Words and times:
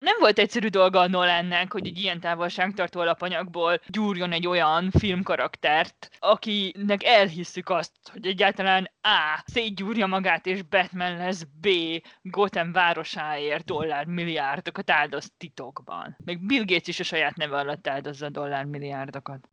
Nem 0.00 0.16
volt 0.18 0.38
egyszerű 0.38 0.68
dolga 0.68 1.00
a 1.00 1.08
Nolannek, 1.08 1.72
hogy 1.72 1.86
egy 1.86 1.98
ilyen 1.98 2.20
távolságtartó 2.20 3.00
alapanyagból 3.00 3.80
gyúrjon 3.86 4.32
egy 4.32 4.46
olyan 4.46 4.90
filmkaraktert, 4.90 6.10
akinek 6.18 7.04
elhisszük 7.04 7.68
azt, 7.68 7.92
hogy 8.12 8.26
egyáltalán 8.26 8.90
A. 9.02 9.42
szétgyúrja 9.46 10.06
magát 10.06 10.46
és 10.46 10.62
Batman 10.62 11.16
lesz, 11.16 11.42
B. 11.60 11.68
Gotham 12.22 12.72
városáért 12.72 13.64
dollármilliárdokat 13.64 14.90
áldoz 14.90 15.32
titokban. 15.38 16.16
Még 16.24 16.46
Bill 16.46 16.64
Gates 16.64 16.88
is 16.88 17.00
a 17.00 17.04
saját 17.04 17.36
neve 17.36 17.56
alatt 17.56 17.88
áldozza 17.88 18.28
dollármilliárdokat. 18.28 19.48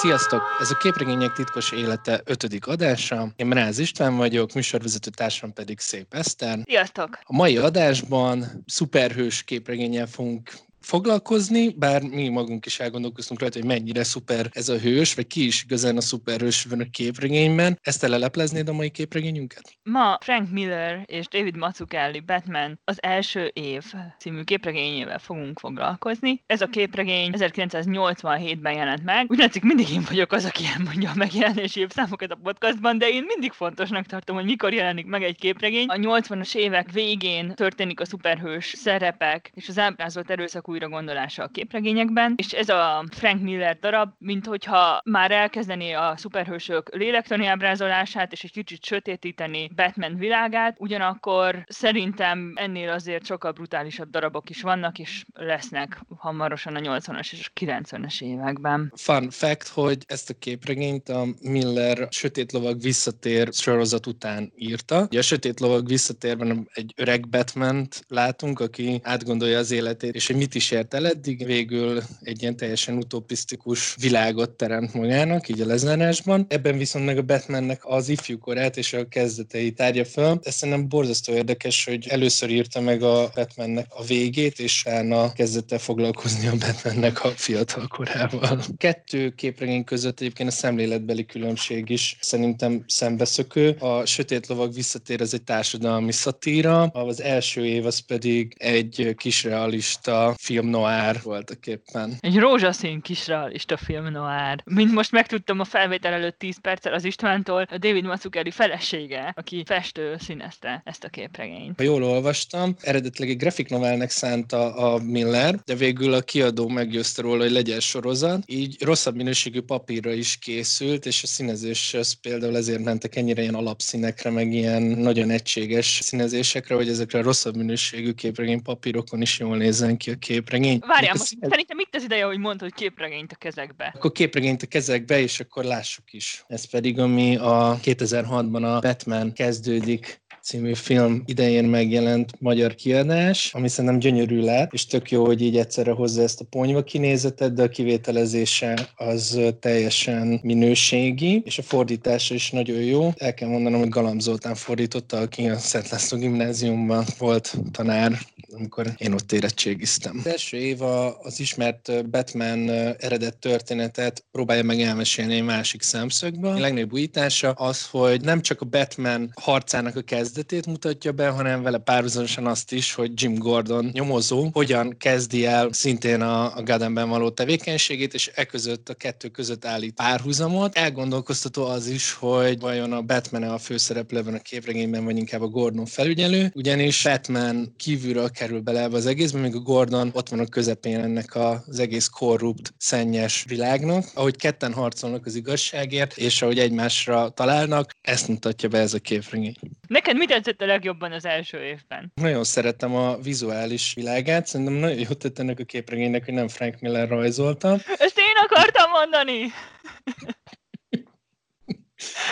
Sziasztok! 0.00 0.42
Ez 0.60 0.70
a 0.70 0.76
Képregények 0.76 1.32
titkos 1.32 1.72
élete 1.72 2.20
ötödik 2.24 2.66
adása. 2.66 3.28
Én 3.36 3.46
Mráz 3.46 3.78
István 3.78 4.16
vagyok, 4.16 4.52
műsorvezető 4.52 5.10
társam 5.10 5.52
pedig 5.52 5.78
Szép 5.78 6.14
Eszter. 6.14 6.58
Sziasztok! 6.64 7.18
A 7.22 7.36
mai 7.36 7.56
adásban 7.56 8.64
szuperhős 8.66 9.42
képregényel 9.42 10.06
fogunk 10.06 10.52
foglalkozni, 10.80 11.68
bár 11.68 12.02
mi 12.02 12.28
magunk 12.28 12.66
is 12.66 12.80
elgondolkoztunk 12.80 13.40
rajta, 13.40 13.58
hogy 13.58 13.68
mennyire 13.68 14.04
szuper 14.04 14.48
ez 14.52 14.68
a 14.68 14.78
hős, 14.78 15.14
vagy 15.14 15.26
ki 15.26 15.46
is 15.46 15.62
igazán 15.64 15.96
a 15.96 16.00
szuperhős 16.00 16.64
van 16.64 16.80
a 16.80 16.90
képregényben. 16.90 17.78
Ezt 17.82 18.02
lelepleznéd 18.02 18.68
a 18.68 18.72
mai 18.72 18.90
képregényünket? 18.90 19.78
Ma 19.82 20.18
Frank 20.20 20.50
Miller 20.50 21.02
és 21.06 21.28
David 21.28 21.56
Mazzucchelli 21.56 22.20
Batman 22.20 22.80
az 22.84 23.02
első 23.02 23.50
év 23.52 23.84
című 24.18 24.42
képregényével 24.42 25.18
fogunk 25.18 25.58
foglalkozni. 25.58 26.42
Ez 26.46 26.60
a 26.60 26.66
képregény 26.66 27.32
1987-ben 27.36 28.72
jelent 28.72 29.04
meg. 29.04 29.30
Úgy 29.30 29.38
látszik, 29.38 29.62
mindig 29.62 29.90
én 29.90 30.04
vagyok 30.08 30.32
az, 30.32 30.44
aki 30.44 30.64
elmondja 30.76 31.10
a 31.10 31.16
megjelenési 31.16 31.80
évszámokat 31.80 32.30
a 32.30 32.38
podcastban, 32.42 32.98
de 32.98 33.08
én 33.08 33.24
mindig 33.26 33.52
fontosnak 33.52 34.06
tartom, 34.06 34.36
hogy 34.36 34.44
mikor 34.44 34.72
jelenik 34.72 35.06
meg 35.06 35.22
egy 35.22 35.38
képregény. 35.38 35.86
A 35.86 35.94
80-as 35.94 36.54
évek 36.54 36.92
végén 36.92 37.54
történik 37.54 38.00
a 38.00 38.04
szuperhős 38.04 38.74
szerepek 38.76 39.50
és 39.54 39.68
az 39.68 39.78
ábrázolt 39.78 40.30
erőszak 40.30 40.68
újra 40.70 40.88
gondolása 40.88 41.42
a 41.42 41.48
képregényekben, 41.48 42.34
és 42.36 42.52
ez 42.52 42.68
a 42.68 43.04
Frank 43.10 43.42
Miller 43.42 43.78
darab, 43.78 44.10
mint 44.18 44.46
hogyha 44.46 45.00
már 45.04 45.30
elkezdené 45.30 45.92
a 45.92 46.14
szuperhősök 46.16 46.94
lélektani 46.94 47.46
ábrázolását, 47.46 48.32
és 48.32 48.44
egy 48.44 48.52
kicsit 48.52 48.84
sötétíteni 48.84 49.70
Batman 49.74 50.16
világát, 50.16 50.76
ugyanakkor 50.78 51.64
szerintem 51.68 52.52
ennél 52.54 52.90
azért 52.90 53.26
sokkal 53.26 53.52
brutálisabb 53.52 54.10
darabok 54.10 54.50
is 54.50 54.62
vannak, 54.62 54.98
és 54.98 55.24
lesznek 55.32 56.00
hamarosan 56.16 56.76
a 56.76 56.80
80-as 56.80 57.32
és 57.32 57.50
a 57.54 57.60
90-es 57.60 58.22
években. 58.22 58.92
Fun 58.96 59.30
fact, 59.30 59.68
hogy 59.68 59.98
ezt 60.06 60.30
a 60.30 60.34
képregényt 60.38 61.08
a 61.08 61.26
Miller 61.42 62.08
Sötét 62.10 62.52
Lovag 62.52 62.80
visszatér 62.80 63.48
sorozat 63.52 64.06
után 64.06 64.52
írta. 64.56 65.06
Ugye 65.10 65.18
a 65.18 65.22
Sötét 65.22 65.60
Lovag 65.60 65.86
visszatérben 65.86 66.68
egy 66.74 66.92
öreg 66.96 67.28
batman 67.28 67.88
látunk, 68.08 68.60
aki 68.60 69.00
átgondolja 69.02 69.58
az 69.58 69.70
életét, 69.70 70.14
és 70.14 70.26
hogy 70.26 70.36
mit 70.36 70.54
is 70.54 70.59
ért 70.70 70.94
el 70.94 71.06
eddig, 71.06 71.44
végül 71.44 72.02
egy 72.22 72.42
ilyen 72.42 72.56
teljesen 72.56 72.96
utopisztikus 72.96 73.94
világot 74.00 74.50
teremt 74.50 74.94
magának, 74.94 75.48
így 75.48 75.60
a 75.60 75.66
lezárásban. 75.66 76.46
Ebben 76.48 76.78
viszont 76.78 77.04
meg 77.04 77.18
a 77.18 77.22
Batmannek 77.22 77.80
az 77.84 78.08
ifjúkorát 78.08 78.76
és 78.76 78.92
a 78.92 79.08
kezdetei 79.08 79.72
tárja 79.72 80.04
föl. 80.04 80.38
Ez 80.42 80.54
szerintem 80.54 80.88
borzasztó 80.88 81.32
érdekes, 81.32 81.84
hogy 81.84 82.06
először 82.08 82.50
írta 82.50 82.80
meg 82.80 83.02
a 83.02 83.30
Batmannek 83.34 83.86
a 83.88 84.04
végét, 84.04 84.58
és 84.58 84.82
utána 84.86 85.32
kezdett 85.32 85.72
el 85.72 85.78
foglalkozni 85.78 86.46
a 86.46 86.56
Batmannek 86.56 87.24
a 87.24 87.28
fiatal 87.28 87.86
korával. 87.86 88.62
Kettő 88.76 89.30
képregény 89.30 89.84
között 89.84 90.20
egyébként 90.20 90.48
a 90.48 90.52
szemléletbeli 90.52 91.26
különbség 91.26 91.88
is 91.88 92.16
szerintem 92.20 92.84
szembeszökő. 92.86 93.76
A 93.78 94.06
Sötét 94.06 94.46
Lovag 94.46 94.74
visszatér, 94.74 95.20
ez 95.20 95.34
egy 95.34 95.42
társadalmi 95.42 96.12
szatíra, 96.12 96.82
az 96.82 97.22
első 97.22 97.66
év 97.66 97.86
az 97.86 97.98
pedig 97.98 98.54
egy 98.58 99.14
kis 99.16 99.44
realista 99.44 100.34
film 100.50 100.66
noir 100.66 101.20
voltak 101.22 101.66
éppen. 101.66 102.16
Egy 102.20 102.38
rózsaszín 102.38 103.00
kis 103.00 103.26
realista 103.26 103.76
film 103.76 104.10
noir. 104.10 104.62
Mint 104.64 104.92
most 104.92 105.12
megtudtam 105.12 105.60
a 105.60 105.64
felvétel 105.64 106.12
előtt 106.12 106.38
10 106.38 106.60
perccel 106.60 106.92
az 106.92 107.04
Istvántól, 107.04 107.66
a 107.70 107.78
David 107.78 108.04
Mazzucchelli 108.04 108.50
felesége, 108.50 109.32
aki 109.36 109.62
festő 109.66 110.16
színezte 110.18 110.82
ezt 110.84 111.04
a 111.04 111.08
képregényt. 111.08 111.76
Ha 111.76 111.82
jól 111.82 112.04
olvastam, 112.04 112.76
eredetileg 112.80 113.30
egy 113.30 113.36
grafik 113.36 113.68
novelnek 113.68 114.10
szánta 114.10 114.74
a 114.74 114.98
Miller, 115.02 115.54
de 115.64 115.74
végül 115.74 116.12
a 116.12 116.20
kiadó 116.20 116.68
meggyőzte 116.68 117.22
róla, 117.22 117.42
hogy 117.42 117.52
legyen 117.52 117.80
sorozat. 117.80 118.42
Így 118.46 118.82
rosszabb 118.82 119.16
minőségű 119.16 119.60
papírra 119.60 120.12
is 120.12 120.36
készült, 120.36 121.06
és 121.06 121.22
a 121.22 121.26
színezés 121.26 121.94
az 121.94 122.12
például 122.12 122.56
ezért 122.56 122.84
mentek 122.84 123.16
ennyire 123.16 123.42
ilyen 123.42 123.54
alapszínekre, 123.54 124.30
meg 124.30 124.52
ilyen 124.52 124.82
nagyon 124.82 125.30
egységes 125.30 125.98
színezésekre, 126.02 126.74
hogy 126.74 126.88
ezekre 126.88 127.18
a 127.18 127.22
rosszabb 127.22 127.56
minőségű 127.56 128.12
képregény 128.12 128.62
papírokon 128.62 129.20
is 129.20 129.38
jól 129.38 129.56
nézzen 129.56 129.96
ki 129.96 130.10
a 130.10 130.14
képregény. 130.40 130.78
Várjál, 130.86 131.12
most 131.12 131.24
színe... 131.24 131.48
szerintem 131.48 131.78
itt 131.78 131.94
az 131.94 132.02
ideje, 132.02 132.24
hogy 132.24 132.38
mondta, 132.38 132.64
hogy 132.64 132.74
képregényt 132.74 133.32
a 133.32 133.36
kezekbe. 133.36 133.92
Akkor 133.94 134.12
képregényt 134.12 134.62
a 134.62 134.66
kezekbe, 134.66 135.20
és 135.20 135.40
akkor 135.40 135.64
lássuk 135.64 136.12
is. 136.12 136.44
Ez 136.48 136.70
pedig, 136.70 136.98
ami 136.98 137.36
a 137.36 137.78
2006-ban 137.82 138.76
a 138.76 138.80
Batman 138.80 139.32
kezdődik 139.32 140.20
című 140.42 140.74
film 140.74 141.22
idején 141.26 141.64
megjelent 141.64 142.40
magyar 142.40 142.74
kiadás, 142.74 143.54
ami 143.54 143.68
szerintem 143.68 143.98
gyönyörű 143.98 144.40
lett, 144.40 144.72
és 144.72 144.86
tök 144.86 145.10
jó, 145.10 145.24
hogy 145.24 145.42
így 145.42 145.56
egyszerre 145.56 145.90
hozza 145.90 146.22
ezt 146.22 146.40
a 146.40 146.44
ponyva 146.44 146.82
kinézetet, 146.82 147.52
de 147.52 147.62
a 147.62 147.68
kivételezése 147.68 148.88
az 148.96 149.40
teljesen 149.60 150.40
minőségi, 150.42 151.42
és 151.44 151.58
a 151.58 151.62
fordítása 151.62 152.34
is 152.34 152.50
nagyon 152.50 152.80
jó. 152.80 153.12
El 153.16 153.34
kell 153.34 153.48
mondanom, 153.48 153.80
hogy 153.80 153.88
Galamb 153.88 154.20
Zoltán 154.20 154.54
fordította, 154.54 155.18
aki 155.18 155.48
a 155.48 155.58
Szent 155.58 155.88
László 155.88 156.18
gimnáziumban 156.18 157.04
volt 157.18 157.56
tanár, 157.72 158.18
amikor 158.52 158.86
én 158.96 159.12
ott 159.12 159.32
érettségiztem. 159.32 160.16
Az 160.18 160.26
első 160.26 160.56
év 160.56 160.82
az 161.22 161.40
ismert 161.40 162.10
Batman 162.10 162.70
eredet 162.98 163.36
történetet 163.36 164.24
próbálja 164.30 164.62
meg 164.62 164.80
elmesélni 164.80 165.34
egy 165.34 165.44
másik 165.44 165.82
szemszögből. 165.82 166.56
A 166.56 166.58
legnagyobb 166.58 166.92
újítása 166.92 167.50
az, 167.50 167.86
hogy 167.90 168.20
nem 168.20 168.42
csak 168.42 168.60
a 168.60 168.64
Batman 168.64 169.32
harcának 169.40 169.96
a 169.96 170.00
kezdet, 170.00 170.28
kezdetét 170.30 170.66
mutatja 170.66 171.12
be, 171.12 171.28
hanem 171.28 171.62
vele 171.62 171.78
párhuzamosan 171.78 172.46
azt 172.46 172.72
is, 172.72 172.94
hogy 172.94 173.10
Jim 173.14 173.34
Gordon 173.34 173.90
nyomozó 173.92 174.48
hogyan 174.52 174.96
kezdi 174.98 175.46
el 175.46 175.68
szintén 175.72 176.20
a, 176.20 176.56
a 176.56 176.62
Gothamben 176.62 177.08
való 177.08 177.30
tevékenységét, 177.30 178.14
és 178.14 178.30
e 178.34 178.44
között 178.44 178.88
a 178.88 178.94
kettő 178.94 179.28
között 179.28 179.64
állít 179.64 179.94
párhuzamot. 179.94 180.76
Elgondolkoztató 180.76 181.64
az 181.64 181.86
is, 181.86 182.12
hogy 182.12 182.60
vajon 182.60 182.92
a 182.92 183.02
Batman 183.02 183.42
a 183.42 183.58
főszereplőben 183.58 184.34
a 184.34 184.38
képregényben, 184.38 185.04
vagy 185.04 185.16
inkább 185.16 185.42
a 185.42 185.46
Gordon 185.46 185.86
felügyelő, 185.86 186.52
ugyanis 186.54 187.02
Batman 187.02 187.74
kívülről 187.76 188.30
kerül 188.30 188.60
bele 188.60 188.82
ebbe 188.82 188.96
az 188.96 189.06
egészbe, 189.06 189.38
míg 189.38 189.54
a 189.54 189.58
Gordon 189.58 190.10
ott 190.12 190.28
van 190.28 190.40
a 190.40 190.46
közepén 190.46 191.00
ennek 191.00 191.34
az 191.34 191.78
egész 191.78 192.08
korrupt, 192.08 192.74
szennyes 192.78 193.44
világnak, 193.48 194.04
ahogy 194.14 194.36
ketten 194.36 194.72
harcolnak 194.72 195.26
az 195.26 195.34
igazságért, 195.34 196.16
és 196.16 196.42
ahogy 196.42 196.58
egymásra 196.58 197.28
találnak, 197.28 197.90
ezt 198.00 198.28
mutatja 198.28 198.68
be 198.68 198.78
ez 198.78 198.94
a 198.94 198.98
képregény. 198.98 199.54
Neked 199.88 200.16
mi 200.20 200.26
tetszett 200.26 200.60
a 200.60 200.66
legjobban 200.66 201.12
az 201.12 201.24
első 201.24 201.62
évben? 201.62 202.12
Nagyon 202.14 202.44
szeretem 202.44 202.94
a 202.94 203.16
vizuális 203.16 203.94
világát, 203.94 204.46
szerintem 204.46 204.74
nagyon 204.74 204.98
jót 204.98 205.18
tett 205.18 205.38
ennek 205.38 205.58
a 205.58 205.64
képregénynek, 205.64 206.24
hogy 206.24 206.34
nem 206.34 206.48
Frank 206.48 206.80
Miller 206.80 207.08
rajzolta. 207.08 207.72
Ezt 207.98 208.18
én 208.18 208.36
akartam 208.36 208.90
mondani! 208.90 209.52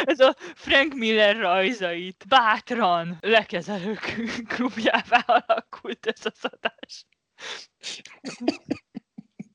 Ez 0.05 0.21
a 0.21 0.37
Frank 0.55 0.95
Miller 0.95 1.37
rajzait 1.37 2.25
bátran 2.29 3.19
lekezelők 3.21 4.17
klubjává 4.49 5.25
alakult 5.27 6.07
ez 6.07 6.21
az 6.23 6.51
adás. 6.53 7.07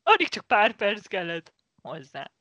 Alig 0.03 0.27
csak 0.27 0.47
pár 0.47 0.75
perc 0.75 1.07
kellett 1.07 1.53
hozzá. 1.81 2.31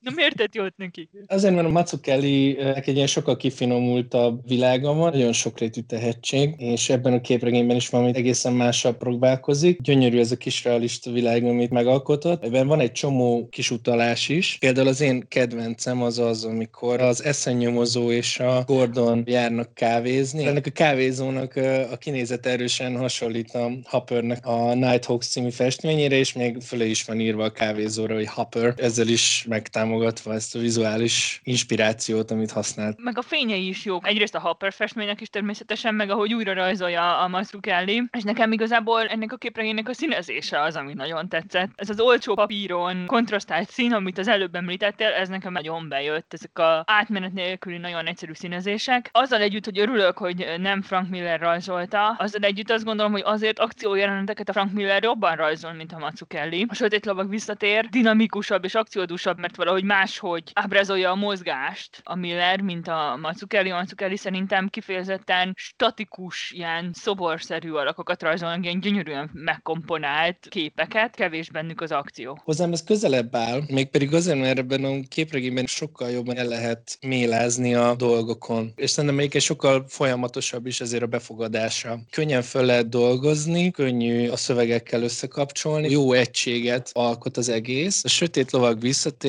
Na 0.00 0.10
miért 0.14 0.36
tett 0.36 0.54
jót 0.54 0.76
neki? 0.76 1.08
Azért, 1.26 1.54
mert 1.54 1.66
a 1.66 1.70
Mazzucchelli 1.70 2.58
egy 2.58 2.94
ilyen 2.94 3.06
sokkal 3.06 3.36
kifinomultabb 3.36 4.48
világa 4.48 4.94
van, 4.94 5.12
nagyon 5.12 5.32
sokrétű 5.32 5.80
tehetség, 5.80 6.54
és 6.58 6.88
ebben 6.88 7.12
a 7.12 7.20
képregényben 7.20 7.76
is 7.76 7.88
valami 7.88 8.10
egészen 8.14 8.52
másabb 8.52 8.96
próbálkozik. 8.96 9.80
Gyönyörű 9.80 10.18
ez 10.18 10.32
a 10.32 10.36
kis 10.36 10.64
realista 10.64 11.10
világ, 11.10 11.44
amit 11.44 11.70
megalkotott. 11.70 12.44
Ebben 12.44 12.66
van 12.66 12.80
egy 12.80 12.92
csomó 12.92 13.48
kis 13.48 13.70
utalás 13.70 14.28
is. 14.28 14.56
Például 14.60 14.88
az 14.88 15.00
én 15.00 15.24
kedvencem 15.28 16.02
az 16.02 16.18
az, 16.18 16.44
amikor 16.44 17.00
az 17.00 17.24
eszennyomozó 17.24 18.10
és 18.10 18.38
a 18.38 18.62
Gordon 18.66 19.22
járnak 19.26 19.74
kávézni. 19.74 20.46
Ennek 20.46 20.66
a 20.66 20.70
kávézónak 20.70 21.56
a 21.90 21.96
kinézet 21.96 22.46
erősen 22.46 22.96
hasonlít 22.96 23.54
a 23.54 23.70
Hoppernek 23.84 24.46
a 24.46 24.74
Nighthawks 24.74 25.26
című 25.26 25.50
festményére, 25.50 26.16
és 26.16 26.32
még 26.32 26.56
fölé 26.60 26.88
is 26.88 27.04
van 27.04 27.20
írva 27.20 27.44
a 27.44 27.50
kávézóra, 27.50 28.14
hogy 28.14 28.28
Hopper. 28.28 28.74
Ezzel 28.76 29.08
is 29.08 29.44
megtámogatva 29.58 30.32
ezt 30.32 30.54
a 30.54 30.58
vizuális 30.58 31.40
inspirációt, 31.44 32.30
amit 32.30 32.50
használt. 32.50 32.98
Meg 33.02 33.18
a 33.18 33.22
fényei 33.22 33.68
is 33.68 33.84
jók. 33.84 34.06
Egyrészt 34.06 34.34
a 34.34 34.40
Hopper 34.40 34.72
festménynek 34.72 35.20
is 35.20 35.28
természetesen, 35.28 35.94
meg 35.94 36.10
ahogy 36.10 36.34
újra 36.34 36.52
rajzolja 36.52 37.18
a 37.18 37.28
Mazzucchelli, 37.28 38.02
és 38.16 38.22
nekem 38.22 38.52
igazából 38.52 39.06
ennek 39.06 39.32
a 39.32 39.36
képregénynek 39.36 39.88
a 39.88 39.92
színezése 39.92 40.60
az, 40.60 40.76
ami 40.76 40.94
nagyon 40.94 41.28
tetszett. 41.28 41.70
Ez 41.74 41.90
az 41.90 42.00
olcsó 42.00 42.34
papíron 42.34 43.06
kontrasztált 43.06 43.70
szín, 43.70 43.92
amit 43.92 44.18
az 44.18 44.28
előbb 44.28 44.54
említettél, 44.54 45.08
ez 45.08 45.28
nekem 45.28 45.52
nagyon 45.52 45.88
bejött. 45.88 46.32
Ezek 46.32 46.58
a 46.58 46.82
átmenet 46.86 47.32
nélküli 47.32 47.78
nagyon 47.78 48.06
egyszerű 48.06 48.32
színezések. 48.32 49.08
Azzal 49.12 49.40
együtt, 49.40 49.64
hogy 49.64 49.78
örülök, 49.78 50.18
hogy 50.18 50.46
nem 50.58 50.82
Frank 50.82 51.08
Miller 51.08 51.40
rajzolta, 51.40 52.08
azzal 52.18 52.42
együtt 52.42 52.70
azt 52.70 52.84
gondolom, 52.84 53.12
hogy 53.12 53.22
azért 53.24 53.58
akciójeleneteket 53.58 54.48
a 54.48 54.52
Frank 54.52 54.72
Miller 54.72 55.02
jobban 55.02 55.36
rajzol, 55.36 55.72
mint 55.72 55.92
a 55.92 55.98
Mazzucchelli. 55.98 56.66
A 56.68 56.74
sötét 56.74 57.06
lovag 57.06 57.28
visszatér, 57.28 57.88
dinamikusabb 57.88 58.64
és 58.64 58.74
akciódusabb, 58.74 59.38
mert 59.48 59.60
valahogy 59.60 59.84
máshogy 59.84 60.42
ábrázolja 60.52 61.10
a 61.10 61.14
mozgást 61.14 62.00
a 62.04 62.14
Miller, 62.14 62.60
mint 62.60 62.88
a 62.88 63.18
Mazzucchelli. 63.20 63.70
A 63.70 63.76
Mazzucchelli 63.76 64.16
szerintem 64.16 64.68
kifejezetten 64.68 65.54
statikus, 65.56 66.50
ilyen 66.50 66.90
szoborszerű 66.94 67.70
alakokat 67.70 68.22
rajzolnak, 68.22 68.64
ilyen 68.64 68.80
gyönyörűen 68.80 69.30
megkomponált 69.32 70.46
képeket, 70.48 71.14
kevés 71.14 71.50
bennük 71.50 71.80
az 71.80 71.92
akció. 71.92 72.40
Hozzám 72.44 72.72
ez 72.72 72.84
közelebb 72.84 73.36
áll, 73.36 73.62
mégpedig 73.68 74.14
azért, 74.14 74.38
mert 74.38 74.58
ebben 74.58 74.84
a 74.84 75.00
képregényben 75.08 75.66
sokkal 75.66 76.10
jobban 76.10 76.36
el 76.36 76.46
lehet 76.46 76.98
mélázni 77.00 77.74
a 77.74 77.94
dolgokon. 77.94 78.72
És 78.76 78.90
szerintem 78.90 79.18
még 79.18 79.36
egy 79.36 79.42
sokkal 79.42 79.84
folyamatosabb 79.88 80.66
is 80.66 80.80
ezért 80.80 81.02
a 81.02 81.06
befogadása. 81.06 81.98
Könnyen 82.10 82.42
föl 82.42 82.64
lehet 82.64 82.88
dolgozni, 82.88 83.70
könnyű 83.70 84.28
a 84.28 84.36
szövegekkel 84.36 85.02
összekapcsolni, 85.02 85.90
jó 85.90 86.12
egységet 86.12 86.90
alkot 86.92 87.36
az 87.36 87.48
egész. 87.48 88.04
A 88.04 88.08
sötét 88.08 88.50
lovag 88.50 88.78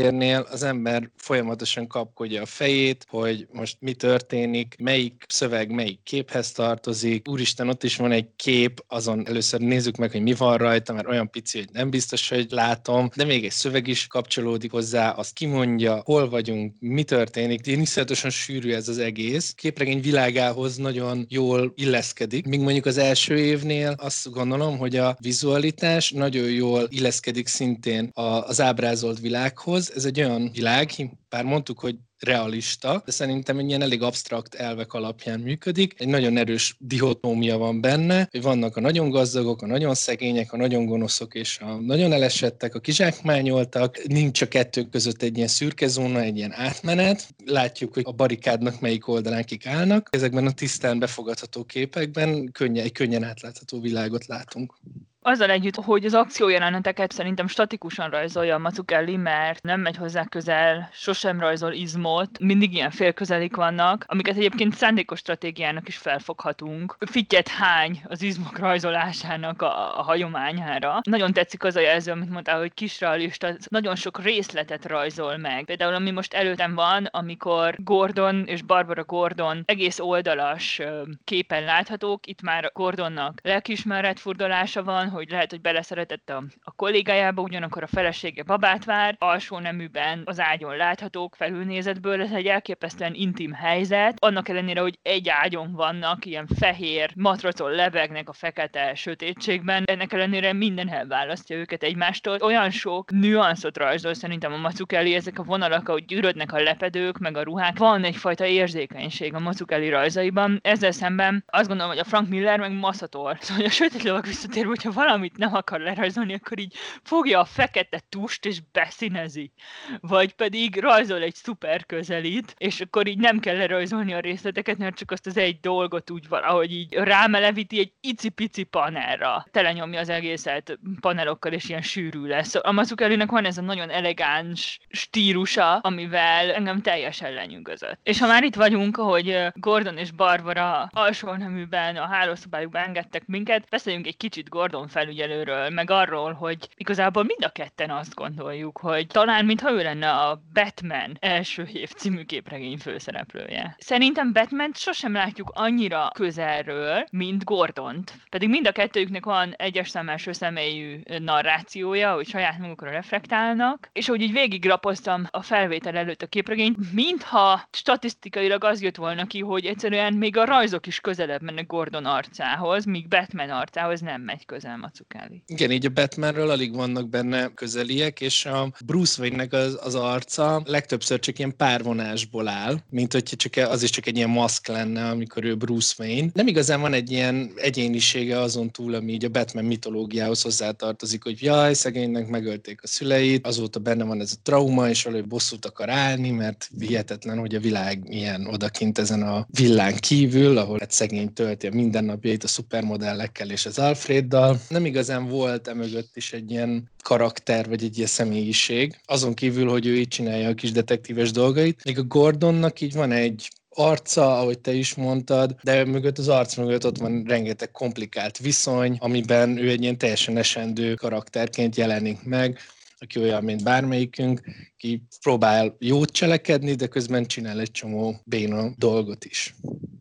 visszatérnél 0.10 0.48
az 0.52 0.64
ember 0.64 1.10
folyamatosan 1.16 1.88
kapkodja 1.88 2.42
a 2.42 2.46
fejét, 2.46 3.06
hogy 3.10 3.48
most 3.52 3.78
mi 3.80 3.94
történik, 3.94 4.76
melyik 4.80 5.26
szöveg 5.28 5.72
melyik 5.72 6.00
képhez 6.04 6.52
tartozik. 6.52 7.28
Úristen, 7.30 7.70
ott 7.70 7.84
is 7.84 7.96
van 7.96 8.12
egy 8.12 8.28
kép, 8.36 8.84
azon 8.88 9.28
először 9.28 9.60
nézzük 9.60 9.96
meg, 9.96 10.12
hogy 10.12 10.22
mi 10.22 10.34
van 10.34 10.58
rajta, 10.58 10.94
mert 10.94 11.08
olyan 11.08 11.30
pici, 11.30 11.58
hogy 11.58 11.70
nem 11.72 11.90
biztos, 11.90 12.30
hogy 12.30 12.48
látom, 12.50 13.10
de 13.16 13.26
még 13.26 13.46
egy 13.46 13.52
szöveg 13.52 13.88
is 13.88 14.08
kapcsolódik 14.08 14.72
hozzá, 14.72 15.10
azt 15.10 15.34
kimondja, 15.34 16.02
hol 16.06 16.30
vagyunk, 16.30 16.76
mi 16.80 17.04
történik. 17.04 17.68
Én 17.68 17.82
iszonyatosan 17.82 18.30
sűrű 18.30 18.72
ez 18.74 18.88
az 18.88 18.98
egész. 18.98 19.54
Képregény 19.56 20.02
világához 20.02 20.78
nagyon 20.78 21.26
jól 21.30 21.74
illeszkedik. 21.76 22.46
Míg 22.46 22.60
mondjuk 22.60 22.86
az 22.86 22.98
első 22.98 23.38
évnél 23.38 23.96
azt 23.98 24.32
gondolom, 24.32 24.78
hogy 24.78 24.96
a 24.96 25.18
vizualitás 25.20 26.12
nagyon 26.12 26.50
jól 26.50 26.88
illeszkedik 26.90 27.48
szintén 27.48 28.10
az 28.14 28.62
ábrázolt 28.62 29.20
világhoz. 29.20 29.92
Ez 30.00 30.06
egy 30.06 30.20
olyan 30.20 30.52
világ, 30.52 30.92
bár 31.30 31.44
mondtuk, 31.44 31.80
hogy 31.80 31.96
realista, 32.20 33.02
de 33.06 33.12
szerintem 33.12 33.58
egy 33.58 33.68
ilyen 33.68 33.82
elég 33.82 34.02
absztrakt 34.02 34.56
elvek 34.56 34.94
alapján 34.94 35.40
működik. 35.40 35.94
Egy 35.98 36.08
nagyon 36.08 36.38
erős 36.38 36.76
dihotómia 36.80 37.58
van 37.58 37.82
benne, 37.82 38.28
hogy 38.32 38.42
vannak 38.42 38.78
a 38.78 38.80
nagyon 38.80 39.10
gazdagok, 39.10 39.62
a 39.62 39.66
nagyon 39.66 39.96
szegények, 39.96 40.54
a 40.54 40.58
nagyon 40.58 40.86
gonoszok 40.86 41.36
és 41.36 41.60
a 41.60 41.74
nagyon 41.74 42.12
elesettek, 42.12 42.76
a 42.76 42.80
kizsákmányoltak. 42.80 44.04
Nincs 44.08 44.42
a 44.42 44.48
kettő 44.48 44.84
között 44.84 45.22
egy 45.22 45.36
ilyen 45.36 45.48
szürke 45.48 45.88
zóna, 45.88 46.22
egy 46.22 46.38
ilyen 46.38 46.54
átmenet. 46.54 47.28
Látjuk, 47.46 47.94
hogy 47.94 48.04
a 48.06 48.12
barikádnak 48.12 48.80
melyik 48.80 49.08
oldalán 49.08 49.44
kik 49.44 49.66
állnak. 49.66 50.08
Ezekben 50.12 50.46
a 50.46 50.52
tisztán 50.52 51.00
befogadható 51.00 51.64
képekben 51.64 52.52
könnyen, 52.52 52.84
egy 52.84 52.92
könnyen 52.92 53.24
átlátható 53.24 53.80
világot 53.80 54.26
látunk. 54.26 54.74
Azzal 55.22 55.50
együtt, 55.50 55.76
hogy 55.76 56.06
az 56.06 56.14
akciójeleneteket 56.14 57.12
szerintem 57.12 57.48
statikusan 57.48 58.10
rajzolja 58.10 58.56
a 58.56 58.58
Mazzucchelli, 58.58 59.16
mert 59.16 59.64
nem 59.64 59.82
megy 59.82 59.98
hozzá 59.98 60.26
közel, 60.26 60.90
sosem 60.92 61.40
rajzol 61.40 61.72
izmot, 61.72 62.40
mindig 62.40 62.74
ilyen 62.74 62.92
félközelik 62.92 63.56
vannak, 63.56 64.04
amiket 64.08 64.36
egyébként 64.36 64.74
szándékos 64.74 65.20
stratégiának 65.20 65.88
is 65.88 65.98
felfoghatunk. 65.98 66.96
Fittyet 67.00 67.48
hány 67.48 68.02
az 68.08 68.22
izmok 68.22 68.58
rajzolásának 68.58 69.62
a, 69.62 70.00
a 70.00 70.02
hagyományára. 70.02 71.00
Nagyon 71.04 71.34
tetszik 71.34 71.64
az 71.64 71.76
a 71.76 71.80
jelző, 71.80 72.12
amit 72.12 72.30
mondtál, 72.30 72.60
hogy 72.60 72.74
kisrealista, 72.74 73.56
nagyon 73.68 73.96
sok 73.96 74.22
részletet 74.24 74.86
rajzol 74.86 75.38
meg. 75.38 75.66
Például 75.66 75.94
ami 75.94 76.12
most 76.12 76.34
előttem 76.34 76.76
van, 76.76 77.06
amikor 77.06 77.76
Gordon 77.78 78.44
és 78.46 78.62
Barbara 78.62 79.04
Gordon 79.04 79.64
egész 79.66 80.00
oldalas 80.00 80.82
képen 81.24 81.64
láthatók, 81.64 82.28
itt 82.28 82.42
már 82.42 82.72
Gordonnak 82.74 83.40
lelkismeret 83.44 84.20
furdalása 84.20 84.84
van, 84.84 85.08
hogy 85.10 85.30
lehet, 85.30 85.50
hogy 85.50 85.62
beleszeretett 85.62 86.30
a, 86.30 86.44
a 86.62 86.72
kollégájába, 86.72 87.42
ugyanakkor 87.42 87.84
a 87.84 87.88
felesége 87.88 88.44
babát 88.44 88.86
vár, 88.86 89.16
alsó 89.20 89.60
neműben 89.60 90.22
az 90.26 90.40
ágyon 90.40 90.76
láthatók 90.76 91.36
felülnézetből, 91.36 92.22
ez 92.22 92.32
egy 92.32 92.46
elképesztően 92.46 93.14
intim 93.14 93.54
helyzet, 93.54 94.18
annak 94.20 94.50
ellenére, 94.50 94.82
hogy 94.82 95.00
egy 95.02 95.30
ágyon 95.30 95.72
vannak, 95.72 96.26
ilyen 96.26 96.48
fehér 96.60 97.12
matracon 97.16 97.72
lebegnek 97.72 98.30
a 98.30 98.34
fekete 98.34 98.96
sötétségben, 98.96 99.84
ennek 99.86 100.14
ellenére 100.14 100.54
minden 100.54 100.90
elválasztja 100.90 101.58
őket 101.58 101.84
egymástól. 101.84 102.38
Olyan 102.42 102.70
sok 102.70 103.12
nüanszot 103.12 103.78
rajzol 103.78 104.14
szerintem 104.14 104.54
a 104.54 104.58
Mazzucchelli, 104.58 105.14
ezek 105.16 105.40
a 105.40 105.44
vonalak, 105.44 105.90
ahogy 105.90 106.06
gyűrödnek 106.06 106.54
a 106.54 106.62
lepedők, 106.62 107.18
meg 107.18 107.38
a 107.38 107.44
ruhák, 107.44 107.78
van 107.78 108.04
egyfajta 108.04 108.46
érzékenység 108.46 109.34
a 109.34 109.40
Mazzucchelli 109.40 109.90
rajzaiban. 109.90 110.60
Ezzel 110.64 110.92
szemben 110.92 111.44
azt 111.48 111.68
gondolom, 111.68 111.92
hogy 111.92 112.02
a 112.02 112.10
Frank 112.10 112.30
Miller 112.30 112.60
meg 112.60 112.72
maszator. 112.72 113.38
Szóval 113.40 113.66
a 113.66 113.70
sötét 113.70 114.04
lovak 114.04 114.26
visszatér, 114.26 114.66
hogyha 114.66 114.92
valamit 115.00 115.38
nem 115.38 115.54
akar 115.54 115.80
lerajzolni, 115.80 116.34
akkor 116.34 116.60
így 116.60 116.76
fogja 117.04 117.40
a 117.40 117.46
fekete 117.46 118.02
tust 118.10 118.46
és 118.46 118.60
beszínezi. 118.72 119.52
Vagy 120.00 120.34
pedig 120.34 120.80
rajzol 120.80 121.22
egy 121.22 121.36
szuper 121.36 121.86
közelít, 121.86 122.56
és 122.58 122.82
akkor 122.82 123.08
így 123.08 123.18
nem 123.18 123.40
kell 123.40 123.58
lerajzolni 123.58 124.14
a 124.14 124.20
részleteket, 124.20 124.78
mert 124.78 124.96
csak 124.96 125.12
azt 125.12 125.28
az 125.28 125.38
egy 125.38 125.60
dolgot 125.60 126.10
úgy 126.10 126.28
valahogy 126.28 126.72
így 126.72 126.94
rámelevíti 126.94 127.80
egy 127.80 127.92
icipici 128.02 128.64
panelra. 128.64 129.46
Telenyomja 129.52 130.00
az 130.00 130.10
egészet 130.10 130.80
panelokkal, 131.00 131.54
és 131.54 131.70
ilyen 131.70 131.82
sűrű 131.82 132.26
lesz. 132.26 132.56
A 132.56 132.72
Mazzucchellinek 132.72 133.32
van 133.32 133.46
ez 133.46 133.58
a 133.58 133.62
nagyon 133.62 133.90
elegáns 133.90 134.80
stílusa, 134.90 135.78
amivel 135.78 136.52
engem 136.52 136.82
teljesen 136.82 137.34
lenyűgözött. 137.34 138.00
És 138.04 138.20
ha 138.20 138.28
már 138.28 138.44
itt 138.44 138.56
vagyunk, 138.56 138.96
hogy 138.96 139.48
Gordon 139.54 139.98
és 139.98 140.12
Barbara 140.12 140.90
alsó 140.92 141.32
neműben 141.34 141.96
a 141.96 142.08
hálószobájukba 142.08 142.80
engedtek 142.80 143.26
minket, 143.26 143.70
beszéljünk 143.70 144.08
egy 144.08 144.18
kicsit 144.18 144.50
Gordon 144.50 144.88
felügyelőről, 144.90 145.70
meg 145.70 145.90
arról, 145.90 146.34
hogy 146.34 146.70
igazából 146.76 147.24
mind 147.24 147.44
a 147.44 147.50
ketten 147.50 147.90
azt 147.90 148.16
gondoljuk, 148.16 148.78
hogy 148.78 149.08
talán 149.08 149.46
mintha 149.46 149.72
ő 149.72 149.84
lenne 149.84 150.12
a 150.12 150.42
Batman 150.54 151.18
első 151.20 151.68
év 151.74 151.90
című 151.90 152.24
képregény 152.24 152.78
főszereplője. 152.78 153.76
Szerintem 153.78 154.34
Batman 154.34 154.72
sosem 154.74 155.14
látjuk 155.14 155.52
annyira 155.54 156.10
közelről, 156.14 157.06
mint 157.12 157.44
Gordont. 157.44 158.14
Pedig 158.30 158.50
mind 158.50 158.68
a 158.68 158.72
kettőjüknek 158.72 159.26
van 159.26 159.54
egyes 159.58 159.90
szám 159.90 160.10
első 160.10 160.32
személyű 160.32 161.02
narrációja, 161.20 162.14
hogy 162.14 162.28
saját 162.28 162.58
magukra 162.58 162.92
reflektálnak, 162.92 163.90
és 163.94 164.08
hogy 164.08 164.22
így 164.22 164.32
végigrapoztam 164.32 165.28
a 165.32 165.42
felvétel 165.42 165.98
előtt 165.98 166.22
a 166.22 166.28
képregényt, 166.28 166.94
mintha 166.94 167.62
statisztikailag 167.72 168.64
az 168.64 168.82
jött 168.82 168.96
volna 168.96 169.26
ki, 169.26 169.40
hogy 169.40 169.66
egyszerűen 169.66 170.14
még 170.14 170.38
a 170.38 170.46
rajzok 170.46 170.88
is 170.88 171.00
közelebb 171.00 171.42
mennek 171.42 171.68
Gordon 171.68 172.06
arcához, 172.06 172.86
míg 172.86 173.08
Batman 173.08 173.50
arcához 173.50 174.02
nem 174.02 174.22
megy 174.22 174.46
közel 174.46 174.78
Mazzucchelli. 174.80 175.44
Igen, 175.48 175.72
így 175.72 175.86
a 175.86 175.90
Batmanről 175.90 176.50
alig 176.50 176.76
vannak 176.76 177.10
benne 177.10 177.52
közeliek, 177.54 178.22
és 178.22 178.46
a 178.46 178.72
Bruce 178.86 179.22
Wayne-nek 179.22 179.54
az, 179.54 179.78
az 179.82 179.96
arca 179.96 180.62
legtöbbször 180.66 181.20
csak 181.20 181.40
ilyen 181.40 181.56
párvonásból 181.56 182.48
áll, 182.48 182.78
mint 182.90 183.12
hogy 183.12 183.24
csak 183.24 183.56
e- 183.56 183.70
az 183.70 183.84
is 183.84 183.90
csak 183.90 184.06
egy 184.06 184.16
ilyen 184.16 184.30
maszk 184.30 184.68
lenne, 184.68 185.10
amikor 185.10 185.44
ő 185.44 185.56
Bruce 185.56 185.94
Wayne. 186.04 186.30
Nem 186.34 186.48
igazán 186.48 186.82
van 186.82 186.94
egy 186.94 187.12
ilyen 187.12 187.52
egyénisége 187.56 188.40
azon 188.40 188.72
túl, 188.72 188.94
ami 188.94 189.12
így 189.12 189.26
a 189.26 189.30
Batman 189.30 189.66
mitológiához 189.66 190.42
hozzátartozik, 190.42 191.24
hogy 191.24 191.42
jaj, 191.42 191.74
szegénynek 191.74 192.28
megölték 192.28 192.84
a 192.84 192.88
szüleit, 192.88 193.48
azóta 193.48 193.80
benne 193.80 194.04
van 194.04 194.22
ez 194.22 194.32
a 194.36 194.42
trauma, 194.44 194.90
és 194.90 195.04
valahogy 195.04 195.28
bosszút 195.28 195.66
akar 195.66 195.90
állni, 195.90 196.30
mert 196.30 196.70
hihetetlen, 196.80 197.38
hogy 197.38 197.56
a 197.56 197.60
világ 197.60 198.04
ilyen 198.10 198.48
odakint 198.48 198.98
ezen 198.98 199.22
a 199.22 199.48
villán 199.50 199.96
kívül, 199.96 200.58
ahol 200.58 200.80
egy 200.80 200.92
szegény 200.92 201.34
tölti 201.34 201.68
a 201.68 201.74
mindennapjait 201.74 202.44
a 202.44 202.48
szupermodellekkel 202.48 203.50
és 203.50 203.66
az 203.66 203.80
Alfreddal 203.80 204.60
nem 204.70 204.86
igazán 204.86 205.28
volt 205.28 205.68
emögött 205.68 206.16
is 206.16 206.34
egy 206.34 206.52
ilyen 206.52 206.90
karakter, 207.04 207.68
vagy 207.68 207.84
egy 207.84 207.96
ilyen 207.96 208.08
személyiség, 208.08 209.00
azon 209.06 209.34
kívül, 209.34 209.70
hogy 209.70 209.86
ő 209.86 209.98
így 209.98 210.08
csinálja 210.08 210.50
a 210.50 210.54
kis 210.54 210.72
detektíves 210.72 211.32
dolgait. 211.32 211.84
Még 211.84 212.00
a 212.00 212.04
Gordonnak 212.04 212.82
így 212.82 212.94
van 212.94 213.12
egy 213.12 213.50
arca, 213.70 214.40
ahogy 214.40 214.60
te 214.60 214.74
is 214.74 214.96
mondtad, 214.96 215.56
de 215.64 215.86
mögött 215.86 216.18
az 216.18 216.28
arc 216.28 216.56
mögött 216.56 216.86
ott 216.86 216.98
van 216.98 217.24
rengeteg 217.28 217.72
komplikált 217.72 218.38
viszony, 218.38 218.98
amiben 219.00 219.58
ő 219.58 219.70
egy 219.70 219.82
ilyen 219.82 219.98
teljesen 219.98 220.38
esendő 220.38 220.94
karakterként 220.94 221.76
jelenik 221.76 222.24
meg, 222.24 222.60
aki 223.00 223.20
olyan, 223.20 223.44
mint 223.44 223.64
bármelyikünk, 223.64 224.42
ki 224.78 225.04
próbál 225.22 225.76
jót 225.80 226.12
cselekedni, 226.12 226.74
de 226.74 226.88
közben 226.88 227.26
csinál 227.26 227.60
egy 227.60 227.72
csomó 227.72 228.22
béna 228.24 228.72
dolgot 228.78 229.26
is. 229.26 229.56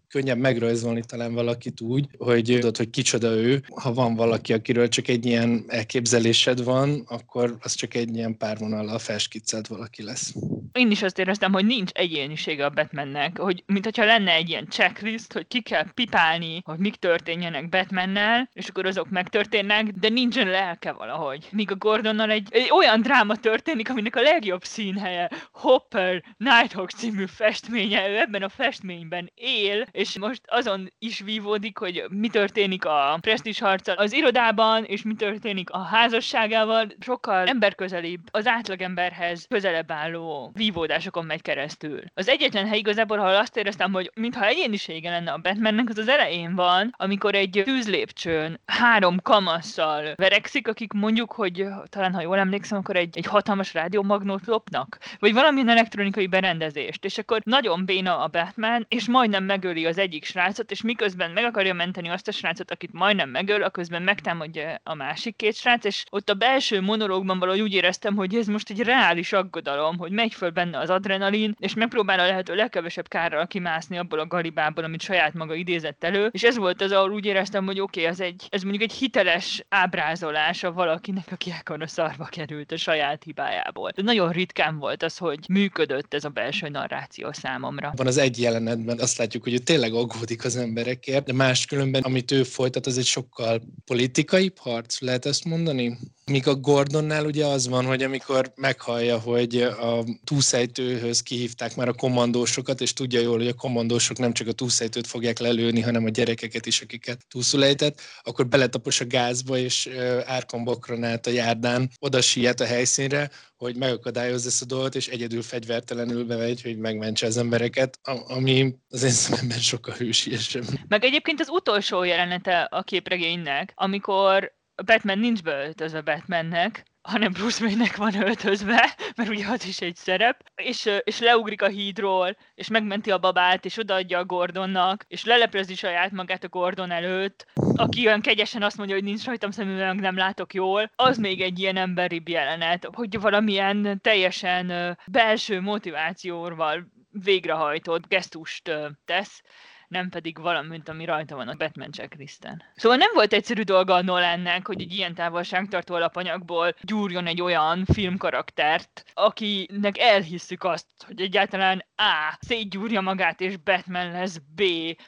Könnyebb 0.09 0.39
megrajzolni 0.39 1.03
talán 1.07 1.35
valakit 1.35 1.81
úgy, 1.81 2.07
hogy 2.19 2.45
tudod, 2.45 2.77
hogy 2.77 2.91
kicsoda 2.91 3.29
ő. 3.29 3.63
Ha 3.75 3.93
van 3.93 4.15
valaki, 4.15 4.53
akiről 4.53 4.89
csak 4.89 5.09
egy 5.09 5.27
ilyen 5.27 5.65
elképzelésed 5.67 6.65
van, 6.65 7.05
akkor 7.07 7.57
az 7.61 7.75
csak 7.75 7.95
egy 7.95 8.17
ilyen 8.17 8.37
pár 8.37 8.59
vonallal 8.59 8.99
felskiccelt 8.99 9.67
valaki 9.67 10.03
lesz. 10.03 10.35
Én 10.73 10.91
is 10.91 11.03
azt 11.03 11.19
éreztem, 11.19 11.53
hogy 11.53 11.67
nincs 11.67 11.91
egyénisége 11.91 12.65
a 12.65 12.71
Batmannek, 12.71 13.39
hogy 13.39 13.63
mint 13.67 13.85
hogyha 13.85 14.05
lenne 14.05 14.33
egy 14.33 14.49
ilyen 14.49 14.69
checklist, 14.69 15.33
hogy 15.33 15.47
ki 15.47 15.61
kell 15.61 15.93
pipálni, 15.95 16.61
hogy 16.65 16.79
mik 16.79 16.95
történjenek 16.97 17.69
Batmannel, 17.69 18.49
és 18.53 18.69
akkor 18.69 18.87
azok 18.87 19.11
megtörténnek, 19.11 19.87
de 19.87 20.09
nincsen 20.09 20.49
lelke 20.49 20.93
valahogy. 20.93 21.49
Míg 21.53 21.71
a 21.71 21.77
Gordonnal 21.77 22.31
egy, 22.31 22.49
egy 22.51 22.71
olyan 22.73 23.01
dráma 23.03 23.37
történik, 23.37 23.91
aminek 23.91 24.17
a 24.17 24.21
legjobb 24.21 24.65
színhelye 24.65 25.31
Hopper 25.53 26.23
Nighthawk 26.37 26.91
című 26.91 27.25
festménye, 27.27 28.09
ő 28.09 28.19
ebben 28.19 28.43
a 28.43 28.49
festményben 28.49 29.31
él, 29.35 29.87
és 29.99 30.19
most 30.19 30.43
azon 30.47 30.93
is 30.99 31.21
vívódik, 31.21 31.79
hogy 31.79 32.05
mi 32.09 32.29
történik 32.29 32.85
a 32.85 33.19
presztis 33.21 33.61
harccal 33.61 33.97
az 33.97 34.13
irodában, 34.13 34.85
és 34.85 35.03
mi 35.03 35.15
történik 35.15 35.71
a 35.71 35.79
házasságával, 35.79 36.87
sokkal 37.01 37.47
emberközelibb, 37.47 38.21
az 38.31 38.47
átlagemberhez 38.47 39.47
közelebb 39.49 39.91
álló 39.91 40.51
vívódásokon 40.55 41.25
megy 41.25 41.43
keresztül. 41.43 42.01
Az 42.15 42.29
egyetlen 42.29 42.67
hely 42.67 42.79
igazából, 42.79 43.19
ahol 43.19 43.37
azt 43.37 43.57
éreztem, 43.57 43.93
hogy 43.93 44.11
mintha 44.15 44.47
egyénisége 44.47 45.11
lenne 45.11 45.33
a 45.33 45.39
Batmannek, 45.39 45.89
az 45.89 45.99
az 45.99 46.09
elején 46.09 46.55
van, 46.55 46.95
amikor 46.97 47.35
egy 47.35 47.63
tűzlépcsőn 47.65 48.61
három 48.67 49.21
kamasszal 49.23 50.13
verekszik, 50.17 50.69
akik 50.69 50.93
mondjuk, 50.93 51.33
hogy 51.33 51.67
talán 51.89 52.15
ha 52.15 52.21
jól 52.21 52.39
emlékszem, 52.39 52.79
akkor 52.79 52.97
egy, 52.97 53.17
egy 53.17 53.27
hatalmas 53.27 53.75
rádiómagnót 53.75 54.47
lopnak, 54.47 54.99
vagy 55.19 55.33
valamilyen 55.33 55.69
elektronikai 55.69 56.27
berendezést, 56.27 57.05
és 57.05 57.19
akkor 57.19 57.41
nagyon 57.45 57.85
béna 57.85 58.19
a 58.19 58.29
Batman, 58.29 58.87
és 58.89 59.09
majdnem 59.09 59.45
megöli 59.45 59.87
az 59.89 59.99
egyik 59.99 60.25
srácot, 60.25 60.71
és 60.71 60.83
miközben 60.83 61.31
meg 61.31 61.45
akarja 61.45 61.75
menteni 61.75 62.09
azt 62.09 62.29
a 62.29 62.33
srácot, 62.33 62.71
akit 62.71 62.93
majdnem 62.93 63.31
megöl, 63.31 63.63
a 63.63 63.71
közben 63.71 64.03
megtámadja 64.03 64.81
a 64.83 64.95
másik 64.95 65.37
két 65.37 65.55
srác, 65.55 65.85
és 65.85 66.05
ott 66.11 66.31
a 66.31 66.35
belső 66.35 66.81
monológban 66.81 67.39
valahogy 67.39 67.61
úgy 67.61 67.73
éreztem, 67.73 68.17
hogy 68.17 68.35
ez 68.35 68.47
most 68.47 68.71
egy 68.71 68.81
reális 68.81 69.33
aggodalom, 69.33 69.99
hogy 69.99 70.11
megy 70.11 70.35
föl 70.35 70.51
benne 70.51 70.79
az 70.79 70.91
adrenalin, 70.91 71.55
és 71.59 71.75
megpróbál 71.75 72.19
a 72.19 72.27
lehető 72.27 72.55
legkevesebb 72.55 73.09
kárral 73.09 73.47
kimászni 73.47 73.99
abból 73.99 74.19
a 74.19 74.27
garibából, 74.27 74.85
amit 74.85 75.01
saját 75.01 75.35
maga 75.35 75.55
idézett 75.55 76.05
elő, 76.05 76.29
és 76.33 76.43
ez 76.43 76.57
volt 76.57 76.83
az, 76.83 76.93
ahol 76.93 77.13
úgy 77.13 77.25
éreztem, 77.25 77.67
hogy 77.67 77.81
oké, 77.81 78.01
okay, 78.01 78.13
ez, 78.13 78.21
egy, 78.21 78.47
ez 78.51 78.63
mondjuk 78.63 78.83
egy 78.83 78.93
hiteles 78.93 79.65
ábrázolása 79.69 80.73
valakinek, 80.73 81.27
aki 81.31 81.51
ekkor 81.51 81.83
a 81.83 81.87
szarba 81.87 82.25
került 82.25 82.73
a 82.73 82.77
saját 82.77 83.23
hibájából. 83.25 83.91
De 83.95 84.03
nagyon 84.03 84.31
ritkán 84.31 84.79
volt 84.79 85.03
az, 85.03 85.17
hogy 85.17 85.39
működött 85.49 86.15
ez 86.15 86.25
a 86.25 86.29
belső 86.29 86.69
narráció 86.69 87.33
számomra. 87.33 87.93
Van 87.97 88.07
az 88.07 88.17
egy 88.17 88.41
jelenetben, 88.41 88.99
azt 88.99 89.19
látjuk, 89.19 89.43
hogy 89.43 89.53
ő 89.53 89.59
tényleg 89.79 89.99
aggódik 90.01 90.45
az 90.45 90.57
emberekért, 90.57 91.25
de 91.25 91.33
máskülönben, 91.33 92.03
amit 92.03 92.31
ő 92.31 92.43
folytat, 92.43 92.87
az 92.87 92.99
egy 92.99 93.05
sokkal 93.05 93.63
politikai 93.85 94.53
harc, 94.57 95.01
lehet 95.01 95.27
ezt 95.27 95.45
mondani? 95.45 95.99
Míg 96.25 96.49
a 96.49 96.55
Gordonnál 96.55 97.25
ugye 97.25 97.47
az 97.47 97.69
van, 97.69 97.85
hogy 97.85 98.03
amikor 98.03 98.53
meghallja, 98.57 99.19
hogy 99.19 99.63
a 99.63 100.05
túlszejtőhöz 100.25 101.23
kihívták 101.23 101.77
már 101.77 101.89
a 101.89 101.93
kommandósokat, 101.93 102.81
és 102.81 102.93
tudja 102.93 103.21
jól, 103.21 103.37
hogy 103.37 103.49
a 103.49 103.53
kommandósok 103.53 104.19
nem 104.19 104.33
csak 104.33 104.47
a 104.49 104.53
túlszejtőt 104.53 105.07
fogják 105.07 105.39
lelőni, 105.39 105.81
hanem 105.81 106.05
a 106.05 106.09
gyerekeket 106.09 106.67
is, 106.67 106.81
akiket 106.81 107.27
túlszulejtett, 107.29 108.01
akkor 108.23 108.47
beletapos 108.47 109.01
a 109.01 109.07
gázba, 109.07 109.59
és 109.59 109.89
árkombokron 110.25 111.05
át 111.05 111.27
a 111.27 111.31
járdán 111.31 111.91
oda 111.99 112.21
siet 112.21 112.61
a 112.61 112.65
helyszínre, 112.65 113.31
hogy 113.59 113.77
megakadályozza 113.77 114.49
ezt 114.49 114.63
a 114.63 114.67
dolgot, 114.67 114.95
és 114.95 115.09
egyedül 115.09 115.43
fegyvertelenül 115.43 116.25
bevegy, 116.25 116.63
hogy 116.63 116.79
megmentse 116.79 117.27
az 117.27 117.37
embereket, 117.37 117.99
ami 118.27 118.75
az 118.89 119.03
én 119.03 119.11
szememben 119.11 119.59
sokkal 119.59 119.95
hősiesebb. 119.95 120.65
Meg 120.89 121.05
egyébként 121.05 121.41
az 121.41 121.49
utolsó 121.49 122.03
jelenete 122.03 122.61
a 122.61 122.83
képregénynek, 122.83 123.73
amikor 123.75 124.57
Batman 124.85 125.19
nincs 125.19 125.43
beöltözve 125.43 126.01
Batmannek, 126.01 126.85
hanem 127.03 127.33
Bruce 127.33 127.65
Wayne-nek 127.65 127.97
van 127.97 128.23
öltözve, 128.23 128.95
mert 129.17 129.29
ugye 129.29 129.47
az 129.47 129.67
is 129.67 129.81
egy 129.81 129.97
szerep, 129.97 130.51
és, 130.55 130.91
és 131.05 131.19
leugrik 131.19 131.63
a 131.63 131.69
hídról, 131.69 132.37
és 132.55 132.69
megmenti 132.69 133.11
a 133.11 133.19
babát, 133.19 133.65
és 133.65 133.79
odaadja 133.79 134.19
a 134.19 134.25
Gordonnak, 134.25 135.05
és 135.09 135.25
leleplezi 135.25 135.75
saját 135.75 136.11
magát 136.11 136.45
a 136.45 136.49
Gordon 136.49 136.91
előtt, 136.91 137.47
aki 137.75 138.07
olyan 138.07 138.21
kegyesen 138.21 138.63
azt 138.63 138.77
mondja, 138.77 138.95
hogy 138.95 139.05
nincs 139.05 139.25
rajtam 139.25 139.51
szemüveg, 139.51 140.01
nem 140.01 140.17
látok 140.17 140.55
jól, 140.55 140.91
az 140.97 141.17
még 141.17 141.41
egy 141.41 141.59
ilyen 141.59 141.77
emberi 141.77 142.23
jelenet, 142.27 142.89
hogy 142.93 143.21
valamilyen 143.21 144.01
teljesen 144.03 144.99
belső 145.07 145.61
motivációval 145.61 146.87
végrehajtott 147.11 148.09
gesztust 148.09 148.71
tesz, 149.05 149.43
nem 149.89 150.09
pedig 150.09 150.39
valamint, 150.39 150.89
ami 150.89 151.05
rajta 151.05 151.37
van 151.37 151.49
a 151.49 151.55
Batman 151.55 151.91
checklisten. 151.91 152.63
Szóval 152.75 152.99
nem 152.99 153.11
volt 153.15 153.33
egyszerű 153.33 153.63
dolga 153.63 153.95
a 153.95 154.03
Nolannek, 154.03 154.67
hogy 154.67 154.81
egy 154.81 154.93
ilyen 154.93 155.15
távolságtartó 155.15 155.95
alapanyagból 155.95 156.75
gyúrjon 156.83 157.27
egy 157.27 157.41
olyan 157.41 157.85
filmkaraktert, 157.85 159.05
akinek 159.15 159.99
elhisszük 159.99 160.65
azt, 160.65 160.87
hogy 161.07 161.21
egyáltalán 161.21 161.85
A. 161.97 162.39
szétgyúrja 162.41 163.01
magát 163.01 163.41
és 163.41 163.57
Batman 163.57 164.11
lesz, 164.13 164.41
B. 164.55 164.63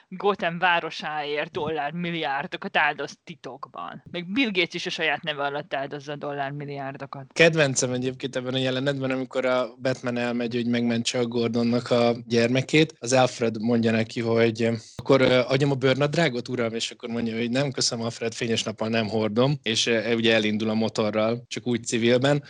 Gotham 0.09 0.59
városáért 0.59 1.51
dollár 1.51 1.93
milliárdokat 1.93 2.77
áldoz 2.77 3.19
titokban. 3.25 4.03
Még 4.11 4.33
Bill 4.33 4.51
Gates 4.51 4.75
is 4.75 4.87
a 4.87 4.91
saját 4.91 5.23
neve 5.23 5.43
alatt 5.43 5.75
áldozza 5.75 6.17
dollár 6.17 6.51
milliárdokat. 6.51 7.33
Kedvencem 7.33 7.93
egyébként 7.93 8.37
ebben 8.37 8.55
a 8.55 8.59
jelenetben, 8.59 9.11
amikor 9.11 9.45
a 9.45 9.75
Batman 9.83 10.17
elmegy, 10.17 10.55
hogy 10.55 10.67
megmentse 10.67 11.19
a 11.19 11.27
Gordonnak 11.27 11.91
a 11.91 12.13
gyermekét, 12.27 12.95
az 12.99 13.13
Alfred 13.13 13.61
mondja 13.61 13.91
neki, 13.91 14.21
hogy 14.21 14.70
akkor 14.97 15.23
adjam 15.23 15.71
a 15.71 15.75
bőrnadrágot, 15.75 16.49
uram, 16.49 16.75
és 16.75 16.91
akkor 16.91 17.09
mondja, 17.09 17.37
hogy 17.37 17.51
nem, 17.51 17.71
köszönöm, 17.71 18.05
Alfred, 18.05 18.35
fényes 18.35 18.63
nappal 18.63 18.89
nem 18.89 19.09
hordom, 19.09 19.59
és 19.63 19.87
e, 19.87 20.15
ugye 20.15 20.35
elindul 20.35 20.69
a 20.69 20.75
motorral, 20.75 21.45
csak 21.47 21.67
úgy 21.67 21.85
civilben. 21.85 22.43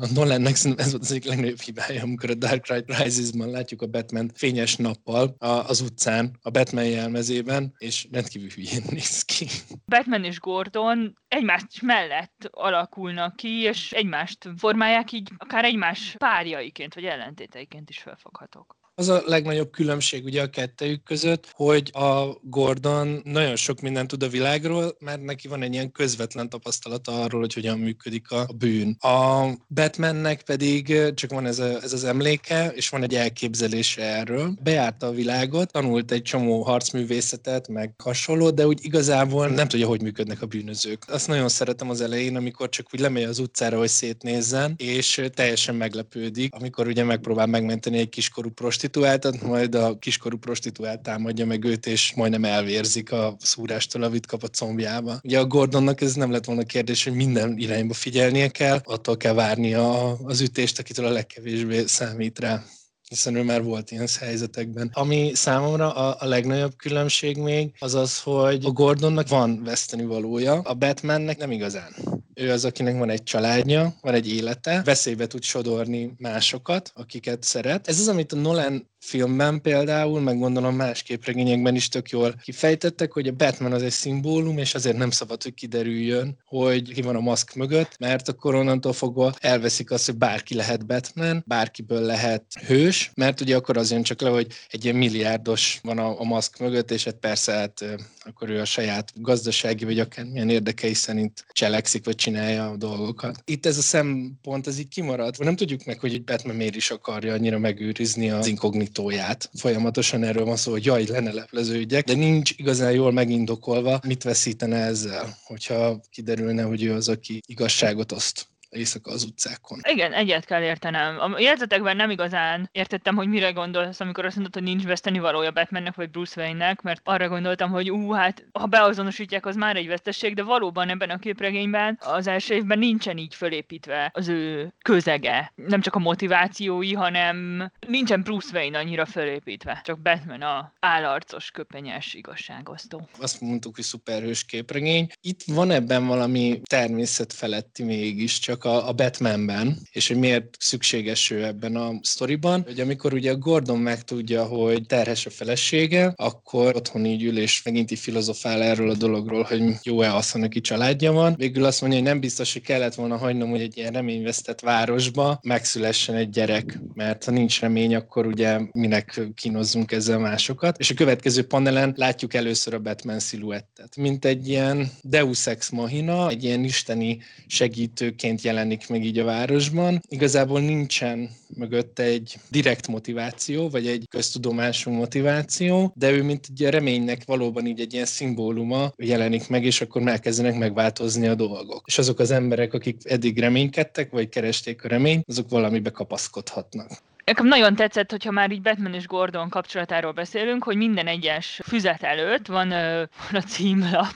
A 0.00 0.06
Nolannek 0.14 0.52
ez 0.52 0.90
volt 0.90 1.02
az 1.02 1.10
egyik 1.10 1.24
legnagyobb 1.24 1.60
hibája, 1.60 2.02
amikor 2.02 2.30
a 2.30 2.34
Dark 2.34 2.62
Knight 2.62 2.98
Rises-ban 2.98 3.50
látjuk 3.50 3.82
a 3.82 3.86
Batman 3.86 4.30
fényes 4.34 4.76
nappal 4.76 5.34
az 5.38 5.80
utcán, 5.80 6.38
a 6.42 6.50
Batman 6.50 6.84
jelmezében, 6.84 7.74
és 7.78 8.08
rendkívül 8.12 8.48
hülyén 8.48 8.82
néz 8.90 9.22
ki. 9.22 9.46
Batman 9.86 10.24
és 10.24 10.38
Gordon 10.38 11.18
egymás 11.28 11.62
mellett 11.82 12.48
alakulnak 12.50 13.36
ki, 13.36 13.60
és 13.60 13.92
egymást 13.92 14.48
formálják 14.56 15.12
így, 15.12 15.30
akár 15.36 15.64
egymás 15.64 16.14
párjaiként, 16.18 16.94
vagy 16.94 17.04
ellentéteiként 17.04 17.90
is 17.90 17.98
felfoghatók. 17.98 18.81
Az 18.94 19.08
a 19.08 19.22
legnagyobb 19.26 19.70
különbség 19.70 20.24
ugye 20.24 20.42
a 20.42 20.46
kettejük 20.46 21.02
között, 21.02 21.50
hogy 21.52 21.90
a 21.92 22.38
Gordon 22.42 23.20
nagyon 23.24 23.56
sok 23.56 23.80
mindent 23.80 24.08
tud 24.08 24.22
a 24.22 24.28
világról, 24.28 24.96
mert 24.98 25.22
neki 25.22 25.48
van 25.48 25.62
egy 25.62 25.72
ilyen 25.72 25.92
közvetlen 25.92 26.48
tapasztalata 26.48 27.22
arról, 27.22 27.40
hogy 27.40 27.54
hogyan 27.54 27.78
működik 27.78 28.30
a 28.30 28.46
bűn. 28.58 28.96
A 29.00 29.46
Batmannek 29.68 30.42
pedig 30.42 31.12
csak 31.14 31.30
van 31.30 31.46
ez, 31.46 31.58
a, 31.58 31.82
ez 31.82 31.92
az 31.92 32.04
emléke, 32.04 32.72
és 32.74 32.88
van 32.88 33.02
egy 33.02 33.14
elképzelése 33.14 34.02
erről. 34.02 34.54
Bejárta 34.62 35.06
a 35.06 35.12
világot, 35.12 35.72
tanult 35.72 36.10
egy 36.10 36.22
csomó 36.22 36.62
harcművészetet, 36.62 37.68
meg 37.68 37.94
hasonló, 38.02 38.50
de 38.50 38.66
úgy 38.66 38.78
igazából 38.82 39.48
nem 39.48 39.68
tudja, 39.68 39.86
hogy 39.86 40.02
működnek 40.02 40.42
a 40.42 40.46
bűnözők. 40.46 41.04
Azt 41.08 41.28
nagyon 41.28 41.48
szeretem 41.48 41.90
az 41.90 42.00
elején, 42.00 42.36
amikor 42.36 42.68
csak 42.68 42.86
úgy 42.92 43.00
lemegy 43.00 43.22
az 43.22 43.38
utcára, 43.38 43.78
hogy 43.78 43.88
szétnézzen, 43.88 44.74
és 44.76 45.22
teljesen 45.34 45.74
meglepődik, 45.74 46.54
amikor 46.54 46.86
ugye 46.86 47.04
megpróbál 47.04 47.46
megmenteni 47.46 47.98
egy 47.98 48.08
kiskorú 48.08 48.50
prost 48.50 48.80
prostituáltat, 48.92 49.42
majd 49.42 49.74
a 49.74 49.98
kiskorú 49.98 50.36
prostituált 50.38 51.00
támadja 51.00 51.46
meg 51.46 51.64
őt, 51.64 51.86
és 51.86 52.12
majdnem 52.14 52.44
elvérzik 52.44 53.12
a 53.12 53.36
szúrástól, 53.38 54.02
amit 54.02 54.26
kap 54.26 54.42
a 54.42 54.48
combjába. 54.48 55.20
Ugye 55.22 55.38
a 55.38 55.46
Gordonnak 55.46 56.00
ez 56.00 56.14
nem 56.14 56.30
lett 56.30 56.44
volna 56.44 56.62
kérdés, 56.62 57.04
hogy 57.04 57.14
minden 57.14 57.58
irányba 57.58 57.94
figyelnie 57.94 58.48
kell, 58.48 58.80
attól 58.84 59.16
kell 59.16 59.34
várnia 59.34 60.12
az 60.12 60.40
ütést, 60.40 60.78
akitől 60.78 61.06
a 61.06 61.10
legkevésbé 61.10 61.86
számít 61.86 62.38
rá 62.38 62.64
hiszen 63.12 63.34
ő 63.34 63.42
már 63.42 63.62
volt 63.62 63.90
ilyen 63.90 64.08
helyzetekben. 64.20 64.90
Ami 64.92 65.30
számomra 65.34 65.94
a, 65.94 66.16
a 66.18 66.26
legnagyobb 66.26 66.76
különbség 66.76 67.36
még, 67.36 67.72
az 67.78 67.94
az, 67.94 68.20
hogy 68.20 68.64
a 68.64 68.70
Gordonnak 68.70 69.28
van 69.28 69.62
veszteni 69.64 70.04
valója, 70.04 70.60
a 70.60 70.74
Batmannek 70.74 71.38
nem 71.38 71.50
igazán. 71.50 71.94
Ő 72.34 72.50
az, 72.50 72.64
akinek 72.64 72.98
van 72.98 73.10
egy 73.10 73.22
családja, 73.22 73.94
van 74.00 74.14
egy 74.14 74.32
élete, 74.32 74.82
veszélybe 74.84 75.26
tud 75.26 75.42
sodorni 75.42 76.14
másokat, 76.18 76.92
akiket 76.94 77.42
szeret. 77.42 77.88
Ez 77.88 78.00
az, 78.00 78.08
amit 78.08 78.32
a 78.32 78.36
Nolan 78.36 78.90
filmben 79.02 79.60
például, 79.60 80.20
meg 80.20 80.38
gondolom 80.38 80.74
más 80.74 81.02
képregényekben 81.02 81.74
is 81.74 81.88
tök 81.88 82.10
jól 82.10 82.34
kifejtettek, 82.42 83.12
hogy 83.12 83.28
a 83.28 83.32
Batman 83.32 83.72
az 83.72 83.82
egy 83.82 83.90
szimbólum, 83.90 84.58
és 84.58 84.74
azért 84.74 84.96
nem 84.96 85.10
szabad, 85.10 85.42
hogy 85.42 85.54
kiderüljön, 85.54 86.38
hogy 86.44 86.92
ki 86.92 87.02
van 87.02 87.16
a 87.16 87.20
maszk 87.20 87.54
mögött, 87.54 87.96
mert 87.98 88.28
akkor 88.28 88.54
onnantól 88.54 88.92
fogva 88.92 89.34
elveszik 89.38 89.90
azt, 89.90 90.06
hogy 90.06 90.16
bárki 90.16 90.54
lehet 90.54 90.86
Batman, 90.86 91.44
bárkiből 91.46 92.00
lehet 92.00 92.44
hős, 92.66 93.10
mert 93.14 93.40
ugye 93.40 93.56
akkor 93.56 93.76
az 93.76 93.90
jön 93.90 94.02
csak 94.02 94.20
le, 94.20 94.28
hogy 94.28 94.46
egy 94.70 94.84
ilyen 94.84 94.96
milliárdos 94.96 95.78
van 95.82 95.98
a, 95.98 96.20
a 96.20 96.24
maszk 96.24 96.58
mögött, 96.58 96.90
és 96.90 97.04
hát 97.04 97.14
persze 97.14 97.52
hát 97.52 97.84
akkor 98.24 98.50
ő 98.50 98.60
a 98.60 98.64
saját 98.64 99.12
gazdasági 99.14 99.84
vagy 99.84 99.98
akármilyen 99.98 100.48
érdekei 100.48 100.94
szerint 100.94 101.44
cselekszik, 101.52 102.04
vagy 102.04 102.14
csinálja 102.14 102.70
a 102.70 102.76
dolgokat. 102.76 103.42
Itt 103.44 103.66
ez 103.66 103.78
a 103.78 103.82
szempont, 103.82 104.66
ez 104.66 104.78
így 104.78 104.88
kimaradt. 104.88 105.38
Nem 105.38 105.56
tudjuk 105.56 105.84
meg, 105.84 105.98
hogy 105.98 106.12
egy 106.12 106.24
Batman 106.24 106.56
miért 106.56 106.76
is 106.76 106.90
akarja 106.90 107.32
annyira 107.32 107.58
megőrizni 107.58 108.30
az 108.30 108.46
inkognit 108.46 108.91
bizonyítóját. 108.92 109.50
Folyamatosan 109.54 110.24
erről 110.24 110.44
van 110.44 110.56
szó, 110.56 110.70
hogy 110.70 110.84
jaj, 110.84 111.04
lenne 111.06 111.32
lepleződjek, 111.32 112.04
de 112.04 112.14
nincs 112.14 112.50
igazán 112.56 112.92
jól 112.92 113.12
megindokolva, 113.12 114.00
mit 114.06 114.22
veszítene 114.22 114.76
ezzel, 114.76 115.36
hogyha 115.44 116.00
kiderülne, 116.10 116.62
hogy 116.62 116.82
ő 116.82 116.94
az, 116.94 117.08
aki 117.08 117.40
igazságot 117.46 118.12
oszt 118.12 118.51
éjszaka 118.72 119.10
az 119.10 119.24
utcákon. 119.24 119.80
Igen, 119.88 120.12
egyet 120.12 120.44
kell 120.44 120.62
értenem. 120.62 121.20
A 121.20 121.38
jegyzetekben 121.38 121.96
nem 121.96 122.10
igazán 122.10 122.68
értettem, 122.72 123.16
hogy 123.16 123.28
mire 123.28 123.50
gondolsz, 123.50 124.00
amikor 124.00 124.24
azt 124.24 124.34
mondod, 124.34 124.54
hogy 124.54 124.62
nincs 124.62 124.84
veszteni 124.84 125.18
valója 125.18 125.50
Batmannek 125.50 125.94
vagy 125.94 126.10
Bruce 126.10 126.40
Wayne-nek, 126.40 126.80
mert 126.80 127.00
arra 127.04 127.28
gondoltam, 127.28 127.70
hogy 127.70 127.90
ú, 127.90 128.10
hát 128.10 128.46
ha 128.52 128.66
beazonosítják, 128.66 129.46
az 129.46 129.56
már 129.56 129.76
egy 129.76 129.86
vesztesség, 129.86 130.34
de 130.34 130.42
valóban 130.42 130.88
ebben 130.88 131.10
a 131.10 131.18
képregényben 131.18 131.98
az 132.00 132.26
első 132.26 132.54
évben 132.54 132.78
nincsen 132.78 133.18
így 133.18 133.34
fölépítve 133.34 134.10
az 134.14 134.28
ő 134.28 134.72
közege. 134.82 135.52
Nem 135.54 135.80
csak 135.80 135.94
a 135.94 135.98
motivációi, 135.98 136.92
hanem 136.92 137.66
nincsen 137.86 138.22
Bruce 138.22 138.56
Wayne 138.58 138.78
annyira 138.78 139.06
fölépítve. 139.06 139.80
Csak 139.84 140.00
Batman 140.00 140.42
a 140.42 140.72
állarcos, 140.80 141.50
köpenyes 141.50 142.14
igazságosztó. 142.14 143.08
Azt 143.18 143.40
mondtuk, 143.40 143.74
hogy 143.74 143.84
szuperhős 143.84 144.44
képregény. 144.44 145.10
Itt 145.20 145.42
van 145.46 145.70
ebben 145.70 146.06
valami 146.06 146.60
természet 146.64 147.32
feletti 147.32 147.82
mégis, 147.82 148.38
csak 148.62 148.72
a, 148.72 148.88
a 148.88 148.92
Batmanben, 148.92 149.78
és 149.92 150.08
hogy 150.08 150.16
miért 150.16 150.56
szükséges 150.58 151.30
ő 151.30 151.44
ebben 151.44 151.76
a 151.76 151.92
sztoriban, 152.02 152.62
hogy 152.66 152.80
amikor 152.80 153.14
ugye 153.14 153.32
Gordon 153.32 153.78
megtudja, 153.78 154.44
hogy 154.44 154.86
terhes 154.86 155.26
a 155.26 155.30
felesége, 155.30 156.12
akkor 156.16 156.76
otthon 156.76 157.04
így 157.04 157.22
ül, 157.22 157.38
és 157.38 157.62
megint 157.62 157.90
így 157.90 157.98
filozofál 157.98 158.62
erről 158.62 158.90
a 158.90 158.94
dologról, 158.94 159.42
hogy 159.42 159.62
jó-e 159.82 160.14
az, 160.14 160.30
ha 160.30 160.38
neki 160.38 160.60
családja 160.60 161.12
van. 161.12 161.34
Végül 161.36 161.64
azt 161.64 161.80
mondja, 161.80 161.98
hogy 161.98 162.08
nem 162.08 162.20
biztos, 162.20 162.52
hogy 162.52 162.62
kellett 162.62 162.94
volna 162.94 163.16
hagynom, 163.16 163.50
hogy 163.50 163.60
egy 163.60 163.76
ilyen 163.76 163.92
reményvesztett 163.92 164.60
városba 164.60 165.38
megszülessen 165.42 166.14
egy 166.14 166.30
gyerek, 166.30 166.78
mert 166.94 167.24
ha 167.24 167.30
nincs 167.30 167.60
remény, 167.60 167.94
akkor 167.94 168.26
ugye 168.26 168.60
minek 168.72 169.20
kínozzunk 169.34 169.92
ezzel 169.92 170.18
másokat. 170.18 170.78
És 170.78 170.90
a 170.90 170.94
következő 170.94 171.42
panelen 171.42 171.94
látjuk 171.96 172.34
először 172.34 172.74
a 172.74 172.78
Batman 172.78 173.18
sziluettet, 173.18 173.96
mint 173.96 174.24
egy 174.24 174.48
ilyen 174.48 174.90
Deus 175.02 175.46
Ex 175.46 175.70
Machina, 175.70 176.28
egy 176.28 176.44
ilyen 176.44 176.64
isteni 176.64 177.18
segítőként 177.46 178.42
jelenik 178.52 178.88
meg 178.88 179.04
így 179.04 179.18
a 179.18 179.24
városban. 179.24 180.00
Igazából 180.08 180.60
nincsen 180.60 181.30
mögötte 181.56 182.02
egy 182.02 182.36
direkt 182.50 182.88
motiváció, 182.88 183.68
vagy 183.68 183.86
egy 183.86 184.06
köztudomású 184.10 184.90
motiváció, 184.90 185.92
de 185.94 186.10
ő 186.10 186.22
mint 186.22 186.46
egy 186.50 186.70
reménynek 186.70 187.24
valóban 187.24 187.66
így 187.66 187.80
egy 187.80 187.92
ilyen 187.92 188.06
szimbóluma 188.06 188.92
jelenik 188.96 189.48
meg, 189.48 189.64
és 189.64 189.80
akkor 189.80 190.06
elkezdenek 190.06 190.58
megváltozni 190.58 191.26
a 191.26 191.34
dolgok. 191.34 191.82
És 191.86 191.98
azok 191.98 192.18
az 192.18 192.30
emberek, 192.30 192.74
akik 192.74 192.96
eddig 193.04 193.38
reménykedtek, 193.38 194.10
vagy 194.10 194.28
keresték 194.28 194.84
a 194.84 194.88
reményt, 194.88 195.24
azok 195.28 195.48
valamibe 195.48 195.90
kapaszkodhatnak. 195.90 196.90
Nekem 197.24 197.46
nagyon 197.46 197.74
tetszett, 197.74 198.10
hogyha 198.10 198.30
már 198.30 198.50
így 198.50 198.62
Batman 198.62 198.94
és 198.94 199.06
Gordon 199.06 199.48
kapcsolatáról 199.48 200.12
beszélünk, 200.12 200.64
hogy 200.64 200.76
minden 200.76 201.06
egyes 201.06 201.60
füzet 201.64 202.02
előtt 202.02 202.46
van, 202.46 202.68
van 202.68 203.42
a 203.42 203.42
címlap, 203.42 204.14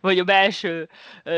vagy 0.00 0.18
a 0.18 0.24
belső 0.24 0.88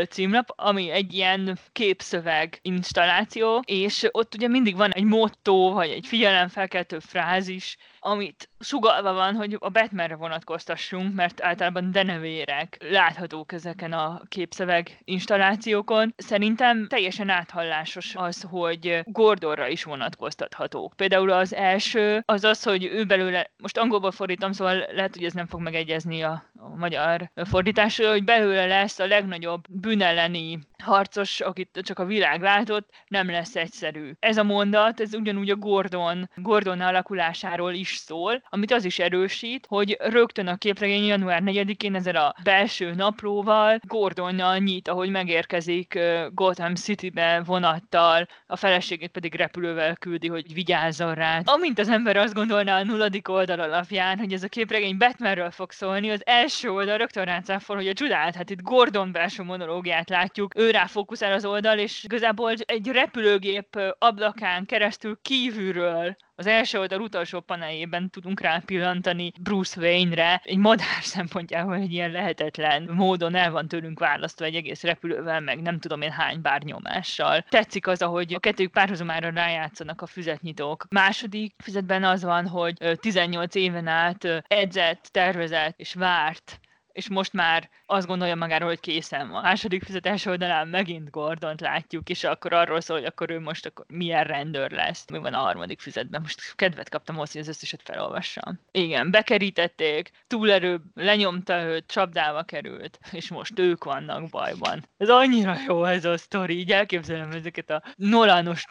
címlap, 0.08 0.52
ami 0.56 0.90
egy 0.90 1.14
ilyen 1.14 1.58
képszöveg 1.72 2.58
installáció, 2.62 3.62
és 3.66 4.08
ott 4.10 4.34
ugye 4.34 4.48
mindig 4.48 4.76
van 4.76 4.92
egy 4.92 5.04
motto, 5.04 5.72
vagy 5.72 5.90
egy 5.90 6.06
figyelemfelkeltő 6.06 6.98
frázis, 6.98 7.76
amit 8.06 8.48
sugalva 8.60 9.12
van, 9.12 9.34
hogy 9.34 9.56
a 9.58 9.68
Batmanre 9.68 10.16
vonatkoztassunk, 10.16 11.14
mert 11.14 11.42
általában 11.42 11.90
denevérek 11.90 12.76
láthatók 12.90 13.52
ezeken 13.52 13.92
a 13.92 14.20
képszöveg 14.28 14.98
installációkon. 15.04 16.14
Szerintem 16.16 16.86
teljesen 16.88 17.28
áthallásos 17.28 18.14
az, 18.14 18.46
hogy 18.50 19.00
Gordonra 19.04 19.68
is 19.68 19.84
vonatkoztathatók. 19.84 20.94
Például 20.96 21.30
az 21.30 21.54
első 21.54 22.22
az 22.26 22.44
az, 22.44 22.62
hogy 22.62 22.84
ő 22.84 23.04
belőle, 23.04 23.50
most 23.58 23.78
angolból 23.78 24.10
fordítom, 24.10 24.52
szóval 24.52 24.86
lehet, 24.92 25.14
hogy 25.14 25.24
ez 25.24 25.32
nem 25.32 25.46
fog 25.46 25.60
megegyezni 25.60 26.22
a, 26.22 26.44
a 26.58 26.76
magyar 26.76 27.30
fordításról, 27.34 28.10
hogy 28.10 28.24
belőle 28.26 28.66
lesz 28.66 28.98
a 28.98 29.06
legnagyobb 29.06 29.64
bűnelleni 29.68 30.58
harcos, 30.82 31.40
akit 31.40 31.80
csak 31.82 31.98
a 31.98 32.04
világ 32.04 32.40
látott, 32.40 32.88
nem 33.08 33.30
lesz 33.30 33.56
egyszerű. 33.56 34.10
Ez 34.18 34.36
a 34.36 34.42
mondat, 34.42 35.00
ez 35.00 35.14
ugyanúgy 35.14 35.50
a 35.50 35.56
Gordon, 35.56 36.30
Gordon 36.34 36.80
alakulásáról 36.80 37.72
is 37.72 37.94
szól, 37.94 38.42
amit 38.48 38.72
az 38.72 38.84
is 38.84 38.98
erősít, 38.98 39.66
hogy 39.68 39.96
rögtön 40.00 40.46
a 40.46 40.56
képregény 40.56 41.04
január 41.04 41.42
4-én 41.44 41.94
ezzel 41.94 42.16
a 42.16 42.34
belső 42.42 42.94
naplóval 42.94 43.80
Gordonnal 43.86 44.58
nyit, 44.58 44.88
ahogy 44.88 45.10
megérkezik 45.10 45.98
Gotham 46.30 46.74
City-be 46.74 47.42
vonattal, 47.44 48.26
a 48.46 48.56
feleségét 48.56 49.10
pedig 49.10 49.34
repülővel 49.34 49.96
küldi, 49.96 50.28
hogy 50.28 50.54
vigyázzon 50.54 51.14
rá. 51.14 51.40
Amint 51.44 51.78
az 51.78 51.88
ember 51.88 52.16
azt 52.16 52.34
gondolná 52.34 52.78
a 52.78 52.84
nulladik 52.84 53.28
oldal 53.28 53.60
alapján, 53.60 54.18
hogy 54.18 54.32
ez 54.32 54.42
a 54.42 54.48
képregény 54.48 54.96
Batmanről 54.96 55.50
fog 55.50 55.70
szólni, 55.70 56.10
az 56.10 56.26
első 56.26 56.70
oldal 56.70 56.96
rögtön 56.96 57.24
rácáfol, 57.24 57.76
hogy 57.76 57.88
a 57.88 57.92
csodát, 58.06 58.34
hát 58.34 58.50
itt 58.50 58.62
Gordon 58.62 59.12
belső 59.12 59.42
monológiát 59.42 60.08
látjuk, 60.08 60.56
ő 60.56 60.70
rá 60.70 60.86
fókuszál 60.86 61.32
az 61.32 61.44
oldal, 61.44 61.78
és 61.78 62.04
igazából 62.04 62.52
egy 62.52 62.86
repülőgép 62.86 63.94
ablakán 63.98 64.66
keresztül 64.66 65.18
kívülről 65.22 66.16
az 66.34 66.46
első 66.46 66.78
oldal 66.78 67.00
utolsó 67.00 67.40
paneljében 67.40 68.10
tudunk 68.10 68.40
rá 68.40 68.62
pillantani 68.66 69.32
Bruce 69.40 69.80
Wayne-re, 69.80 70.40
egy 70.44 70.56
madár 70.56 71.02
szempontjából 71.16 71.74
egy 71.74 71.92
ilyen 71.92 72.10
lehetetlen 72.10 72.88
módon 72.92 73.34
el 73.34 73.50
van 73.50 73.68
tőlünk 73.68 73.98
választva 73.98 74.44
egy 74.44 74.54
egész 74.54 74.82
repülővel, 74.82 75.40
meg 75.40 75.62
nem 75.62 75.78
tudom 75.78 76.00
én 76.00 76.10
hány 76.10 76.40
bár 76.40 76.62
nyomással. 76.62 77.44
Tetszik 77.48 77.86
az, 77.86 78.02
ahogy 78.02 78.34
a 78.34 78.38
kettőjük 78.38 78.72
párhuzamára 78.72 79.30
rájátszanak 79.30 80.02
a 80.02 80.06
füzetnyitók. 80.06 80.86
Második 80.90 81.54
füzetben 81.62 82.04
az 82.04 82.22
van, 82.22 82.46
hogy 82.46 82.98
18 83.00 83.54
éven 83.54 83.86
át 83.86 84.44
edzett, 84.48 85.08
tervezett 85.10 85.78
és 85.78 85.94
várt 85.94 86.60
és 86.96 87.08
most 87.08 87.32
már 87.32 87.68
azt 87.86 88.06
gondolja 88.06 88.34
magáról, 88.34 88.68
hogy 88.68 88.80
készen 88.80 89.28
van. 89.28 89.38
A 89.38 89.42
második 89.42 89.82
fizetés 89.82 90.26
oldalán 90.26 90.68
megint 90.68 91.10
Gordont 91.10 91.60
látjuk, 91.60 92.08
és 92.08 92.24
akkor 92.24 92.52
arról 92.52 92.80
szól, 92.80 92.96
hogy 92.96 93.06
akkor 93.06 93.30
ő 93.30 93.40
most 93.40 93.66
akkor 93.66 93.84
milyen 93.88 94.24
rendőr 94.24 94.70
lesz. 94.70 95.04
Mi 95.10 95.18
van 95.18 95.34
a 95.34 95.38
harmadik 95.38 95.80
fizetben? 95.80 96.20
Most 96.20 96.54
kedvet 96.54 96.88
kaptam 96.88 97.16
hozzá, 97.16 97.32
hogy 97.32 97.40
az 97.40 97.48
összeset 97.48 97.80
felolvassam. 97.84 98.60
Igen, 98.70 99.10
bekerítették, 99.10 100.10
túlerő 100.26 100.80
lenyomta 100.94 101.62
őt, 101.62 101.86
csapdába 101.86 102.42
került, 102.42 102.98
és 103.12 103.30
most 103.30 103.58
ők 103.58 103.84
vannak 103.84 104.28
bajban. 104.28 104.84
Ez 104.96 105.08
annyira 105.08 105.56
jó 105.66 105.84
ez 105.84 106.04
a 106.04 106.16
sztori, 106.16 106.58
így 106.58 106.72
elképzelem 106.72 107.30
ezeket 107.30 107.70
a 107.70 107.82
Nolanos 107.96 108.64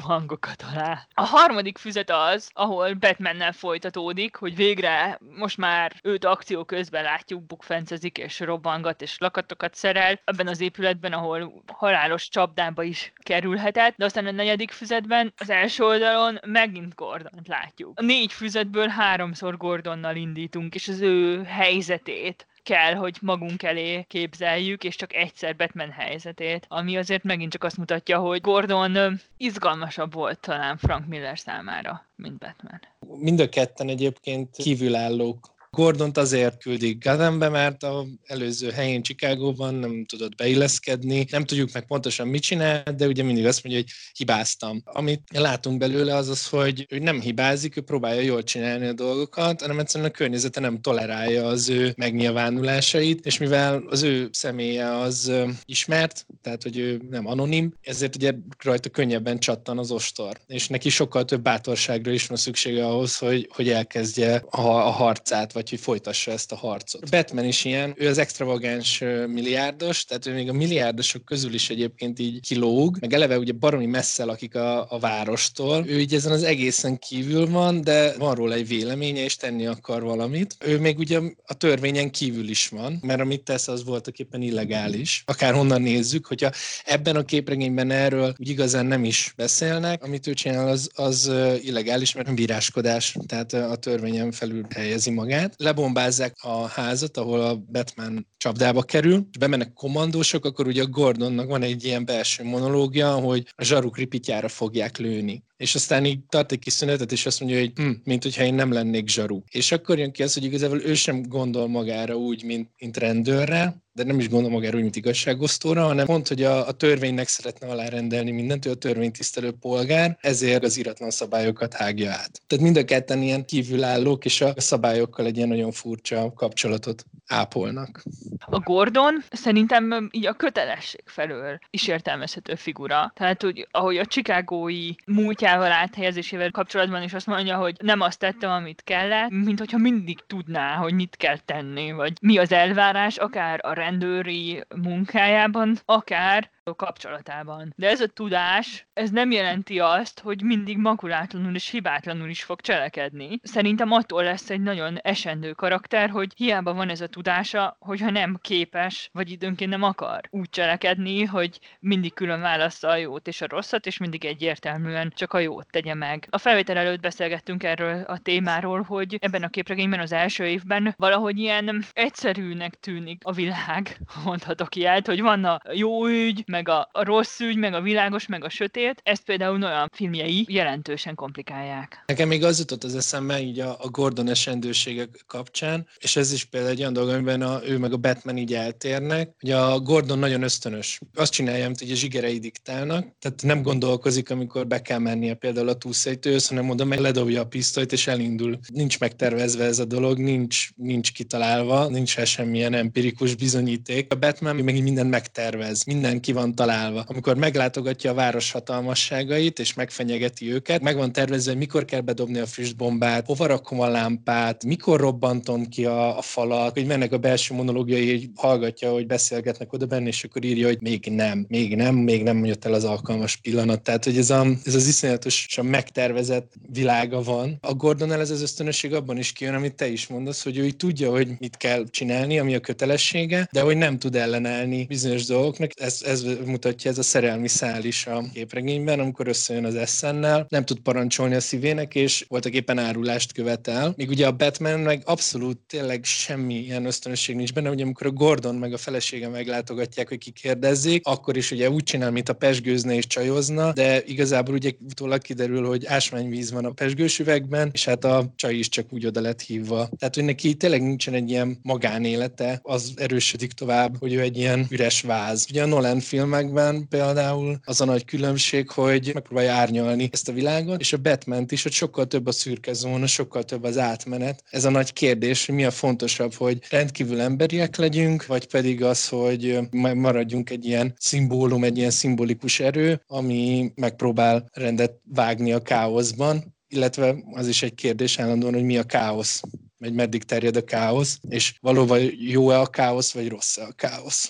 hangokat 0.00 0.64
alá. 0.72 1.06
A 1.14 1.22
harmadik 1.22 1.78
füzet 1.78 2.10
az, 2.10 2.50
ahol 2.52 2.94
Batmannel 2.94 3.52
folytatódik, 3.52 4.36
hogy 4.36 4.56
végre 4.56 5.18
most 5.36 5.56
már 5.56 5.92
őt 6.02 6.24
akció 6.24 6.64
közben 6.64 7.02
látjuk, 7.02 7.46
bukfencezik 7.46 8.18
és 8.18 8.40
robbangat 8.40 9.02
és 9.02 9.18
lakatokat 9.18 9.74
szerel, 9.74 10.20
ebben 10.24 10.46
az 10.46 10.60
épületben, 10.60 11.12
ahol 11.12 11.62
halálos 11.72 12.28
csapdába 12.28 12.82
is 12.82 13.12
kerülhetett, 13.22 13.94
de 13.96 14.04
aztán 14.04 14.26
a 14.26 14.30
negyedik 14.30 14.70
füzetben 14.70 15.32
az 15.36 15.50
első 15.50 15.84
oldalon 15.84 16.38
megint 16.46 16.94
Gordont 16.94 17.48
látjuk. 17.48 17.98
A 17.98 18.02
négy 18.02 18.32
füzetből 18.32 18.88
háromszor 18.88 19.56
Gordonnal 19.56 20.16
indítunk, 20.16 20.74
és 20.74 20.88
az 20.88 21.00
ő 21.00 21.44
helyzetét 21.44 22.46
kell, 22.62 22.94
hogy 22.94 23.16
magunk 23.20 23.62
elé 23.62 24.02
képzeljük, 24.08 24.84
és 24.84 24.96
csak 24.96 25.14
egyszer 25.14 25.56
Batman 25.56 25.90
helyzetét, 25.90 26.66
ami 26.68 26.96
azért 26.96 27.22
megint 27.22 27.52
csak 27.52 27.64
azt 27.64 27.76
mutatja, 27.76 28.18
hogy 28.18 28.40
Gordon 28.40 29.20
izgalmasabb 29.36 30.12
volt 30.12 30.40
talán 30.40 30.76
Frank 30.76 31.06
Miller 31.06 31.38
számára, 31.38 32.06
mint 32.16 32.38
Batman. 32.38 32.80
Mind 33.18 33.40
a 33.40 33.48
ketten 33.48 33.88
egyébként 33.88 34.56
kívülállók 34.56 35.51
Gordont 35.76 36.18
azért 36.18 36.62
küldik 36.62 37.04
Gothambe, 37.04 37.48
mert 37.48 37.82
a 37.82 38.06
előző 38.24 38.70
helyén 38.70 39.02
Chicagóban 39.02 39.74
nem 39.74 40.04
tudott 40.04 40.34
beilleszkedni, 40.34 41.26
nem 41.30 41.44
tudjuk 41.44 41.72
meg 41.72 41.86
pontosan 41.86 42.28
mit 42.28 42.42
csinál, 42.42 42.82
de 42.96 43.06
ugye 43.06 43.22
mindig 43.22 43.46
azt 43.46 43.64
mondja, 43.64 43.82
hogy 43.82 43.92
hibáztam. 44.12 44.82
Amit 44.84 45.22
látunk 45.34 45.78
belőle 45.78 46.14
az 46.14 46.28
az, 46.28 46.48
hogy 46.48 46.86
ő 46.88 46.98
nem 46.98 47.20
hibázik, 47.20 47.76
ő 47.76 47.80
próbálja 47.80 48.20
jól 48.20 48.42
csinálni 48.42 48.86
a 48.86 48.92
dolgokat, 48.92 49.60
hanem 49.60 49.78
egyszerűen 49.78 50.10
a 50.10 50.12
környezete 50.12 50.60
nem 50.60 50.80
tolerálja 50.80 51.46
az 51.46 51.68
ő 51.68 51.92
megnyilvánulásait, 51.96 53.26
és 53.26 53.38
mivel 53.38 53.82
az 53.88 54.02
ő 54.02 54.28
személye 54.32 54.96
az 54.96 55.32
ismert, 55.64 56.26
tehát 56.42 56.62
hogy 56.62 56.78
ő 56.78 57.00
nem 57.10 57.26
anonim, 57.26 57.74
ezért 57.82 58.16
ugye 58.16 58.32
rajta 58.58 58.88
könnyebben 58.88 59.38
csattan 59.38 59.78
az 59.78 59.90
ostor. 59.90 60.40
És 60.46 60.68
neki 60.68 60.88
sokkal 60.88 61.24
több 61.24 61.42
bátorságra 61.42 62.12
is 62.12 62.26
van 62.26 62.38
szüksége 62.38 62.86
ahhoz, 62.86 63.18
hogy, 63.18 63.48
hogy 63.52 63.68
elkezdje 63.68 64.34
a, 64.50 64.60
a 64.60 64.90
harcát, 64.90 65.52
vagy 65.52 65.61
vagy 65.62 65.70
hogy 65.70 65.80
folytassa 65.80 66.30
ezt 66.30 66.52
a 66.52 66.56
harcot. 66.56 67.10
Batman 67.10 67.44
is 67.44 67.64
ilyen, 67.64 67.94
ő 67.96 68.08
az 68.08 68.18
extravagáns 68.18 68.98
milliárdos, 69.26 70.04
tehát 70.04 70.26
ő 70.26 70.34
még 70.34 70.48
a 70.48 70.52
milliárdosok 70.52 71.24
közül 71.24 71.54
is 71.54 71.70
egyébként 71.70 72.18
így 72.18 72.40
kilóg, 72.40 72.96
meg 73.00 73.12
eleve 73.12 73.38
ugye 73.38 73.52
baromi 73.52 73.86
messze 73.86 74.24
lakik 74.24 74.54
a, 74.54 74.90
a 74.90 74.98
várostól. 74.98 75.84
Ő 75.86 76.00
így 76.00 76.14
ezen 76.14 76.32
az 76.32 76.42
egészen 76.42 76.98
kívül 76.98 77.50
van, 77.50 77.80
de 77.80 78.14
van 78.18 78.34
róla 78.34 78.54
egy 78.54 78.68
véleménye, 78.68 79.24
és 79.24 79.36
tenni 79.36 79.66
akar 79.66 80.02
valamit. 80.02 80.56
Ő 80.60 80.78
még 80.78 80.98
ugye 80.98 81.20
a 81.46 81.54
törvényen 81.54 82.10
kívül 82.10 82.48
is 82.48 82.68
van, 82.68 82.98
mert 83.02 83.20
amit 83.20 83.42
tesz, 83.42 83.68
az 83.68 83.84
voltak 83.84 84.18
éppen 84.18 84.42
illegális. 84.42 85.22
Akár 85.26 85.54
honnan 85.54 85.82
nézzük, 85.82 86.26
hogyha 86.26 86.50
ebben 86.84 87.16
a 87.16 87.24
képregényben 87.24 87.90
erről 87.90 88.34
úgy 88.38 88.48
igazán 88.48 88.86
nem 88.86 89.04
is 89.04 89.32
beszélnek, 89.36 90.02
amit 90.02 90.26
ő 90.26 90.34
csinál, 90.34 90.68
az, 90.68 90.90
az 90.94 91.30
illegális, 91.62 92.12
mert 92.12 92.34
bíráskodás, 92.34 93.16
tehát 93.26 93.52
a 93.52 93.76
törvényen 93.76 94.32
felül 94.32 94.66
helyezi 94.74 95.10
magát. 95.10 95.51
Lebombázzák 95.56 96.36
a 96.40 96.66
házat, 96.66 97.16
ahol 97.16 97.40
a 97.40 97.56
Batman 97.56 98.26
csapdába 98.36 98.82
kerül, 98.82 99.26
és 99.30 99.38
bemennek 99.38 99.72
kommandósok, 99.72 100.44
akkor 100.44 100.66
ugye 100.66 100.82
a 100.82 100.86
Gordonnak 100.86 101.48
van 101.48 101.62
egy 101.62 101.84
ilyen 101.84 102.04
belső 102.04 102.44
monológia, 102.44 103.12
hogy 103.12 103.46
a 103.56 103.64
zsaruk 103.64 103.96
ripityára 103.96 104.48
fogják 104.48 104.98
lőni 104.98 105.44
és 105.62 105.74
aztán 105.74 106.04
így 106.04 106.18
tart 106.28 106.52
egy 106.52 106.58
kis 106.58 106.72
szünetet, 106.72 107.12
és 107.12 107.26
azt 107.26 107.40
mondja, 107.40 107.58
hogy 107.58 107.72
hm, 107.74 107.90
mint 108.04 108.22
hogyha 108.22 108.44
én 108.44 108.54
nem 108.54 108.72
lennék 108.72 109.08
zsaru. 109.08 109.42
És 109.50 109.72
akkor 109.72 109.98
jön 109.98 110.12
ki 110.12 110.22
az, 110.22 110.34
hogy 110.34 110.44
igazából 110.44 110.82
ő 110.82 110.94
sem 110.94 111.22
gondol 111.22 111.68
magára 111.68 112.16
úgy, 112.16 112.44
mint, 112.44 112.70
mint 112.78 112.96
rendőrre, 112.96 113.82
de 113.92 114.04
nem 114.04 114.18
is 114.18 114.28
gondol 114.28 114.50
magára 114.50 114.76
úgy, 114.76 114.82
mint 114.82 114.96
igazságosztóra, 114.96 115.82
hanem 115.82 116.06
pont, 116.06 116.28
hogy 116.28 116.42
a, 116.42 116.66
a 116.68 116.72
törvénynek 116.72 117.28
szeretne 117.28 117.68
alárendelni 117.68 118.30
mindent, 118.30 118.66
ő 118.66 118.70
a 118.70 118.74
törvénytisztelő 118.74 119.50
polgár, 119.50 120.18
ezért 120.20 120.64
az 120.64 120.76
iratlan 120.76 121.10
szabályokat 121.10 121.74
hágja 121.74 122.10
át. 122.10 122.42
Tehát 122.46 122.64
mind 122.64 122.76
a 122.76 122.84
ketten 122.84 123.22
ilyen 123.22 123.44
kívülállók, 123.44 124.24
és 124.24 124.40
a 124.40 124.54
szabályokkal 124.56 125.26
egy 125.26 125.36
ilyen 125.36 125.48
nagyon 125.48 125.72
furcsa 125.72 126.32
kapcsolatot 126.32 127.04
ápolnak. 127.26 128.02
A 128.46 128.58
Gordon 128.58 129.22
szerintem 129.30 130.08
így 130.10 130.26
a 130.26 130.32
kötelesség 130.32 131.02
felől 131.04 131.58
is 131.70 131.88
értelmezhető 131.88 132.54
figura. 132.54 133.12
Tehát, 133.14 133.42
hogy 133.42 133.68
ahogy 133.70 133.96
a 133.96 134.06
chicagói 134.06 134.90
múltjával 135.06 135.72
áthelyezésével 135.72 136.50
kapcsolatban 136.50 137.02
is 137.02 137.12
azt 137.12 137.26
mondja, 137.26 137.56
hogy 137.56 137.76
nem 137.82 138.00
azt 138.00 138.18
tettem, 138.18 138.50
amit 138.50 138.82
kellett, 138.84 139.30
mint 139.30 139.58
hogyha 139.58 139.78
mindig 139.78 140.18
tudná, 140.26 140.74
hogy 140.74 140.94
mit 140.94 141.16
kell 141.16 141.38
tenni, 141.38 141.92
vagy 141.92 142.12
mi 142.20 142.38
az 142.38 142.52
elvárás, 142.52 143.16
akár 143.16 143.60
a 143.62 143.72
rendőri 143.72 144.64
munkájában, 144.76 145.76
akár 145.84 146.50
kapcsolatában. 146.64 147.72
De 147.76 147.88
ez 147.88 148.00
a 148.00 148.06
tudás, 148.06 148.86
ez 148.92 149.10
nem 149.10 149.30
jelenti 149.30 149.78
azt, 149.78 150.20
hogy 150.20 150.42
mindig 150.42 150.76
makulátlanul 150.76 151.54
és 151.54 151.68
hibátlanul 151.68 152.28
is 152.28 152.42
fog 152.42 152.60
cselekedni. 152.60 153.40
Szerintem 153.42 153.92
attól 153.92 154.22
lesz 154.22 154.50
egy 154.50 154.60
nagyon 154.60 154.98
esendő 154.98 155.52
karakter, 155.52 156.10
hogy 156.10 156.32
hiába 156.36 156.74
van 156.74 156.88
ez 156.88 157.00
a 157.00 157.06
tudása, 157.06 157.76
hogyha 157.80 158.10
nem 158.10 158.38
képes, 158.40 159.10
vagy 159.12 159.30
időnként 159.30 159.70
nem 159.70 159.82
akar 159.82 160.20
úgy 160.30 160.50
cselekedni, 160.50 161.24
hogy 161.24 161.58
mindig 161.80 162.14
külön 162.14 162.40
válassza 162.40 162.88
a 162.88 162.96
jót 162.96 163.28
és 163.28 163.40
a 163.40 163.46
rosszat, 163.48 163.86
és 163.86 163.98
mindig 163.98 164.24
egyértelműen 164.24 165.12
csak 165.14 165.32
a 165.32 165.38
jót 165.38 165.70
tegye 165.70 165.94
meg. 165.94 166.26
A 166.30 166.38
felvétel 166.38 166.76
előtt 166.76 167.00
beszélgettünk 167.00 167.62
erről 167.62 168.02
a 168.02 168.18
témáról, 168.18 168.82
hogy 168.82 169.16
ebben 169.20 169.42
a 169.42 169.48
képregényben 169.48 170.00
az 170.00 170.12
első 170.12 170.44
évben 170.44 170.94
valahogy 170.96 171.38
ilyen 171.38 171.84
egyszerűnek 171.92 172.74
tűnik 172.74 173.20
a 173.24 173.32
világ, 173.32 173.98
mondhatok 174.24 174.76
ilyet, 174.76 175.06
hogy 175.06 175.20
van 175.20 175.44
a 175.44 175.60
jó 175.72 176.06
ügy, 176.06 176.44
meg 176.52 176.68
a, 176.68 176.88
rossz 176.92 177.40
ügy, 177.40 177.56
meg 177.56 177.74
a 177.74 177.80
világos, 177.80 178.26
meg 178.26 178.44
a 178.44 178.48
sötét, 178.48 179.00
ezt 179.02 179.24
például 179.24 179.62
olyan 179.62 179.90
filmjei 179.92 180.46
jelentősen 180.48 181.14
komplikálják. 181.14 182.02
Nekem 182.06 182.28
még 182.28 182.44
az 182.44 182.58
jutott 182.58 182.84
az 182.84 182.96
eszembe 182.96 183.40
így 183.40 183.60
a, 183.60 183.76
a 183.80 183.88
Gordon 183.88 184.28
esendőségek 184.28 185.24
kapcsán, 185.26 185.86
és 185.98 186.16
ez 186.16 186.32
is 186.32 186.44
például 186.44 186.72
egy 186.72 186.80
olyan 186.80 186.92
dolog, 186.92 187.10
amiben 187.10 187.42
a, 187.42 187.60
ő 187.64 187.78
meg 187.78 187.92
a 187.92 187.96
Batman 187.96 188.36
így 188.36 188.54
eltérnek, 188.54 189.30
hogy 189.40 189.50
a 189.50 189.80
Gordon 189.80 190.18
nagyon 190.18 190.42
ösztönös. 190.42 191.00
Azt 191.14 191.32
csinálja, 191.32 191.64
amit 191.64 191.80
a 191.80 191.84
zsigerei 191.84 192.38
diktálnak, 192.38 193.06
tehát 193.18 193.42
nem 193.42 193.62
gondolkozik, 193.62 194.30
amikor 194.30 194.66
be 194.66 194.82
kell 194.82 194.98
mennie 194.98 195.34
például 195.34 195.68
a 195.68 195.74
túlszejtőhöz, 195.74 196.48
hanem 196.48 196.70
oda 196.70 196.84
meg 196.84 196.98
ledobja 196.98 197.40
a 197.40 197.46
pisztolyt 197.46 197.92
és 197.92 198.06
elindul. 198.06 198.58
Nincs 198.72 199.00
megtervezve 199.00 199.64
ez 199.64 199.78
a 199.78 199.84
dolog, 199.84 200.18
nincs, 200.18 200.68
nincs 200.76 201.12
kitalálva, 201.12 201.88
nincs 201.88 202.20
semmilyen 202.24 202.74
empirikus 202.74 203.34
bizonyíték. 203.34 204.12
A 204.12 204.14
Batman 204.14 204.56
meg 204.56 204.82
mindent 204.82 205.10
megtervez, 205.10 205.84
minden 205.84 206.20
ki 206.20 206.32
van 206.32 206.41
találva. 206.50 207.04
Amikor 207.06 207.36
meglátogatja 207.36 208.10
a 208.10 208.14
város 208.14 208.50
hatalmasságait, 208.50 209.58
és 209.58 209.74
megfenyegeti 209.74 210.52
őket, 210.52 210.82
meg 210.82 210.96
van 210.96 211.12
tervezve, 211.12 211.54
mikor 211.54 211.84
kell 211.84 212.00
bedobni 212.00 212.38
a 212.38 212.46
friss 212.46 212.72
bombát, 212.72 213.26
hova 213.26 213.46
rakom 213.46 213.80
a 213.80 213.88
lámpát, 213.88 214.64
mikor 214.64 215.00
robbantom 215.00 215.66
ki 215.66 215.84
a, 215.84 216.18
a 216.18 216.22
falat, 216.22 216.72
hogy 216.72 216.86
mennek 216.86 217.12
a 217.12 217.18
belső 217.18 217.54
monológiai, 217.54 218.10
hogy 218.10 218.30
hallgatja, 218.34 218.92
hogy 218.92 219.06
beszélgetnek 219.06 219.72
oda 219.72 219.86
benne, 219.86 220.08
és 220.08 220.24
akkor 220.24 220.44
írja, 220.44 220.66
hogy 220.66 220.80
még 220.80 221.06
nem, 221.10 221.44
még 221.48 221.76
nem, 221.76 221.94
még 221.94 222.22
nem 222.22 222.44
jött 222.44 222.64
el 222.64 222.74
az 222.74 222.84
alkalmas 222.84 223.36
pillanat. 223.36 223.82
Tehát, 223.82 224.04
hogy 224.04 224.18
ez, 224.18 224.30
a, 224.30 224.46
ez 224.64 224.74
az 224.74 224.86
iszonyatosan 224.86 225.66
megtervezett 225.66 226.52
világa 226.72 227.22
van. 227.22 227.58
A 227.60 227.74
Gordon 227.74 228.12
ez 228.12 228.30
az 228.30 228.42
ösztönösség 228.42 228.94
abban 228.94 229.18
is 229.18 229.32
kijön, 229.32 229.54
amit 229.54 229.74
te 229.74 229.88
is 229.88 230.06
mondasz, 230.06 230.42
hogy 230.42 230.58
ő 230.58 230.64
így 230.64 230.76
tudja, 230.76 231.10
hogy 231.10 231.28
mit 231.38 231.56
kell 231.56 231.84
csinálni, 231.90 232.38
ami 232.38 232.54
a 232.54 232.60
kötelessége, 232.60 233.48
de 233.52 233.60
hogy 233.60 233.76
nem 233.76 233.98
tud 233.98 234.16
ellenállni 234.16 234.84
bizonyos 234.84 235.24
dolgoknak. 235.24 235.70
Ez, 235.80 236.02
ez 236.06 236.24
mutatja 236.44 236.90
ez 236.90 236.98
a 236.98 237.02
szerelmi 237.02 237.48
szál 237.48 237.84
is 237.84 238.06
a 238.06 238.24
képregényben, 238.32 239.00
amikor 239.00 239.28
összejön 239.28 239.64
az 239.64 239.74
Essennel, 239.74 240.46
nem 240.48 240.64
tud 240.64 240.78
parancsolni 240.78 241.34
a 241.34 241.40
szívének, 241.40 241.94
és 241.94 242.24
voltak 242.28 242.52
éppen 242.52 242.78
árulást 242.78 243.32
követel. 243.32 243.92
Míg 243.96 244.08
ugye 244.08 244.26
a 244.26 244.32
Batman 244.32 244.80
meg 244.80 245.02
abszolút 245.04 245.58
tényleg 245.58 246.04
semmi 246.04 246.54
ilyen 246.54 246.86
ösztönösség 246.86 247.36
nincs 247.36 247.52
benne, 247.52 247.70
ugye 247.70 247.84
amikor 247.84 248.06
a 248.06 248.10
Gordon 248.10 248.54
meg 248.54 248.72
a 248.72 248.76
felesége 248.76 249.28
meglátogatják, 249.28 250.08
hogy 250.08 250.18
kikérdezzék, 250.18 251.06
akkor 251.06 251.36
is 251.36 251.50
ugye 251.50 251.70
úgy 251.70 251.82
csinál, 251.82 252.10
mint 252.10 252.28
a 252.28 252.32
pesgőzne 252.32 252.94
és 252.94 253.06
csajozna, 253.06 253.72
de 253.72 254.02
igazából 254.04 254.54
ugye 254.54 254.70
utólag 254.88 255.22
kiderül, 255.22 255.66
hogy 255.66 255.86
ásványvíz 255.86 256.52
van 256.52 256.64
a 256.64 256.70
pesgős 256.70 257.18
üvegben, 257.18 257.70
és 257.72 257.84
hát 257.84 258.04
a 258.04 258.32
csaj 258.36 258.54
is 258.54 258.68
csak 258.68 258.86
úgy 258.90 259.06
oda 259.06 259.20
lett 259.20 259.40
hívva. 259.40 259.88
Tehát, 259.98 260.14
hogy 260.14 260.24
neki 260.24 260.54
tényleg 260.54 260.82
nincsen 260.82 261.14
egy 261.14 261.30
ilyen 261.30 261.58
magánélete, 261.62 262.60
az 262.62 262.92
erősödik 262.96 263.52
tovább, 263.52 263.96
hogy 263.98 264.12
ő 264.12 264.20
egy 264.20 264.36
ilyen 264.36 264.66
üres 264.70 265.00
váz. 265.00 265.46
Ugye 265.50 265.62
a 265.62 265.66
Nolan 265.66 266.00
filmekben 266.22 266.88
például 266.88 267.58
az 267.64 267.80
a 267.80 267.84
nagy 267.84 268.04
különbség, 268.04 268.70
hogy 268.70 269.10
megpróbálja 269.14 269.52
árnyalni 269.52 270.08
ezt 270.12 270.28
a 270.28 270.32
világot, 270.32 270.80
és 270.80 270.92
a 270.92 270.96
batman 270.96 271.46
is, 271.48 271.62
hogy 271.62 271.72
sokkal 271.72 272.06
több 272.06 272.26
a 272.26 272.32
szürke 272.32 272.72
zóna, 272.72 273.06
sokkal 273.06 273.42
több 273.42 273.64
az 273.64 273.78
átmenet. 273.78 274.42
Ez 274.50 274.64
a 274.64 274.70
nagy 274.70 274.92
kérdés, 274.92 275.46
hogy 275.46 275.54
mi 275.54 275.64
a 275.64 275.70
fontosabb, 275.70 276.34
hogy 276.34 276.58
rendkívül 276.70 277.20
emberiek 277.20 277.76
legyünk, 277.76 278.26
vagy 278.26 278.46
pedig 278.46 278.84
az, 278.84 279.08
hogy 279.08 279.58
maradjunk 279.94 280.50
egy 280.50 280.64
ilyen 280.64 280.94
szimbólum, 280.98 281.64
egy 281.64 281.76
ilyen 281.76 281.90
szimbolikus 281.90 282.60
erő, 282.60 283.02
ami 283.06 283.72
megpróbál 283.74 284.48
rendet 284.52 284.92
vágni 285.04 285.52
a 285.52 285.62
káoszban, 285.62 286.56
illetve 286.68 287.16
az 287.32 287.48
is 287.48 287.62
egy 287.62 287.74
kérdés 287.74 288.18
állandóan, 288.18 288.54
hogy 288.54 288.64
mi 288.64 288.78
a 288.78 288.82
káosz 288.82 289.42
vagy 289.82 289.94
meddig 289.94 290.24
terjed 290.24 290.56
a 290.56 290.64
káosz, 290.64 291.18
és 291.28 291.54
valóban 291.60 292.00
jó-e 292.18 292.60
a 292.60 292.66
káosz, 292.66 293.12
vagy 293.12 293.28
rossz-e 293.28 293.62
a 293.62 293.72
káosz, 293.72 294.28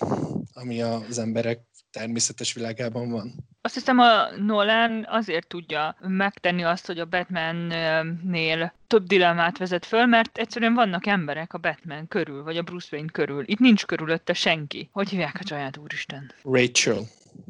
ami 0.53 0.81
az 0.81 1.17
emberek 1.17 1.59
természetes 1.93 2.53
világában 2.53 3.09
van. 3.09 3.33
Azt 3.61 3.73
hiszem 3.73 3.99
a 3.99 4.29
Nolan 4.37 5.05
azért 5.09 5.47
tudja 5.47 5.95
megtenni 5.99 6.63
azt, 6.63 6.85
hogy 6.85 6.99
a 6.99 7.05
Batman-nél 7.05 8.73
több 8.87 9.07
dilemmát 9.07 9.57
vezet 9.57 9.85
föl, 9.85 10.05
mert 10.05 10.37
egyszerűen 10.37 10.73
vannak 10.73 11.05
emberek 11.05 11.53
a 11.53 11.57
Batman 11.57 12.07
körül, 12.07 12.43
vagy 12.43 12.57
a 12.57 12.61
Bruce 12.61 12.87
Wayne 12.91 13.11
körül. 13.11 13.43
Itt 13.45 13.59
nincs 13.59 13.85
körülötte 13.85 14.33
senki. 14.33 14.89
Hogy 14.91 15.09
hívják 15.09 15.37
a 15.39 15.43
csaját, 15.43 15.77
úristen? 15.77 16.31
Rachel. 16.43 17.01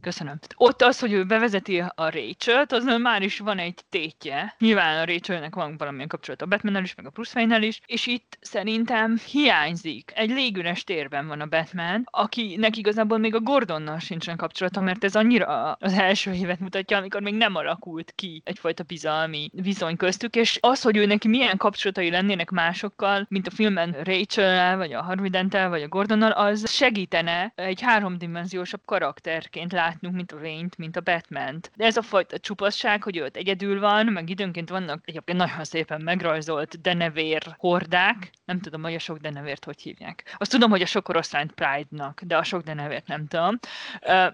Köszönöm. 0.02 0.40
Ott 0.56 0.82
az, 0.82 1.00
hogy 1.00 1.12
ő 1.12 1.26
bevezeti 1.26 1.80
a 1.80 1.94
Rachel-t, 1.96 2.72
az 2.72 2.86
már 3.02 3.22
is 3.22 3.40
van 3.40 3.58
egy 3.58 3.80
tétje. 3.90 4.56
Nyilván 4.60 5.00
a 5.00 5.06
Rachelnek 5.06 5.56
van 5.56 5.78
valamilyen 5.78 6.08
kapcsolat 6.08 6.42
a 6.42 6.46
batman 6.46 6.84
is, 6.84 6.96
meg 6.96 7.06
a 7.06 7.10
Bruce 7.10 7.32
Wayne-nel 7.36 7.64
is, 7.64 7.82
és 7.86 8.08
itt 8.08 8.38
szerintem 8.42 9.18
hiányzik. 9.32 10.12
Egy 10.16 10.30
légüres 10.30 10.84
térben 10.84 11.28
van 11.28 11.42
a 11.42 11.46
Batman, 11.46 12.08
akinek 12.12 12.78
igazából 12.78 13.18
még 13.18 13.36
a 13.36 13.40
Gordonnal 13.40 14.00
sincsen 14.00 14.38
kapcsolata, 14.38 14.82
mert 14.82 15.04
ez 15.04 15.16
annyira 15.16 15.72
az 15.72 15.94
első 15.94 16.34
évet 16.34 16.60
mutatja, 16.60 16.98
amikor 16.98 17.22
még 17.22 17.34
nem 17.34 17.56
alakult 17.56 18.14
ki 18.16 18.42
egyfajta 18.46 18.84
bizalmi 18.84 19.50
viszony 19.54 19.98
köztük, 19.98 20.36
és 20.36 20.58
az, 20.62 20.82
hogy 20.82 20.98
ő 20.98 21.06
neki 21.06 21.28
milyen 21.28 21.58
kapcsolatai 21.58 22.10
lennének 22.10 22.50
másokkal, 22.50 23.26
mint 23.30 23.48
a 23.48 23.52
filmben 23.52 23.92
Rachel-el, 24.04 24.78
vagy 24.78 24.94
a 24.94 25.02
Harvey 25.02 25.30
Dent-tel, 25.30 25.70
vagy 25.70 25.82
a 25.82 25.88
Gordonnal, 25.88 26.32
az 26.32 26.72
segítene 26.72 27.52
egy 27.56 27.82
háromdimenziósabb 27.82 28.82
karakterként 28.86 29.73
látnunk, 29.74 30.16
mint 30.16 30.32
a 30.32 30.38
wayne 30.38 30.70
mint 30.78 30.96
a 30.96 31.02
batman 31.02 31.62
-t. 31.62 31.72
De 31.76 31.86
ez 31.86 31.98
a 31.98 32.02
fajta 32.02 32.40
csupasság, 32.40 33.04
hogy 33.04 33.20
ott 33.20 33.36
egyedül 33.36 33.80
van, 33.80 34.06
meg 34.06 34.30
időnként 34.30 34.70
vannak 34.70 35.02
egyébként 35.06 35.38
nagyon 35.38 35.64
szépen 35.64 36.02
megrajzolt 36.02 36.82
denevér 36.82 37.56
hordák, 37.58 38.32
nem 38.46 38.60
tudom, 38.60 38.82
hogy 38.82 38.94
a 38.94 39.00
sok 39.00 39.18
denevért 39.18 39.66
hogy 39.66 39.82
hívják. 39.82 40.36
Azt 40.38 40.52
tudom, 40.52 40.70
hogy 40.70 40.82
a 40.82 40.86
sok 40.86 41.10
oroszlányt 41.10 41.52
Pride-nak, 41.52 42.22
de 42.22 42.38
a 42.38 42.44
sok 42.44 42.62
denevért 42.62 43.08
nem 43.08 43.28
tudom. 43.28 43.60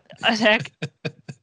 Ezek 0.10 0.70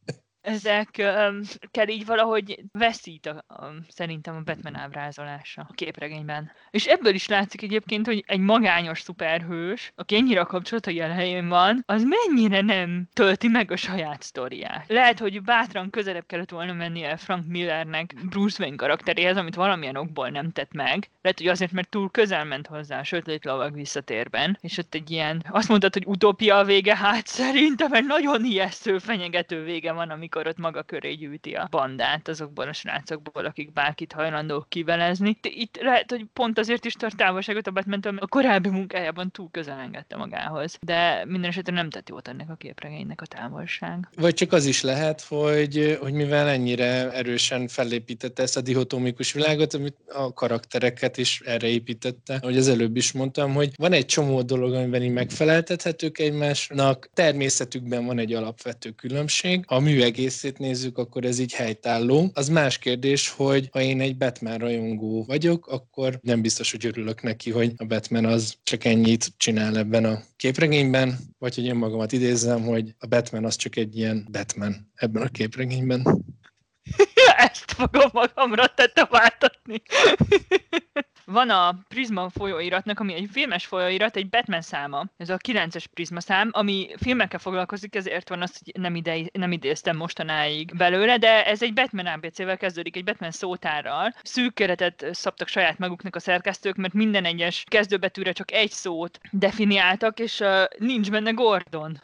ezekkel 0.47 1.89
így 1.89 2.07
valahogy 2.07 2.65
veszít 2.73 3.27
a, 3.27 3.55
a, 3.55 3.73
szerintem 3.89 4.37
a 4.37 4.41
Batman 4.41 4.77
ábrázolása 4.77 5.67
a 5.69 5.73
képregényben. 5.75 6.51
És 6.71 6.87
ebből 6.87 7.15
is 7.15 7.29
látszik 7.29 7.63
egyébként, 7.63 8.07
hogy 8.07 8.25
egy 8.27 8.41
magányos 8.41 9.01
szuperhős, 9.01 9.93
aki 9.95 10.17
ennyire 10.17 10.41
a 10.41 10.47
kapcsolatai 10.47 11.01
elején 11.01 11.49
van, 11.49 11.83
az 11.87 12.05
mennyire 12.05 12.61
nem 12.61 13.09
tölti 13.13 13.49
meg 13.49 13.71
a 13.71 13.77
saját 13.77 14.23
sztoriát. 14.23 14.85
Lehet, 14.89 15.19
hogy 15.19 15.43
bátran 15.43 15.91
közelebb 15.91 16.27
kellett 16.27 16.51
volna 16.51 16.73
mennie 16.73 17.17
Frank 17.17 17.47
Millernek 17.47 18.15
Bruce 18.29 18.63
Wayne 18.63 18.77
karakteréhez, 18.77 19.37
amit 19.37 19.55
valamilyen 19.55 19.97
okból 19.97 20.29
nem 20.29 20.53
tett 20.53 20.73
meg. 20.73 21.11
Lehet, 21.23 21.39
hogy 21.39 21.49
azért, 21.49 21.73
mert 21.73 21.89
túl 21.89 22.11
közel 22.11 22.45
ment 22.45 22.67
hozzá 22.67 22.99
a 22.99 23.05
sötét 23.05 23.45
lovag 23.45 23.75
visszatérben, 23.75 24.59
és 24.61 24.79
ott 24.79 24.95
egy 24.95 25.11
ilyen, 25.11 25.45
azt 25.49 25.69
mondtad, 25.69 25.93
hogy 25.93 26.07
utópia 26.07 26.57
a 26.57 26.65
vége, 26.65 26.97
hát 26.97 27.27
szerintem 27.27 27.93
egy 27.93 28.07
nagyon 28.07 28.45
ijesztő, 28.45 28.99
fenyegető 28.99 29.63
vége 29.63 29.93
van, 29.93 30.11
amikor 30.11 30.36
ott 30.37 30.59
maga 30.59 30.83
köré 30.83 31.13
gyűjti 31.13 31.55
a 31.55 31.69
bandát 31.71 32.29
azokból 32.29 32.69
a 32.69 32.73
srácokból, 32.73 33.45
akik 33.45 33.73
bárkit 33.73 34.13
hajlandók 34.13 34.69
kivelezni. 34.69 35.39
Itt 35.43 35.79
lehet, 35.81 36.11
hogy 36.11 36.25
pont 36.33 36.59
azért 36.59 36.85
is 36.85 36.93
tart 36.93 37.17
távolságot 37.17 37.67
a 37.67 37.71
batman 37.71 38.17
a 38.17 38.27
korábbi 38.27 38.69
munkájában 38.69 39.31
túl 39.31 39.49
közel 39.51 39.79
engedte 39.79 40.17
magához. 40.17 40.79
De 40.81 41.25
minden 41.27 41.51
esetre 41.51 41.73
nem 41.73 41.91
tett 41.91 42.09
jót 42.09 42.29
ennek 42.29 42.51
a 42.51 42.55
képregénynek 42.55 43.21
a 43.21 43.27
távolság. 43.27 44.09
Vagy 44.17 44.35
csak 44.35 44.53
az 44.53 44.65
is 44.65 44.83
lehet, 44.83 45.21
hogy, 45.21 45.99
hogy 46.01 46.13
mivel 46.13 46.49
ennyire 46.49 47.13
erősen 47.13 47.69
fellépítette 47.69 48.43
ezt 48.43 48.57
a 48.57 48.61
dihotomikus 48.61 49.33
világot, 49.33 49.75
amit 49.75 49.97
a 50.09 50.33
karaktereket 50.33 51.17
is 51.17 51.41
erre 51.41 51.67
építette, 51.67 52.39
ahogy 52.41 52.57
az 52.57 52.69
előbb 52.69 52.97
is 52.97 53.13
mondtam, 53.13 53.55
hogy 53.55 53.71
van 53.77 53.93
egy 53.93 54.07
csomó 54.07 54.43
dolog, 54.43 54.75
amiben 54.75 55.03
így 55.03 55.13
megfeleltethetők 55.13 56.19
egymásnak, 56.19 57.09
természetükben 57.15 58.07
van 58.07 58.19
egy 58.19 58.33
alapvető 58.33 58.91
különbség. 58.91 59.65
A 59.67 59.79
mű 59.79 60.03
egészét 60.27 60.59
nézzük, 60.59 60.99
akkor 60.99 61.25
ez 61.25 61.39
így 61.39 61.53
helytálló. 61.53 62.31
Az 62.35 62.49
más 62.49 62.79
kérdés, 62.79 63.29
hogy 63.29 63.69
ha 63.73 63.81
én 63.81 64.01
egy 64.01 64.17
Batman 64.17 64.59
rajongó 64.59 65.25
vagyok, 65.25 65.67
akkor 65.67 66.19
nem 66.23 66.43
biztos, 66.43 66.71
hogy 66.71 66.87
örülök 66.87 67.23
neki, 67.23 67.51
hogy 67.51 67.73
a 67.77 67.85
Batman 67.85 68.25
az 68.25 68.57
csak 68.63 68.85
ennyit 68.85 69.33
csinál 69.37 69.79
ebben 69.79 70.05
a 70.05 70.23
képregényben, 70.37 71.19
vagy 71.39 71.55
hogy 71.55 71.65
én 71.65 71.75
magamat 71.75 72.13
idézem, 72.13 72.63
hogy 72.63 72.95
a 72.99 73.07
Batman 73.07 73.45
az 73.45 73.57
csak 73.57 73.77
egy 73.77 73.97
ilyen 73.97 74.29
Batman 74.31 74.91
ebben 74.95 75.23
a 75.23 75.29
képregényben. 75.29 76.25
Ezt 77.37 77.71
fogom 77.71 78.11
magamra 78.13 78.67
tetováltatni. 78.75 79.83
Van 81.33 81.51
a 81.51 81.79
Prisma 81.89 82.29
folyóiratnak, 82.29 83.01
ami 83.01 83.15
egy 83.15 83.29
filmes 83.33 83.67
folyóirat, 83.67 84.17
egy 84.17 84.29
Batman 84.29 84.61
száma. 84.61 85.05
Ez 85.17 85.31
a 85.31 85.37
9-es 85.37 85.85
Prisma 85.95 86.21
szám, 86.21 86.51
ami 86.53 86.89
filmekkel 86.97 87.39
foglalkozik, 87.39 87.95
ezért 87.95 88.29
van 88.29 88.43
az, 88.43 88.61
hogy 88.65 88.83
nem, 88.83 88.95
ide, 88.95 89.17
nem 89.33 89.53
idéztem 89.53 89.97
mostanáig 89.97 90.77
belőle, 90.77 91.17
de 91.17 91.47
ez 91.47 91.63
egy 91.63 91.73
Batman 91.73 92.07
ABC-vel 92.07 92.57
kezdődik, 92.57 92.97
egy 92.97 93.05
Batman 93.05 93.31
szótárral. 93.31 94.15
Szűk 94.23 94.55
keretet 94.55 95.07
szabtak 95.11 95.49
saját 95.49 95.79
maguknak 95.79 96.17
a 96.17 96.21
szerkesztők, 96.21 96.77
mert 96.77 96.95
minden 96.95 97.25
egyes 97.25 97.65
kezdőbetűre 97.69 98.33
csak 98.33 98.53
egy 98.53 98.71
szót 98.71 99.19
definiáltak, 99.31 100.19
és 100.19 100.41
uh, 100.41 100.65
nincs 100.79 101.11
benne 101.11 101.31
Gordon. 101.31 102.01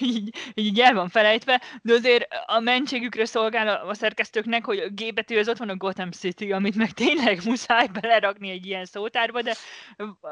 Így, 0.00 0.34
így 0.54 0.80
el 0.80 0.94
van 0.94 1.08
felejtve, 1.08 1.62
de 1.82 1.92
azért 1.92 2.26
a 2.46 2.60
mentségükre 2.60 3.24
szolgál 3.24 3.68
a, 3.68 3.94
szerkesztőknek, 3.94 4.64
hogy 4.64 4.78
a 4.78 4.88
G 4.88 5.14
betű 5.14 5.38
az 5.38 5.48
ott 5.48 5.56
van 5.56 5.68
a 5.68 5.76
Gotham 5.76 6.10
City, 6.10 6.52
amit 6.52 6.74
meg 6.74 6.90
tényleg 6.90 7.40
muszáj 7.44 7.86
belerakni 8.00 8.50
egy 8.50 8.66
ilyen 8.66 8.84
szótárba, 8.84 9.42
de 9.42 9.54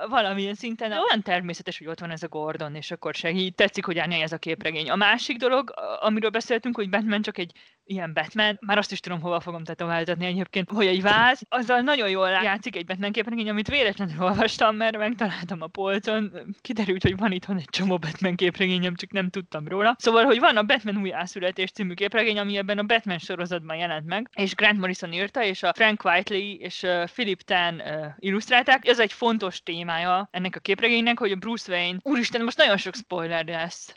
valamilyen 0.09 0.55
szinten 0.55 0.93
olyan 0.93 1.23
természetes, 1.23 1.79
hogy 1.79 1.87
ott 1.87 2.01
van 2.01 2.11
ez 2.11 2.23
a 2.23 2.29
Gordon, 2.29 2.75
és 2.75 2.91
akkor 2.91 3.15
segít. 3.15 3.55
Tetszik, 3.55 3.85
hogy 3.85 3.99
állni 3.99 4.21
ez 4.21 4.33
a 4.33 4.39
képregény. 4.39 4.91
A 4.91 4.97
másik 4.97 5.37
dolog, 5.37 5.73
amiről 6.01 6.31
beszéltünk, 6.31 6.77
hogy 6.77 6.91
Batman 6.91 7.23
csak 7.23 7.39
egy 7.39 7.53
ilyen 7.87 8.13
Batman, 8.13 8.59
már 8.61 8.79
azt 8.79 8.93
is 8.93 9.01
tudom, 9.01 9.21
hova 9.21 9.41
fogom 9.41 9.65
tetováltatni 9.65 10.27
egyébként, 10.27 10.71
hogy 10.71 10.87
egy 10.87 11.03
váz, 11.03 11.43
azzal 11.49 11.81
nagyon 11.81 12.09
jól 12.09 12.29
játszik 12.29 12.77
egy 12.77 12.87
Batman 12.87 13.13
képregény, 13.13 13.49
amit 13.49 13.69
véletlenül 13.69 14.23
olvastam, 14.23 14.77
mert 14.77 14.97
megtaláltam 14.97 15.63
a 15.63 15.67
polcon, 15.67 16.33
kiderült, 16.61 17.03
hogy 17.03 17.17
van 17.17 17.33
itthon 17.33 17.57
egy 17.57 17.69
csomó 17.71 17.99
Batman 17.99 18.35
képregényem, 18.35 18.95
csak 18.95 19.11
nem 19.11 19.31
tudtam 19.31 19.69
róla. 19.69 19.97
Szóval, 19.99 20.25
hogy 20.25 20.39
van 20.39 20.57
a 20.57 20.63
Batman 20.63 20.97
újjászületés 20.97 21.71
című 21.71 21.95
képregény, 21.95 22.39
ami 22.39 22.57
ebben 22.57 22.79
a 22.79 22.83
Batman 22.83 23.19
sorozatban 23.19 23.77
jelent 23.77 24.07
meg, 24.07 24.31
és 24.35 24.55
Grant 24.55 24.79
Morrison 24.79 25.13
írta, 25.13 25.45
és 25.45 25.63
a 25.63 25.73
Frank 25.75 26.05
Whiteley 26.05 26.57
és 26.59 26.87
Philip 27.05 27.43
Tan 27.43 27.83
illusztrálták. 28.19 28.87
Ez 28.87 29.01
egy 29.01 29.13
fontos 29.13 29.63
témája 29.63 30.29
ennek 30.31 30.57
a 30.57 30.61
képregénynek, 30.61 31.19
hogy 31.19 31.33
a 31.33 31.37
Bruce 31.37 31.73
Wayne, 31.73 31.99
úristen, 32.03 32.45
most 32.45 32.59
nagyon 32.59 32.77
sok 32.77 32.95
spoiler 32.95 33.45
lesz 33.45 33.95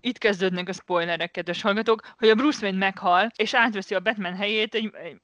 itt 0.00 0.18
kezdődnek 0.18 0.68
a 0.68 0.72
spoilerek, 0.72 1.30
kedves 1.30 1.62
hallgatók, 1.62 2.00
hogy 2.16 2.28
a 2.28 2.34
Bruce 2.34 2.58
Wayne 2.62 2.78
meghal, 2.78 3.30
és 3.36 3.54
átveszi 3.54 3.94
a 3.94 4.00
Batman 4.00 4.36
helyét 4.36 4.74
egy, 4.74 4.90
egy 4.94 5.20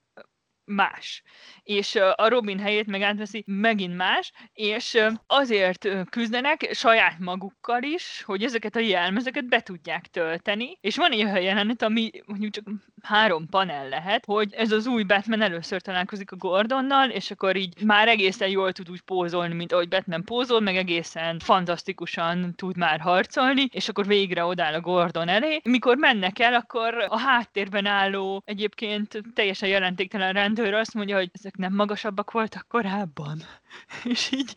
más. 0.67 1.23
És 1.63 1.95
a 2.15 2.29
Robin 2.29 2.59
helyét 2.59 2.87
meg 2.87 3.03
átveszi 3.03 3.43
megint 3.47 3.97
más, 3.97 4.33
és 4.53 4.99
azért 5.27 5.89
küzdenek 6.11 6.69
saját 6.73 7.19
magukkal 7.19 7.83
is, 7.83 8.23
hogy 8.27 8.43
ezeket 8.43 8.77
a 8.77 8.81
jelmezeket 8.81 9.49
be 9.49 9.61
tudják 9.61 10.07
tölteni, 10.07 10.79
és 10.81 10.97
van 10.97 11.13
olyan 11.13 11.41
jelenet, 11.41 11.83
ami 11.83 12.11
mondjuk 12.27 12.53
csak 12.53 12.65
három 13.03 13.49
panel 13.49 13.89
lehet, 13.89 14.25
hogy 14.25 14.53
ez 14.53 14.73
az 14.73 14.87
új 14.87 15.03
Batman 15.03 15.43
először 15.43 15.81
találkozik 15.81 16.33
a 16.33 16.37
Gordonnal, 16.37 17.11
és 17.11 17.31
akkor 17.31 17.57
így 17.57 17.83
már 17.83 18.09
egészen 18.09 18.49
jól 18.49 18.73
tud 18.73 18.91
úgy 18.91 19.01
pózolni, 19.01 19.55
mint 19.55 19.73
ahogy 19.73 19.89
Batman 19.89 20.25
pózol, 20.25 20.61
meg 20.61 20.77
egészen 20.77 21.39
fantasztikusan 21.39 22.55
tud 22.55 22.77
már 22.77 23.01
harcolni, 23.01 23.69
és 23.73 23.89
akkor 23.89 24.07
végre 24.07 24.45
odáll 24.45 24.75
a 24.75 24.81
Gordon 24.81 25.29
elé. 25.29 25.61
Mikor 25.65 25.97
mennek 25.97 26.39
el, 26.39 26.55
akkor 26.55 27.07
a 27.09 27.19
háttérben 27.19 27.87
álló, 27.87 28.43
egyébként 28.45 29.23
teljesen 29.35 29.69
jelentéktelen 29.69 30.33
rendőr 30.55 30.75
azt 30.75 30.95
mondja, 30.95 31.17
hogy 31.17 31.31
ezek 31.33 31.57
nem 31.57 31.75
magasabbak 31.75 32.31
voltak 32.31 32.67
korábban. 32.69 33.43
És 34.13 34.31
így, 34.33 34.55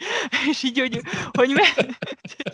és 0.50 0.64
így 0.64 0.80
hogy, 0.80 1.02
hogy 1.32 1.50
me, 1.50 1.86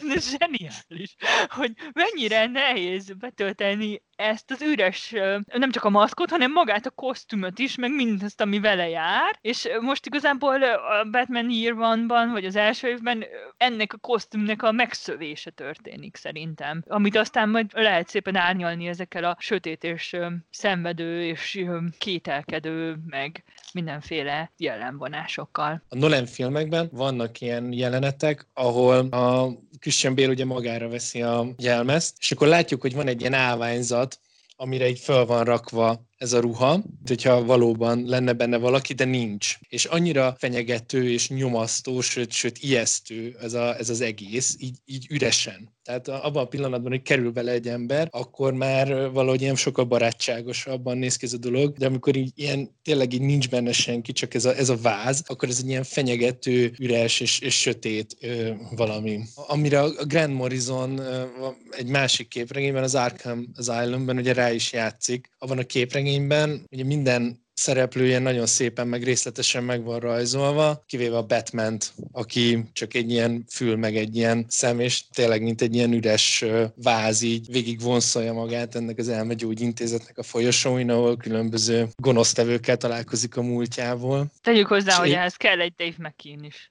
zseniális, 0.19 1.15
hogy 1.47 1.73
mennyire 1.93 2.45
nehéz 2.45 3.13
betölteni 3.13 4.01
ezt 4.23 4.51
az 4.51 4.61
üres, 4.61 5.13
nem 5.45 5.71
csak 5.71 5.83
a 5.83 5.89
maszkot, 5.89 6.29
hanem 6.29 6.51
magát 6.51 6.85
a 6.85 6.89
kosztümöt 6.89 7.59
is, 7.59 7.75
meg 7.75 7.91
mindazt, 7.91 8.41
ami 8.41 8.59
vele 8.59 8.89
jár, 8.89 9.37
és 9.41 9.69
most 9.81 10.05
igazából 10.05 10.63
a 10.63 11.03
Batman 11.11 11.49
Year 11.49 11.77
One-ban, 11.77 12.31
vagy 12.31 12.45
az 12.45 12.55
első 12.55 12.87
évben 12.87 13.25
ennek 13.57 13.93
a 13.93 13.97
kosztümnek 13.97 14.63
a 14.63 14.71
megszövése 14.71 15.49
történik 15.49 16.15
szerintem, 16.15 16.83
amit 16.87 17.15
aztán 17.15 17.49
majd 17.49 17.71
lehet 17.73 18.07
szépen 18.07 18.35
árnyalni 18.35 18.87
ezekkel 18.87 19.23
a 19.23 19.35
sötét 19.39 19.83
és 19.83 20.17
szenvedő 20.49 21.23
és 21.23 21.65
kételkedő, 21.97 22.97
meg 23.05 23.43
mindenféle 23.73 24.51
jellemvonásokkal. 24.57 25.83
A 25.89 25.95
Nolan 25.95 26.25
filmekben 26.25 26.89
vannak 26.91 27.41
ilyen 27.41 27.73
jelenetek, 27.73 28.47
ahol 28.53 29.07
a 29.07 29.49
Christian 29.79 30.15
Bale 30.15 30.27
ugye 30.27 30.45
magára 30.45 30.89
veszi 30.89 31.21
a 31.21 31.47
jelmezt, 31.57 32.15
és 32.19 32.31
akkor 32.31 32.47
látjuk, 32.47 32.81
hogy 32.81 32.93
van 32.93 33.07
egy 33.07 33.19
ilyen 33.19 33.33
állványzat, 33.33 34.19
amire 34.55 34.87
így 34.89 34.99
föl 34.99 35.25
van 35.25 35.43
rakva 35.43 36.05
ez 36.23 36.33
a 36.33 36.39
ruha, 36.39 36.83
hogyha 37.05 37.45
valóban 37.45 38.03
lenne 38.05 38.33
benne 38.33 38.57
valaki, 38.57 38.93
de 38.93 39.05
nincs. 39.05 39.57
És 39.69 39.85
annyira 39.85 40.35
fenyegető 40.39 41.11
és 41.11 41.29
nyomasztó, 41.29 42.01
sőt, 42.01 42.31
sőt 42.31 42.57
ijesztő 42.57 43.35
ez, 43.41 43.53
a, 43.53 43.77
ez 43.77 43.89
az 43.89 44.01
egész, 44.01 44.55
így, 44.59 44.77
így 44.85 45.07
üresen. 45.09 45.71
Tehát 45.83 46.07
abban 46.07 46.43
a 46.43 46.47
pillanatban, 46.47 46.91
hogy 46.91 47.01
kerül 47.01 47.31
bele 47.31 47.51
egy 47.51 47.67
ember, 47.67 48.07
akkor 48.11 48.53
már 48.53 49.11
valahogy 49.11 49.41
ilyen 49.41 49.55
sokkal 49.55 49.85
barátságosabban 49.85 50.97
néz 50.97 51.15
ki 51.15 51.25
ez 51.25 51.33
a 51.33 51.37
dolog, 51.37 51.77
de 51.77 51.85
amikor 51.85 52.15
így 52.15 52.31
ilyen, 52.35 52.69
tényleg 52.83 53.13
így 53.13 53.21
nincs 53.21 53.49
benne 53.49 53.71
senki, 53.71 54.11
csak 54.11 54.33
ez 54.33 54.45
a, 54.45 54.55
ez 54.55 54.69
a 54.69 54.77
váz, 54.77 55.23
akkor 55.27 55.49
ez 55.49 55.59
egy 55.59 55.67
ilyen 55.67 55.83
fenyegető, 55.83 56.73
üres 56.79 57.19
és, 57.19 57.39
és 57.39 57.59
sötét 57.59 58.17
ö, 58.21 58.49
valami. 58.75 59.19
Amire 59.35 59.81
a 59.81 60.05
Grand 60.05 60.33
Morrison 60.33 60.97
ö, 60.97 61.23
egy 61.69 61.87
másik 61.87 62.27
képregényben, 62.27 62.83
az 62.83 62.95
Arkham 62.95 63.47
Asylumban 63.55 64.17
ugye 64.17 64.33
rá 64.33 64.51
is 64.51 64.73
játszik. 64.73 65.29
Abban 65.37 65.57
a 65.57 65.63
képregényben 65.63 66.12
regényben 66.13 66.67
ugye 66.71 66.83
minden 66.83 67.41
szereplője 67.53 68.19
nagyon 68.19 68.45
szépen, 68.45 68.87
meg 68.87 69.03
részletesen 69.03 69.63
meg 69.63 69.83
van 69.83 69.99
rajzolva, 69.99 70.83
kivéve 70.85 71.17
a 71.17 71.25
batman 71.25 71.77
aki 72.11 72.63
csak 72.73 72.93
egy 72.93 73.11
ilyen 73.11 73.45
fül, 73.49 73.75
meg 73.75 73.95
egy 73.95 74.15
ilyen 74.15 74.45
szem, 74.47 74.79
és 74.79 75.03
tényleg 75.07 75.41
mint 75.41 75.61
egy 75.61 75.75
ilyen 75.75 75.93
üres 75.93 76.45
váz 76.75 77.21
így 77.21 77.51
végig 77.51 77.81
vonszolja 77.81 78.33
magát 78.33 78.75
ennek 78.75 78.97
az 78.97 79.09
elmegyógyintézetnek 79.09 80.17
a 80.17 80.23
folyosóin, 80.23 80.89
ahol 80.89 81.17
különböző 81.17 81.87
gonosztevőkkel 81.95 82.77
találkozik 82.77 83.37
a 83.37 83.41
múltjából. 83.41 84.31
Tegyük 84.41 84.67
hozzá, 84.67 84.91
és 84.91 84.97
hogy 84.97 85.09
én... 85.09 85.15
ehhez 85.15 85.35
kell 85.35 85.59
egy 85.59 85.73
Dave 85.77 85.95
McKean 85.97 86.43
is. 86.43 86.69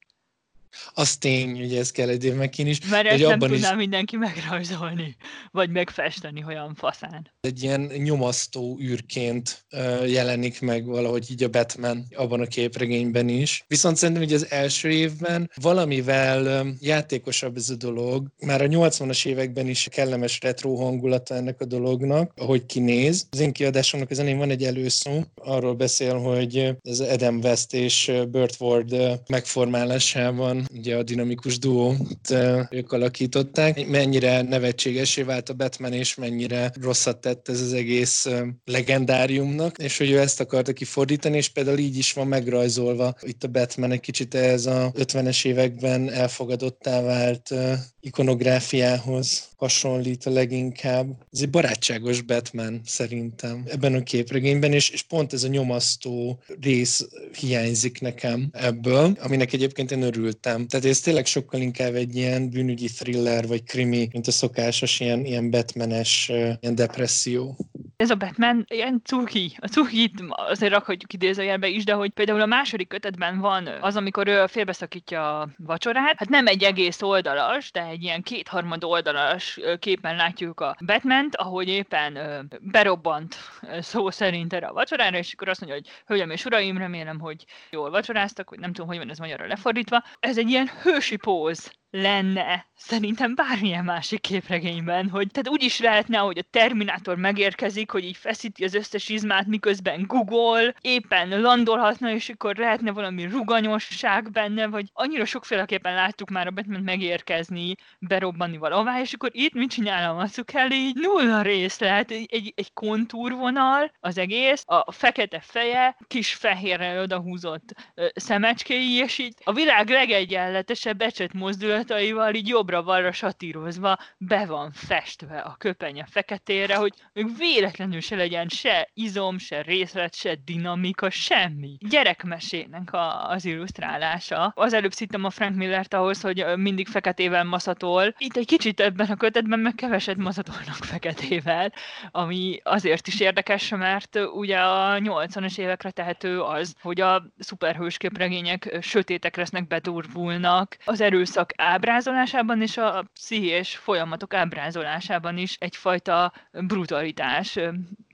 Az 0.95 1.17
tény, 1.17 1.57
hogy 1.57 1.75
ez 1.75 1.91
kell 1.91 2.09
egy 2.09 2.35
McKean 2.35 2.69
is. 2.69 2.79
Mert 2.91 3.07
ezt 3.07 3.27
nem 3.27 3.39
tudná 3.39 3.71
is... 3.71 3.77
mindenki 3.77 4.17
megrajzolni, 4.17 5.17
vagy 5.51 5.71
megfesteni 5.71 6.45
olyan 6.47 6.75
faszán. 6.75 7.31
Egy 7.41 7.63
ilyen 7.63 7.81
nyomasztó 7.81 8.79
űrként 8.83 9.65
jelenik 10.07 10.61
meg 10.61 10.87
valahogy 10.87 11.31
így 11.31 11.43
a 11.43 11.49
Batman 11.49 12.05
abban 12.17 12.41
a 12.41 12.47
képregényben 12.47 13.29
is. 13.29 13.65
Viszont 13.69 13.97
szerintem 13.97 14.25
hogy 14.25 14.33
az 14.33 14.51
első 14.51 14.91
évben 14.91 15.51
valamivel 15.55 16.67
játékosabb 16.81 17.57
ez 17.57 17.71
a 17.71 17.77
dolog. 17.77 18.27
Már 18.39 18.63
a 18.63 18.67
80-as 18.67 19.27
években 19.27 19.69
is 19.69 19.89
kellemes 19.91 20.41
retro 20.41 20.75
hangulata 20.75 21.35
ennek 21.35 21.61
a 21.61 21.65
dolognak, 21.65 22.33
ahogy 22.37 22.67
kinéz. 22.67 23.27
Az 23.31 23.41
én 23.41 23.53
kiadásomnak 23.53 24.11
az 24.11 24.21
van 24.23 24.51
egy 24.51 24.65
előszó, 24.65 25.23
arról 25.35 25.75
beszél, 25.75 26.19
hogy 26.19 26.71
ez 26.83 27.01
Adam 27.01 27.39
West 27.39 27.75
és 27.75 28.13
Burt 28.31 28.57
Ward 28.61 29.21
megformálásában 29.29 30.62
ugye 30.73 30.97
a 30.97 31.03
dinamikus 31.03 31.59
duót 31.59 32.31
ők 32.71 32.93
alakították. 32.93 33.89
Mennyire 33.89 34.43
nevetségesé 34.43 35.23
vált 35.23 35.49
a 35.49 35.55
Batman, 35.55 35.93
és 35.93 36.15
mennyire 36.15 36.73
rosszat 36.81 37.21
tett 37.21 37.49
ez 37.49 37.61
az 37.61 37.73
egész 37.73 38.29
legendáriumnak, 38.65 39.79
és 39.79 39.99
hogy 39.99 40.11
ő 40.11 40.19
ezt 40.19 40.41
akarta 40.41 40.73
kifordítani, 40.73 41.37
és 41.37 41.49
például 41.49 41.79
így 41.79 41.99
is 41.99 42.13
van 42.13 42.27
megrajzolva 42.27 43.15
itt 43.23 43.45
a 43.45 43.49
Batman 43.49 43.93
egy 43.93 44.01
kicsit 44.01 44.35
ez 44.35 44.67
a 44.67 44.93
50-es 44.97 45.45
években 45.45 46.11
elfogadottá 46.11 47.01
vált 47.01 47.55
ikonográfiához 48.03 49.49
hasonlít 49.57 50.27
a 50.27 50.31
leginkább. 50.31 51.07
Ez 51.33 51.41
egy 51.41 51.51
barátságos 51.51 52.21
Batman 52.21 52.81
szerintem 52.85 53.65
ebben 53.67 53.95
a 53.95 54.03
képregényben, 54.03 54.73
és, 54.73 54.91
és 54.91 55.03
pont 55.03 55.33
ez 55.33 55.45
a 55.45 55.49
nyomasztó 55.49 56.43
rész 56.61 57.09
hiányzik 57.41 58.01
nekem 58.01 58.49
ebből, 58.53 59.17
aminek 59.21 59.53
egyébként 59.53 59.91
én 59.91 60.03
örültem. 60.03 60.67
Tehát 60.67 60.87
ez 60.87 61.01
tényleg 61.01 61.27
sokkal 61.27 61.61
inkább 61.61 61.95
egy 61.95 62.17
ilyen 62.17 62.51
bűnügyi 62.51 62.89
thriller, 62.89 63.47
vagy 63.47 63.63
krimi, 63.65 64.09
mint 64.13 64.27
a 64.27 64.31
szokásos 64.31 65.01
ilyen, 65.01 65.25
ilyen 65.25 65.51
Batmanes 65.51 66.29
ilyen 66.61 66.75
depresszió 66.75 67.57
ez 68.03 68.11
a 68.11 68.15
Batman 68.15 68.65
ilyen 68.69 69.01
cuki. 69.05 69.57
A 69.61 69.67
cukit 69.67 70.25
azért 70.27 70.73
rakhatjuk 70.73 71.13
idézőjelbe 71.13 71.69
is, 71.69 71.85
de 71.85 71.93
hogy 71.93 72.11
például 72.11 72.41
a 72.41 72.47
második 72.47 72.89
kötetben 72.89 73.39
van 73.39 73.69
az, 73.81 73.97
amikor 73.97 74.29
ő 74.29 74.47
félbeszakítja 74.47 75.41
a 75.41 75.49
vacsorát. 75.57 76.19
Hát 76.19 76.29
nem 76.29 76.47
egy 76.47 76.63
egész 76.63 77.03
oldalas, 77.03 77.71
de 77.71 77.81
egy 77.93 78.03
ilyen 78.03 78.23
kétharmad 78.23 78.85
oldalas 78.85 79.61
képen 79.79 80.17
látjuk 80.17 80.61
a 80.61 80.77
Batman-t, 80.87 81.37
ahogy 81.37 81.69
éppen 81.69 82.49
berobbant 82.61 83.37
szó 83.81 84.11
szerint 84.11 84.53
erre 84.53 84.67
a 84.67 84.73
vacsorára, 84.73 85.17
és 85.17 85.33
akkor 85.33 85.49
azt 85.49 85.61
mondja, 85.61 85.79
hogy 85.79 86.03
hölgyem 86.07 86.31
és 86.31 86.45
uraim, 86.45 86.79
remélem, 86.79 87.21
hogy 87.21 87.45
jól 87.71 87.91
vacsoráztak, 87.91 88.49
hogy 88.49 88.59
nem 88.59 88.73
tudom, 88.73 88.89
hogy 88.89 88.99
van 88.99 89.11
ez 89.11 89.19
magyarra 89.19 89.47
lefordítva. 89.47 90.05
Ez 90.21 90.39
egy 90.39 90.49
ilyen 90.49 90.71
hősi 90.83 91.17
póz 91.17 91.73
lenne 91.93 92.67
szerintem 92.75 93.35
bármilyen 93.35 93.85
másik 93.85 94.21
képregényben, 94.21 95.09
hogy 95.09 95.27
tehát 95.31 95.49
úgy 95.49 95.63
is 95.63 95.81
lehetne, 95.81 96.19
hogy 96.19 96.39
a 96.39 96.49
Terminátor 96.51 97.17
megérkezik, 97.17 97.91
hogy 97.91 98.05
így 98.05 98.17
feszíti 98.17 98.65
az 98.65 98.75
összes 98.75 99.09
izmát, 99.09 99.47
miközben 99.47 100.05
Google, 100.07 100.75
éppen 100.81 101.41
landolhatna, 101.41 102.11
és 102.11 102.29
akkor 102.29 102.57
lehetne 102.57 102.91
valami 102.91 103.25
ruganyosság 103.27 104.31
benne, 104.31 104.67
vagy 104.67 104.91
annyira 104.93 105.25
sokféleképpen 105.25 105.95
láttuk 105.95 106.31
már 106.31 106.47
a 106.47 106.51
Batman 106.51 106.83
megérkezni, 106.83 107.75
berobbanni 107.99 108.57
valahová, 108.57 109.01
és 109.01 109.13
akkor 109.13 109.31
itt 109.33 109.53
mit 109.53 109.71
csinál 109.71 110.11
a 110.11 110.15
Mazzucchelli? 110.15 110.75
Így 110.75 110.97
nulla 110.97 111.43
részlet, 111.43 112.11
egy, 112.11 112.27
egy, 112.31 112.53
egy 112.57 112.73
kontúrvonal 112.73 113.93
az 114.01 114.19
egész, 114.19 114.63
a 114.67 114.93
fekete 114.93 115.41
feje, 115.41 115.97
kis 116.07 116.35
fehérrel 116.35 117.03
odahúzott 117.03 117.75
szemecskéi, 118.15 118.93
és 118.93 119.19
így 119.19 119.35
a 119.45 119.53
világ 119.53 119.89
legegyenletesebb 119.89 120.97
becset 120.97 121.33
mozdulat 121.33 121.82
gondolataival 121.83 122.35
így 122.35 122.49
jobbra-balra 122.49 123.13
satírozva 123.13 123.99
be 124.19 124.47
van 124.47 124.71
festve 124.73 125.39
a 125.39 125.55
köpenye 125.59 126.07
feketére, 126.11 126.77
hogy 126.77 126.93
még 127.13 127.37
véletlenül 127.37 128.01
se 128.01 128.17
legyen 128.17 128.49
se 128.49 128.89
izom, 128.95 129.39
se 129.39 129.63
részlet, 129.63 130.15
se 130.15 130.35
dinamika, 130.45 131.11
semmi. 131.11 131.77
Gyerekmesének 131.79 132.93
a, 132.93 133.29
az 133.29 133.45
illusztrálása. 133.45 134.53
Az 134.57 134.73
előbb 134.73 134.93
szittem 134.93 135.25
a 135.25 135.31
Frank 135.31 135.57
Millert 135.57 135.95
ahhoz, 135.95 136.21
hogy 136.21 136.45
mindig 136.57 136.89
feketével 136.89 137.45
maszatol. 137.45 138.15
Itt 138.19 138.37
egy 138.37 138.47
kicsit 138.47 138.81
ebben 138.81 139.11
a 139.11 139.17
kötetben 139.17 139.59
meg 139.59 139.75
keveset 139.75 140.17
maszatolnak 140.17 140.85
feketével, 140.85 141.73
ami 142.11 142.61
azért 142.63 143.07
is 143.07 143.21
érdekes, 143.21 143.69
mert 143.69 144.19
ugye 144.35 144.59
a 144.59 144.99
80-as 144.99 145.59
évekre 145.59 145.91
tehető 145.91 146.41
az, 146.41 146.75
hogy 146.81 147.01
a 147.01 147.27
szuperhős 147.39 147.97
képregények 147.97 148.79
sötétek 148.81 149.37
lesznek, 149.37 149.67
bedurvulnak, 149.67 150.77
az 150.85 151.01
erőszak 151.01 151.53
ábrázolásában 151.73 152.63
és 152.63 152.77
a 152.77 153.11
pszichés 153.13 153.77
folyamatok 153.77 154.35
ábrázolásában 154.35 155.39
is 155.39 155.57
egyfajta 155.61 156.33
brutalitás 156.53 157.59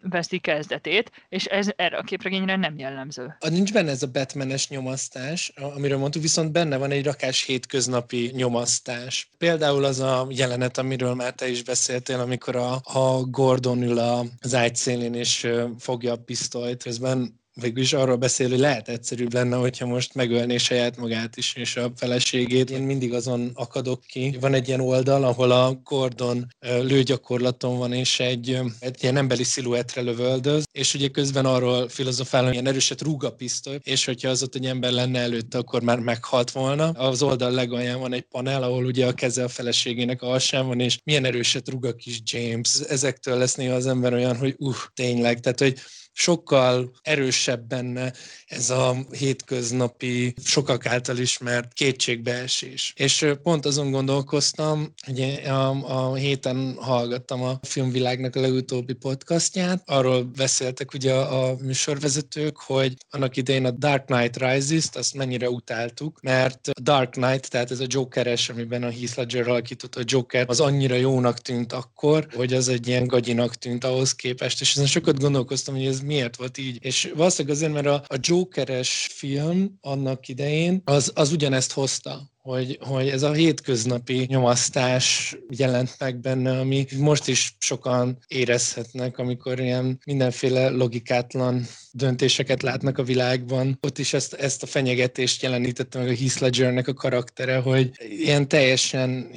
veszi 0.03 0.39
kezdetét, 0.39 1.11
és 1.29 1.45
ez 1.45 1.69
erre 1.77 1.97
a 1.97 2.03
képregényre 2.03 2.57
nem 2.57 2.79
jellemző. 2.79 3.37
A 3.41 3.49
nincs 3.49 3.73
benne 3.73 3.91
ez 3.91 4.03
a 4.03 4.11
Batmanes 4.11 4.69
nyomasztás, 4.69 5.53
amiről 5.75 5.99
mondtuk, 5.99 6.23
viszont 6.23 6.53
benne 6.53 6.77
van 6.77 6.91
egy 6.91 7.05
rakás 7.05 7.43
hétköznapi 7.43 8.31
nyomasztás. 8.35 9.31
Például 9.39 9.85
az 9.85 10.01
a 10.01 10.27
jelenet, 10.31 10.79
amiről 10.79 11.15
már 11.15 11.33
te 11.33 11.49
is 11.49 11.63
beszéltél, 11.63 12.21
amikor 12.21 12.57
a, 12.57 12.73
a 12.83 13.21
Gordon 13.25 13.83
ül 13.83 13.99
az 13.99 14.55
ágy 14.55 14.77
szélén 14.77 15.15
és 15.15 15.49
fogja 15.79 16.13
a 16.13 16.23
pisztolyt, 16.25 16.83
közben 16.83 17.39
végül 17.61 17.83
is 17.83 17.93
arról 17.93 18.17
beszél, 18.17 18.49
hogy 18.49 18.59
lehet 18.59 18.89
egyszerűbb 18.89 19.33
lenne, 19.33 19.57
hogyha 19.57 19.87
most 19.87 20.15
megölné 20.15 20.57
saját 20.57 20.97
magát 20.97 21.37
is, 21.37 21.55
és 21.55 21.77
a 21.77 21.93
feleségét. 21.97 22.71
Én 22.71 22.83
mindig 22.83 23.15
azon 23.15 23.51
akadok 23.55 24.01
ki. 24.07 24.37
Van 24.41 24.55
egy 24.55 24.69
ilyen 24.69 24.81
oldal, 24.81 25.25
ahol 25.25 25.51
a 25.51 25.81
Gordon 25.85 26.47
lőgyakorlaton 26.61 27.79
van, 27.79 27.93
és 27.93 28.21
egy, 28.21 28.59
egy 28.79 29.03
ilyen 29.03 29.17
emberi 29.17 29.45
sziluetre 29.45 30.01
lövöldöz, 30.01 30.65
és 30.73 30.95
ugye 30.95 31.09
közben 31.09 31.47
arról 31.47 31.89
filozofál, 31.89 32.43
hogy 32.45 32.53
ilyen 32.53 32.67
erőset 32.67 33.03
rúg 33.03 33.25
a 33.25 33.33
pisztoly, 33.33 33.79
és 33.83 34.05
hogyha 34.05 34.29
az 34.29 34.43
ott 34.43 34.55
egy 34.55 34.67
ember 34.67 34.93
lenne 34.93 35.19
előtte, 35.19 35.59
akkor 35.59 35.83
már 35.83 35.99
meghalt 35.99 36.51
volna. 36.51 36.89
Az 36.89 37.23
oldal 37.23 37.51
legalján 37.51 38.01
van 38.01 38.13
egy 38.13 38.27
panel, 38.31 38.63
ahol 38.63 38.85
ugye 38.85 39.07
a 39.07 39.13
keze 39.13 39.45
a 39.45 39.49
feleségének 39.49 40.23
alsán 40.23 40.67
van, 40.67 40.81
és 40.81 40.99
milyen 41.05 41.25
erőset 41.25 41.69
rúg 41.69 41.85
a 41.85 41.95
kis 41.95 42.21
James. 42.25 42.81
Ezektől 42.89 43.39
lesz 43.39 43.55
néha 43.55 43.75
az 43.75 43.87
ember 43.87 44.13
olyan, 44.13 44.37
hogy 44.37 44.55
uh, 44.59 44.75
tényleg. 44.95 45.41
Tehát, 45.41 45.59
hogy 45.59 45.79
sokkal 46.19 46.91
erősebb 47.03 47.69
benne 47.69 48.13
ez 48.47 48.71
a 48.71 48.97
hétköznapi, 49.11 50.35
sokak 50.45 50.87
által 50.87 51.19
ismert 51.19 51.73
kétségbeesés. 51.73 52.93
És 52.97 53.27
pont 53.43 53.67
azon 53.67 53.91
gondolkoztam, 53.91 54.93
hogy 55.07 55.21
a, 55.47 55.69
a 55.69 56.15
héten 56.15 56.77
hallgattam 56.81 57.43
a 57.43 57.59
filmvilágnak 57.63 58.37
a 58.37 58.41
legutóbbi 58.41 58.93
podcastját, 58.93 59.83
arról 59.87 60.23
beszéltek 60.23 60.93
ugye 60.95 61.13
a, 61.13 61.49
a 61.49 61.57
műsorvezetők, 61.63 62.57
hogy 62.57 62.97
annak 63.11 63.37
idején 63.37 63.65
a 63.65 63.71
Dark 63.71 64.05
Knight 64.05 64.37
Rises-t 64.37 64.97
azt 64.97 65.15
mennyire 65.15 65.51
utáltuk, 65.51 66.21
mert 66.23 66.69
a 66.73 66.81
Dark 66.81 67.11
Knight, 67.11 67.51
tehát 67.51 67.71
ez 67.71 67.81
a 67.81 67.87
Jokeres, 67.89 68.49
amiben 68.49 68.83
a 68.83 68.91
Heath 68.91 69.17
Ledger 69.17 69.49
alakított 69.49 69.95
a 69.95 70.03
Joker, 70.05 70.45
az 70.49 70.61
annyira 70.61 70.95
jónak 70.95 71.39
tűnt 71.39 71.73
akkor, 71.73 72.27
hogy 72.35 72.53
az 72.53 72.69
egy 72.69 72.89
ilyen 72.89 73.07
gagyinak 73.07 73.55
tűnt 73.55 73.85
ahhoz 73.85 74.15
képest, 74.15 74.61
és 74.61 74.71
ezen 74.71 74.87
sokat 74.87 75.19
gondolkoztam, 75.19 75.75
hogy 75.75 75.87
ez 75.87 76.07
miért 76.09 76.37
volt 76.37 76.59
így. 76.59 76.79
És 76.81 77.13
valószínűleg 77.15 77.57
azért, 77.57 77.73
mert 77.73 77.87
a, 77.87 78.03
a 78.15 78.19
Jokeres 78.21 79.09
film 79.13 79.79
annak 79.81 80.29
idején, 80.29 80.83
az, 80.85 81.13
az 81.15 81.33
ugyanezt 81.33 81.73
hozta, 81.73 82.31
hogy, 82.43 82.79
hogy 82.81 83.09
ez 83.09 83.23
a 83.23 83.33
hétköznapi 83.33 84.25
nyomasztás 84.29 85.37
jelent 85.49 85.95
meg 85.99 86.21
benne, 86.21 86.59
ami 86.59 86.87
most 86.99 87.29
is 87.29 87.57
sokan 87.59 88.19
érezhetnek, 88.29 89.19
amikor 89.19 89.61
ilyen 89.61 90.01
mindenféle 90.05 90.69
logikátlan 90.69 91.67
döntéseket 91.93 92.63
látnak 92.63 92.99
a 92.99 93.03
világban. 93.03 93.79
Ott 93.81 93.99
is 93.99 94.13
ezt, 94.13 94.35
ezt 94.35 94.63
a 94.63 94.67
fenyegetést 94.67 95.43
jelenítette 95.43 95.99
meg 95.99 96.09
a 96.09 96.15
Heath 96.15 96.41
Ledgernek 96.41 96.89
a 96.89 96.95
karaktere, 96.95 97.57
hogy 97.57 97.91
ilyen 98.11 98.49
teljesen 98.49 99.31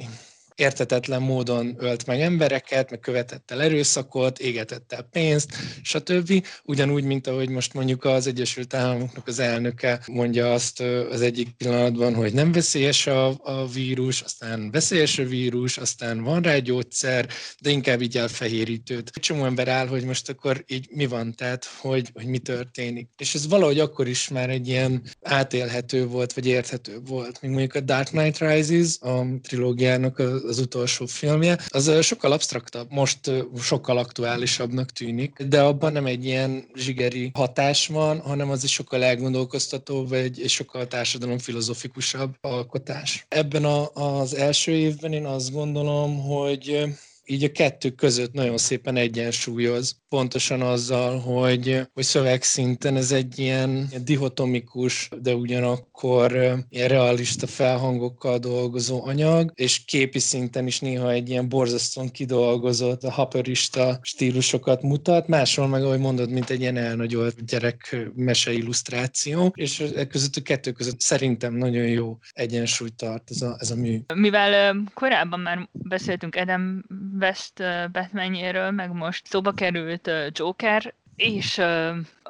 értetetlen 0.62 1.22
módon 1.22 1.76
ölt 1.78 2.06
meg 2.06 2.20
embereket, 2.20 2.90
meg 2.90 3.00
követett 3.00 3.50
el 3.50 3.62
erőszakot, 3.62 4.38
égetett 4.38 4.92
el 4.92 5.02
pénzt, 5.02 5.50
stb. 5.82 6.46
Ugyanúgy, 6.64 7.04
mint 7.04 7.26
ahogy 7.26 7.48
most 7.48 7.74
mondjuk 7.74 8.04
az 8.04 8.26
Egyesült 8.26 8.74
Államoknak 8.74 9.26
az 9.26 9.38
elnöke 9.38 10.00
mondja 10.06 10.52
azt 10.52 10.80
az 11.10 11.20
egyik 11.20 11.50
pillanatban, 11.50 12.14
hogy 12.14 12.32
nem 12.32 12.52
veszélyes 12.52 13.06
a, 13.06 13.26
a 13.42 13.66
vírus, 13.66 14.20
aztán 14.20 14.70
veszélyes 14.70 15.18
a 15.18 15.24
vírus, 15.24 15.78
aztán 15.78 16.22
van 16.22 16.42
rá 16.42 16.58
gyógyszer, 16.58 17.28
de 17.60 17.70
inkább 17.70 18.00
így 18.00 18.16
elfehérítőt. 18.16 19.10
Csomó 19.10 19.44
ember 19.44 19.68
áll, 19.68 19.86
hogy 19.86 20.04
most 20.04 20.28
akkor 20.28 20.64
így 20.66 20.88
mi 20.90 21.06
van, 21.06 21.34
tehát 21.34 21.64
hogy, 21.64 22.10
hogy 22.14 22.26
mi 22.26 22.38
történik. 22.38 23.08
És 23.16 23.34
ez 23.34 23.48
valahogy 23.48 23.78
akkor 23.78 24.08
is 24.08 24.28
már 24.28 24.50
egy 24.50 24.68
ilyen 24.68 25.02
átélhető 25.22 26.06
volt, 26.06 26.32
vagy 26.32 26.46
érthető 26.46 27.00
volt. 27.06 27.42
Még 27.42 27.50
mondjuk 27.50 27.74
a 27.74 27.80
Dark 27.80 28.08
Knight 28.08 28.38
Rises, 28.38 28.96
a 29.00 29.24
trilógiának 29.42 30.18
a 30.18 30.51
az 30.52 30.58
utolsó 30.58 31.06
filmje, 31.06 31.58
az 31.68 32.04
sokkal 32.04 32.32
absztraktabb, 32.32 32.86
most 32.90 33.30
sokkal 33.60 33.98
aktuálisabbnak 33.98 34.90
tűnik, 34.90 35.42
de 35.42 35.62
abban 35.62 35.92
nem 35.92 36.06
egy 36.06 36.24
ilyen 36.24 36.64
zsigeri 36.74 37.30
hatás 37.34 37.86
van, 37.86 38.20
hanem 38.20 38.50
az 38.50 38.64
is 38.64 38.72
sokkal 38.72 39.04
elgondolkoztató, 39.04 40.06
vagy 40.06 40.40
egy 40.40 40.50
sokkal 40.50 40.86
társadalom 40.86 41.38
filozofikusabb 41.38 42.34
alkotás. 42.40 43.26
Ebben 43.28 43.64
a, 43.64 43.90
az 43.94 44.34
első 44.34 44.72
évben 44.72 45.12
én 45.12 45.24
azt 45.24 45.52
gondolom, 45.52 46.22
hogy 46.22 46.84
így 47.24 47.44
a 47.44 47.52
kettő 47.52 47.90
között 47.90 48.32
nagyon 48.32 48.58
szépen 48.58 48.96
egyensúlyoz, 48.96 49.96
pontosan 50.08 50.60
azzal, 50.60 51.18
hogy, 51.18 51.80
hogy 51.92 52.04
szövegszinten 52.04 52.96
ez 52.96 53.12
egy 53.12 53.38
ilyen, 53.38 53.88
dihotomikus, 54.04 55.08
de 55.20 55.34
ugyanakkor 55.34 56.32
ilyen 56.68 56.88
realista 56.88 57.46
felhangokkal 57.46 58.38
dolgozó 58.38 59.04
anyag, 59.04 59.52
és 59.54 59.84
képi 59.84 60.18
szinten 60.18 60.66
is 60.66 60.80
néha 60.80 61.10
egy 61.10 61.28
ilyen 61.28 61.48
borzasztóan 61.48 62.10
kidolgozott, 62.10 63.02
a 63.02 63.10
haperista 63.10 63.98
stílusokat 64.02 64.82
mutat, 64.82 65.28
máshol 65.28 65.66
meg, 65.66 65.84
ahogy 65.84 65.98
mondod, 65.98 66.30
mint 66.30 66.50
egy 66.50 66.60
ilyen 66.60 66.76
elnagyolt 66.76 67.44
gyerek 67.44 67.96
mese 68.14 68.52
illusztráció, 68.52 69.52
és 69.54 69.80
e 69.96 70.06
között 70.06 70.36
a 70.36 70.42
kettő 70.42 70.72
között 70.72 71.00
szerintem 71.00 71.54
nagyon 71.54 71.86
jó 71.86 72.18
egyensúlyt 72.32 72.94
tart 72.94 73.30
ez 73.30 73.42
a, 73.42 73.56
ez 73.58 73.70
a 73.70 73.76
mű. 73.76 74.00
Mivel 74.14 74.82
korábban 74.94 75.40
már 75.40 75.68
beszéltünk 75.72 76.34
Adam 76.34 76.84
West 77.20 77.62
Batmanjéről, 77.92 78.70
meg 78.70 78.92
most 78.92 79.26
szóba 79.26 79.52
került 79.52 80.10
Joker, 80.32 80.94
és 81.16 81.60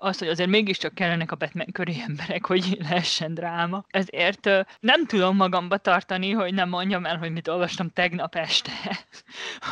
az, 0.02 0.18
hogy 0.18 0.28
azért 0.28 0.48
mégiscsak 0.48 0.94
kellenek 0.94 1.32
a 1.32 1.36
Batman 1.36 1.66
köré 1.72 1.94
emberek, 2.06 2.46
hogy 2.46 2.76
lehessen 2.88 3.34
dráma. 3.34 3.84
Ezért 3.90 4.50
nem 4.80 5.06
tudom 5.06 5.36
magamba 5.36 5.76
tartani, 5.76 6.30
hogy 6.30 6.54
nem 6.54 6.68
mondjam 6.68 7.06
el, 7.06 7.18
hogy 7.18 7.32
mit 7.32 7.48
olvastam 7.48 7.90
tegnap 7.90 8.34
este. 8.34 8.70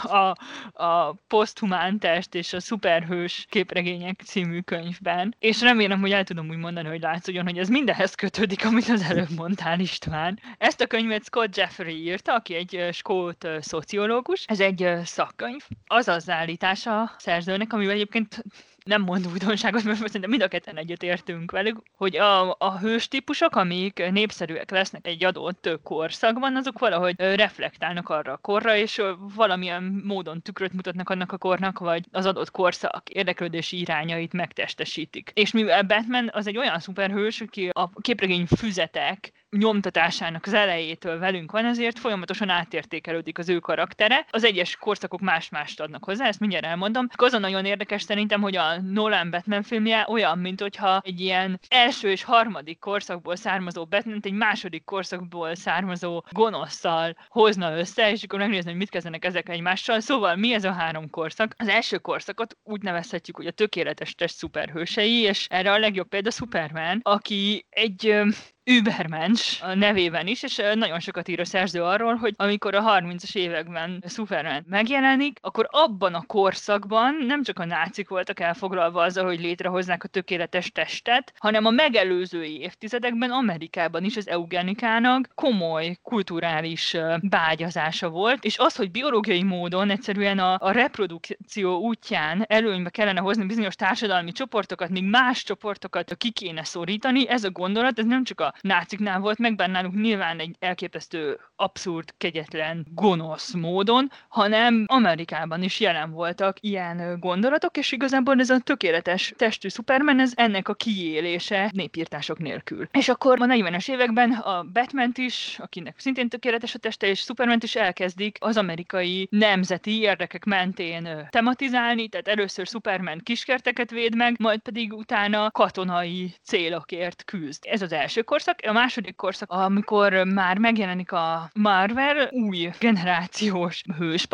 A, 0.02 0.36
a 0.84 1.14
Posthumán 1.28 1.98
test 1.98 2.34
és 2.34 2.52
a 2.52 2.60
Szuperhős 2.60 3.46
képregények 3.48 4.20
című 4.24 4.60
könyvben. 4.60 5.34
És 5.38 5.60
remélem, 5.60 6.00
hogy 6.00 6.12
el 6.12 6.24
tudom 6.24 6.48
úgy 6.48 6.56
mondani, 6.56 6.88
hogy 6.88 7.00
látszódjon, 7.00 7.44
hogy 7.44 7.58
ez 7.58 7.68
mindenhez 7.68 8.14
kötődik, 8.14 8.64
amit 8.64 8.88
az 8.88 9.02
előbb 9.02 9.30
mondtál 9.36 9.80
István. 9.80 10.40
Ezt 10.58 10.80
a 10.80 10.86
könyvet 10.86 11.24
Scott 11.24 11.56
Jeffrey 11.56 12.02
írta, 12.02 12.34
aki 12.34 12.54
egy 12.54 12.88
skót 12.92 13.48
szociológus. 13.60 14.44
Ez 14.46 14.60
egy 14.60 14.90
szakkönyv. 15.04 15.62
Az 15.86 16.08
az 16.08 16.30
állítása 16.30 17.14
szerzőnek, 17.18 17.72
amivel 17.72 17.94
egyébként 17.94 18.44
nem 18.84 19.02
mond 19.02 19.26
újdonságot, 19.26 19.84
mert 19.84 19.98
szerintem 19.98 20.30
mind 20.30 20.42
a 20.42 20.48
ketten 20.48 20.76
egyet 20.76 21.02
értünk 21.02 21.50
velük, 21.50 21.82
hogy 21.96 22.16
a, 22.16 22.56
a 22.58 22.78
hős 22.78 23.08
típusok, 23.08 23.56
amik 23.56 24.10
népszerűek 24.10 24.70
lesznek 24.70 25.06
egy 25.06 25.24
adott 25.24 25.78
korszakban, 25.82 26.56
azok 26.56 26.78
valahogy 26.78 27.14
reflektálnak 27.18 28.08
arra 28.08 28.32
a 28.32 28.36
korra, 28.36 28.76
és 28.76 29.02
valamilyen 29.34 30.02
módon 30.04 30.42
tükröt 30.42 30.72
mutatnak 30.72 31.10
annak 31.10 31.32
a 31.32 31.38
kornak, 31.38 31.78
vagy 31.78 32.04
az 32.12 32.26
adott 32.26 32.50
korszak 32.50 33.08
érdeklődési 33.08 33.80
irányait 33.80 34.32
megtestesítik. 34.32 35.30
És 35.34 35.52
mivel 35.52 35.82
Batman 35.82 36.30
az 36.32 36.46
egy 36.46 36.56
olyan 36.56 36.78
szuperhős, 36.78 37.40
aki 37.40 37.68
a 37.72 37.90
képregény 38.00 38.46
füzetek 38.46 39.32
nyomtatásának 39.50 40.46
az 40.46 40.54
elejétől 40.54 41.18
velünk 41.18 41.50
van, 41.52 41.64
ezért 41.64 41.98
folyamatosan 41.98 42.48
átértékelődik 42.48 43.38
az 43.38 43.48
ő 43.48 43.58
karaktere. 43.58 44.26
Az 44.30 44.44
egyes 44.44 44.76
korszakok 44.76 45.20
más-mást 45.20 45.80
adnak 45.80 46.04
hozzá, 46.04 46.26
ezt 46.26 46.40
mindjárt 46.40 46.64
elmondom. 46.64 47.08
Az 47.16 47.32
a 47.32 47.38
nagyon 47.38 47.64
érdekes 47.64 48.02
szerintem, 48.02 48.40
hogy 48.40 48.56
a 48.56 48.80
Nolan 48.80 49.30
Batman 49.30 49.62
filmje 49.62 50.06
olyan, 50.08 50.38
mint 50.38 50.60
hogyha 50.60 51.00
egy 51.04 51.20
ilyen 51.20 51.60
első 51.68 52.10
és 52.10 52.24
harmadik 52.24 52.78
korszakból 52.78 53.36
származó 53.36 53.84
batman 53.84 54.20
egy 54.22 54.32
második 54.32 54.84
korszakból 54.84 55.54
származó 55.54 56.24
gonoszszal 56.30 57.16
hozna 57.28 57.78
össze, 57.78 58.10
és 58.10 58.22
akkor 58.22 58.38
megnézni, 58.38 58.70
hogy 58.70 58.78
mit 58.78 58.90
kezdenek 58.90 59.24
ezek 59.24 59.48
egymással. 59.48 60.00
Szóval 60.00 60.36
mi 60.36 60.52
ez 60.52 60.64
a 60.64 60.72
három 60.72 61.10
korszak? 61.10 61.54
Az 61.56 61.68
első 61.68 61.98
korszakot 61.98 62.56
úgy 62.62 62.82
nevezhetjük, 62.82 63.36
hogy 63.36 63.46
a 63.46 63.50
tökéletes 63.50 64.14
test 64.14 64.36
szuperhősei, 64.36 65.20
és 65.20 65.46
erre 65.48 65.72
a 65.72 65.78
legjobb 65.78 66.08
példa 66.08 66.30
Superman, 66.30 67.00
aki 67.02 67.66
egy 67.68 68.22
Übermensch 68.70 69.74
nevében 69.74 70.26
is, 70.26 70.42
és 70.42 70.60
nagyon 70.74 71.00
sokat 71.00 71.28
ír 71.28 71.40
a 71.40 71.44
szerző 71.44 71.82
arról, 71.82 72.14
hogy 72.14 72.34
amikor 72.36 72.74
a 72.74 72.82
30-as 72.82 73.34
években 73.34 74.04
Superman 74.08 74.64
megjelenik, 74.68 75.38
akkor 75.40 75.68
abban 75.70 76.14
a 76.14 76.24
korszakban 76.26 77.14
nem 77.26 77.42
csak 77.42 77.58
a 77.58 77.64
nácik 77.64 78.08
voltak 78.08 78.40
elfoglalva 78.40 79.02
azzal, 79.02 79.24
hogy 79.24 79.40
létrehoznák 79.40 80.04
a 80.04 80.08
tökéletes 80.08 80.72
testet, 80.72 81.32
hanem 81.38 81.64
a 81.64 81.70
megelőző 81.70 82.44
évtizedekben 82.44 83.30
Amerikában 83.30 84.04
is 84.04 84.16
az 84.16 84.28
eugenikának 84.28 85.28
komoly 85.34 85.96
kulturális 86.02 86.96
bágyazása 87.20 88.08
volt, 88.08 88.44
és 88.44 88.58
az, 88.58 88.76
hogy 88.76 88.90
biológiai 88.90 89.42
módon 89.42 89.90
egyszerűen 89.90 90.38
a, 90.38 90.56
a 90.58 90.70
reprodukció 90.70 91.78
útján 91.78 92.44
előnybe 92.48 92.90
kellene 92.90 93.20
hozni 93.20 93.46
bizonyos 93.46 93.74
társadalmi 93.74 94.32
csoportokat, 94.32 94.90
míg 94.90 95.04
más 95.04 95.42
csoportokat 95.42 96.16
ki 96.16 96.30
kéne 96.30 96.64
szorítani, 96.64 97.28
ez 97.28 97.44
a 97.44 97.50
gondolat, 97.50 97.98
ez 97.98 98.04
nem 98.04 98.24
csak 98.24 98.40
a 98.40 98.54
náciknál 98.60 99.20
volt 99.20 99.38
meg, 99.38 99.56
bár 99.56 99.70
náluk 99.70 99.94
nyilván 99.94 100.38
egy 100.38 100.56
elképesztő, 100.58 101.38
abszurd, 101.56 102.14
kegyetlen, 102.18 102.86
gonosz 102.94 103.52
módon, 103.52 104.10
hanem 104.28 104.84
Amerikában 104.86 105.62
is 105.62 105.80
jelen 105.80 106.10
voltak 106.10 106.56
ilyen 106.60 107.16
gondolatok, 107.20 107.76
és 107.76 107.92
igazából 107.92 108.40
ez 108.40 108.50
a 108.50 108.58
tökéletes 108.58 109.32
testű 109.36 109.68
Superman, 109.68 110.20
ez 110.20 110.32
ennek 110.34 110.68
a 110.68 110.74
kiélése 110.74 111.70
népírtások 111.72 112.38
nélkül. 112.38 112.88
És 112.92 113.08
akkor 113.08 113.42
a 113.42 113.46
40-es 113.46 113.90
években 113.90 114.32
a 114.32 114.62
batman 114.72 115.12
is, 115.14 115.58
akinek 115.58 115.98
szintén 115.98 116.28
tökéletes 116.28 116.74
a 116.74 116.78
teste, 116.78 117.06
és 117.06 117.20
superman 117.20 117.58
is 117.62 117.76
elkezdik 117.76 118.36
az 118.40 118.56
amerikai 118.56 119.28
nemzeti 119.30 120.00
érdekek 120.00 120.44
mentén 120.44 121.28
tematizálni, 121.30 122.08
tehát 122.08 122.28
először 122.28 122.66
Superman 122.66 123.20
kiskerteket 123.22 123.90
véd 123.90 124.16
meg, 124.16 124.34
majd 124.38 124.60
pedig 124.60 124.92
utána 124.92 125.50
katonai 125.50 126.34
célokért 126.42 127.24
küzd. 127.24 127.64
Ez 127.66 127.82
az 127.82 127.92
első 127.92 128.22
korszak, 128.22 128.39
korszak, 128.44 128.60
a 128.68 128.72
második 128.72 129.16
korszak, 129.16 129.50
amikor 129.50 130.12
már 130.12 130.58
megjelenik 130.58 131.12
a 131.12 131.50
Marvel 131.54 132.28
új 132.30 132.70
generációs 132.78 133.82
hős. 133.98 134.26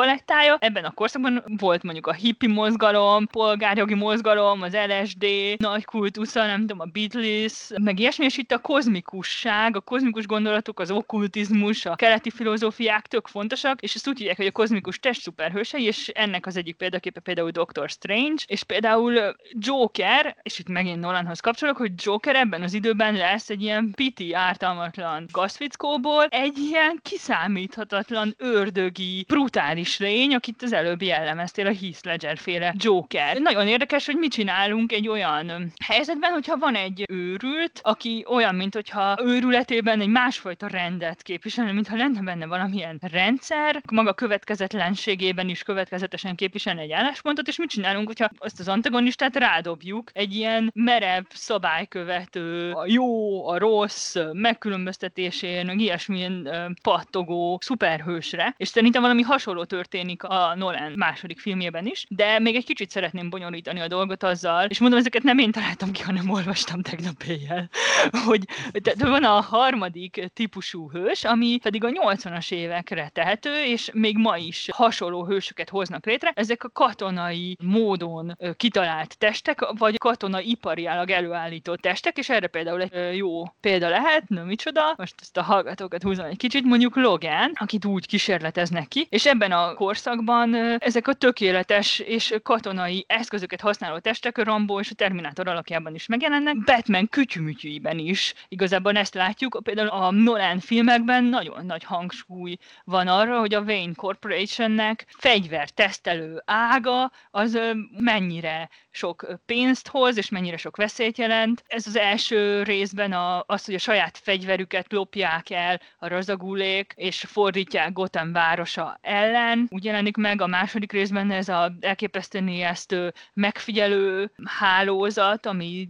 Ebben 0.59 0.85
a 0.85 0.91
korszakban 0.91 1.45
volt 1.59 1.83
mondjuk 1.83 2.07
a 2.07 2.13
hippie 2.13 2.53
mozgalom, 2.53 3.27
polgárjogi 3.27 3.95
mozgalom, 3.95 4.63
az 4.63 4.77
LSD, 4.87 5.27
nagy 5.57 5.85
kultusza, 5.85 6.47
nem 6.47 6.61
tudom, 6.61 6.81
a 6.81 6.85
Beatles, 6.85 7.71
meg 7.83 7.99
ilyesmi, 7.99 8.25
és 8.25 8.37
itt 8.37 8.53
a 8.53 8.59
kozmikusság, 8.59 9.77
a 9.77 9.81
kozmikus 9.81 10.27
gondolatok, 10.27 10.81
az 10.81 10.91
okkultizmus, 10.91 11.87
a 11.87 11.97
keleti 11.97 12.31
filozófiák 12.31 13.07
tök 13.07 13.27
fontosak, 13.27 13.81
és 13.81 13.95
ezt 13.95 14.09
úgy 14.09 14.19
hívják, 14.19 14.37
hogy 14.37 14.47
a 14.47 14.53
kozmikus 14.53 14.99
test 14.99 15.21
szuperhősei, 15.21 15.85
és 15.85 16.09
ennek 16.09 16.47
az 16.47 16.57
egyik 16.57 16.77
példaképe 16.77 17.21
például 17.21 17.51
Doctor 17.51 17.89
Strange, 17.89 18.43
és 18.47 18.63
például 18.63 19.37
Joker, 19.53 20.37
és 20.43 20.59
itt 20.59 20.69
megint 20.69 21.01
Nolanhoz 21.01 21.41
kapcsolok, 21.41 21.77
hogy 21.77 21.93
Joker 21.97 22.37
ebben 22.37 22.63
az 22.63 22.75
időben 22.75 23.15
lesz 23.15 23.51
egy 23.51 23.63
ilyen 23.63 23.95
piti 23.97 24.35
ártalmatlan 24.35 25.27
gazfickóból 25.33 26.25
egy 26.25 26.59
ilyen 26.59 26.99
kiszámíthatatlan, 27.03 28.35
ördögi, 28.39 29.25
brutális 29.29 29.99
lény, 29.99 30.35
akit 30.35 30.63
az 30.63 30.73
előbb 30.73 31.03
jellemeztél, 31.03 31.67
a 31.67 31.75
Heath 31.81 32.05
Ledger 32.05 32.39
féle 32.39 32.75
Joker. 32.77 33.37
Nagyon 33.37 33.67
érdekes, 33.67 34.07
hogy 34.07 34.17
mit 34.17 34.33
csinálunk 34.33 34.93
egy 34.93 35.09
olyan 35.09 35.73
helyzetben, 35.85 36.33
hogyha 36.33 36.57
van 36.57 36.75
egy 36.75 37.05
őrült, 37.09 37.81
aki 37.83 38.25
olyan, 38.29 38.55
mint 38.55 38.75
hogyha 38.75 39.19
őrületében 39.23 40.01
egy 40.01 40.09
másfajta 40.09 40.67
rendet 40.67 41.23
képvisel, 41.23 41.73
mintha 41.73 41.97
lenne 41.97 42.21
benne 42.21 42.47
valamilyen 42.47 42.99
rendszer, 43.13 43.83
maga 43.93 44.13
következetlenségében 44.13 45.49
is 45.49 45.63
következetesen 45.63 46.35
képvisel 46.35 46.79
egy 46.79 46.93
álláspontot, 46.93 47.49
és 47.49 47.59
mit 47.59 47.69
csinálunk, 47.69 48.07
hogyha 48.07 48.31
azt 48.39 48.61
az 48.61 48.69
antagonistát 48.69 49.37
rádobjuk 49.37 50.11
egy 50.13 50.35
ilyen 50.35 50.71
merev, 50.75 51.23
szabálykövető, 51.29 52.71
a 52.73 52.87
jó, 52.87 53.47
a 53.49 53.59
rossz, 53.59 53.86
rossz 53.87 54.17
megkülönböztetésén, 54.33 55.67
meg 55.67 55.81
ilyesmilyen 55.81 56.49
pattogó 56.83 57.59
szuperhősre, 57.63 58.55
és 58.57 58.69
szerintem 58.69 59.03
valami 59.03 59.23
hasonló 59.23 59.65
történik 59.65 60.23
a 60.23 60.55
Nolan 60.55 60.93
második 60.97 61.41
filmjében 61.41 61.87
is, 61.87 62.07
de 62.09 62.39
még 62.39 62.55
egy 62.55 62.65
kicsit 62.65 62.91
szeretném 62.91 63.31
bonyolítani 63.31 63.81
a 63.81 63.89
dolgot 63.89 64.23
azzal, 64.23 64.65
és 64.65 64.79
mondom, 64.79 64.99
ezeket 64.99 65.23
nem 65.23 65.39
én 65.39 65.51
találtam 65.51 65.93
ki, 65.93 66.03
hanem 66.03 66.31
olvastam 66.31 66.83
tegnap 66.83 67.23
éjjel, 67.29 67.69
hogy 68.27 68.45
de, 68.83 68.95
van 68.99 69.25
a 69.25 69.41
harmadik 69.41 70.31
típusú 70.35 70.91
hős, 70.91 71.25
ami 71.25 71.59
pedig 71.63 71.85
a 71.85 71.89
80-as 71.89 72.53
évekre 72.53 73.09
tehető, 73.09 73.65
és 73.65 73.91
még 73.93 74.17
ma 74.17 74.37
is 74.37 74.69
hasonló 74.73 75.27
hősöket 75.27 75.69
hoznak 75.69 76.07
létre. 76.07 76.33
Ezek 76.35 76.65
a 76.65 76.71
katonai 76.71 77.57
módon 77.63 78.37
kitalált 78.57 79.19
testek, 79.19 79.61
vagy 79.79 79.99
katona 79.99 80.41
ipariálag 80.41 81.11
előállított 81.11 81.81
testek, 81.81 82.19
és 82.19 82.29
erre 82.29 82.47
például 82.47 82.83
egy 82.83 83.17
jó 83.17 83.43
példa 83.61 83.76
példa 83.79 83.99
lehet, 83.99 84.29
no 84.29 84.45
micsoda, 84.45 84.95
most 84.97 85.15
ezt 85.21 85.37
a 85.37 85.43
hallgatókat 85.43 86.03
húzom 86.03 86.25
egy 86.25 86.37
kicsit, 86.37 86.65
mondjuk 86.65 86.97
Logan, 86.97 87.53
akit 87.55 87.85
úgy 87.85 88.07
kísérleteznek 88.07 88.89
ki, 88.89 89.07
és 89.11 89.27
ebben 89.27 89.53
a 89.53 89.75
korszakban 89.75 90.55
ezek 90.79 91.09
a 91.09 91.13
tökéletes 91.13 91.99
és 91.99 92.35
katonai 92.43 93.05
eszközöket 93.09 93.61
használó 93.61 93.99
testek 93.99 94.39
a 94.39 94.45
Rambo 94.45 94.81
és 94.81 94.91
a 94.91 94.95
Terminátor 94.95 95.49
alakjában 95.49 95.95
is 95.95 96.07
megjelennek, 96.07 96.65
Batman 96.65 97.09
kütyümütyűiben 97.09 97.99
is. 97.99 98.35
Igazából 98.49 98.97
ezt 98.97 99.15
látjuk, 99.15 99.61
például 99.63 99.89
a 99.89 100.11
Nolan 100.11 100.59
filmekben 100.61 101.25
nagyon 101.25 101.67
nagy 101.67 101.85
hangsúly 101.85 102.57
van 102.85 103.09
arra, 103.09 103.39
hogy 103.39 103.55
a 103.55 103.61
Wayne 103.61 103.95
Corporationnek 103.95 105.07
fegyvertesztelő 105.19 106.43
ága 106.45 107.11
az 107.31 107.59
mennyire 107.99 108.69
sok 108.97 109.27
pénzt 109.47 109.89
hoz, 109.89 110.17
és 110.17 110.29
mennyire 110.29 110.57
sok 110.57 110.77
veszélyt 110.77 111.19
jelent. 111.19 111.65
Ez 111.67 111.87
az 111.87 111.97
első 111.97 112.63
részben 112.63 113.13
a, 113.13 113.45
az, 113.47 113.65
hogy 113.65 113.75
a 113.75 113.79
saját 113.79 114.19
fegyverüket 114.23 114.93
lopják 114.93 115.51
el 115.51 115.81
a 115.99 116.09
razagulék, 116.09 116.93
és 116.97 117.21
fordítják 117.21 117.93
Gotham 117.93 118.33
városa 118.33 118.99
ellen. 119.03 119.67
Úgy 119.71 119.85
jelenik 119.85 120.17
meg 120.17 120.41
a 120.41 120.47
második 120.47 120.93
részben 120.93 121.31
ez 121.31 121.49
a 121.49 121.73
elképesztően 121.81 122.49
ijesztő 122.49 123.13
megfigyelő 123.33 124.33
hálózat, 124.45 125.47
ami 125.47 125.89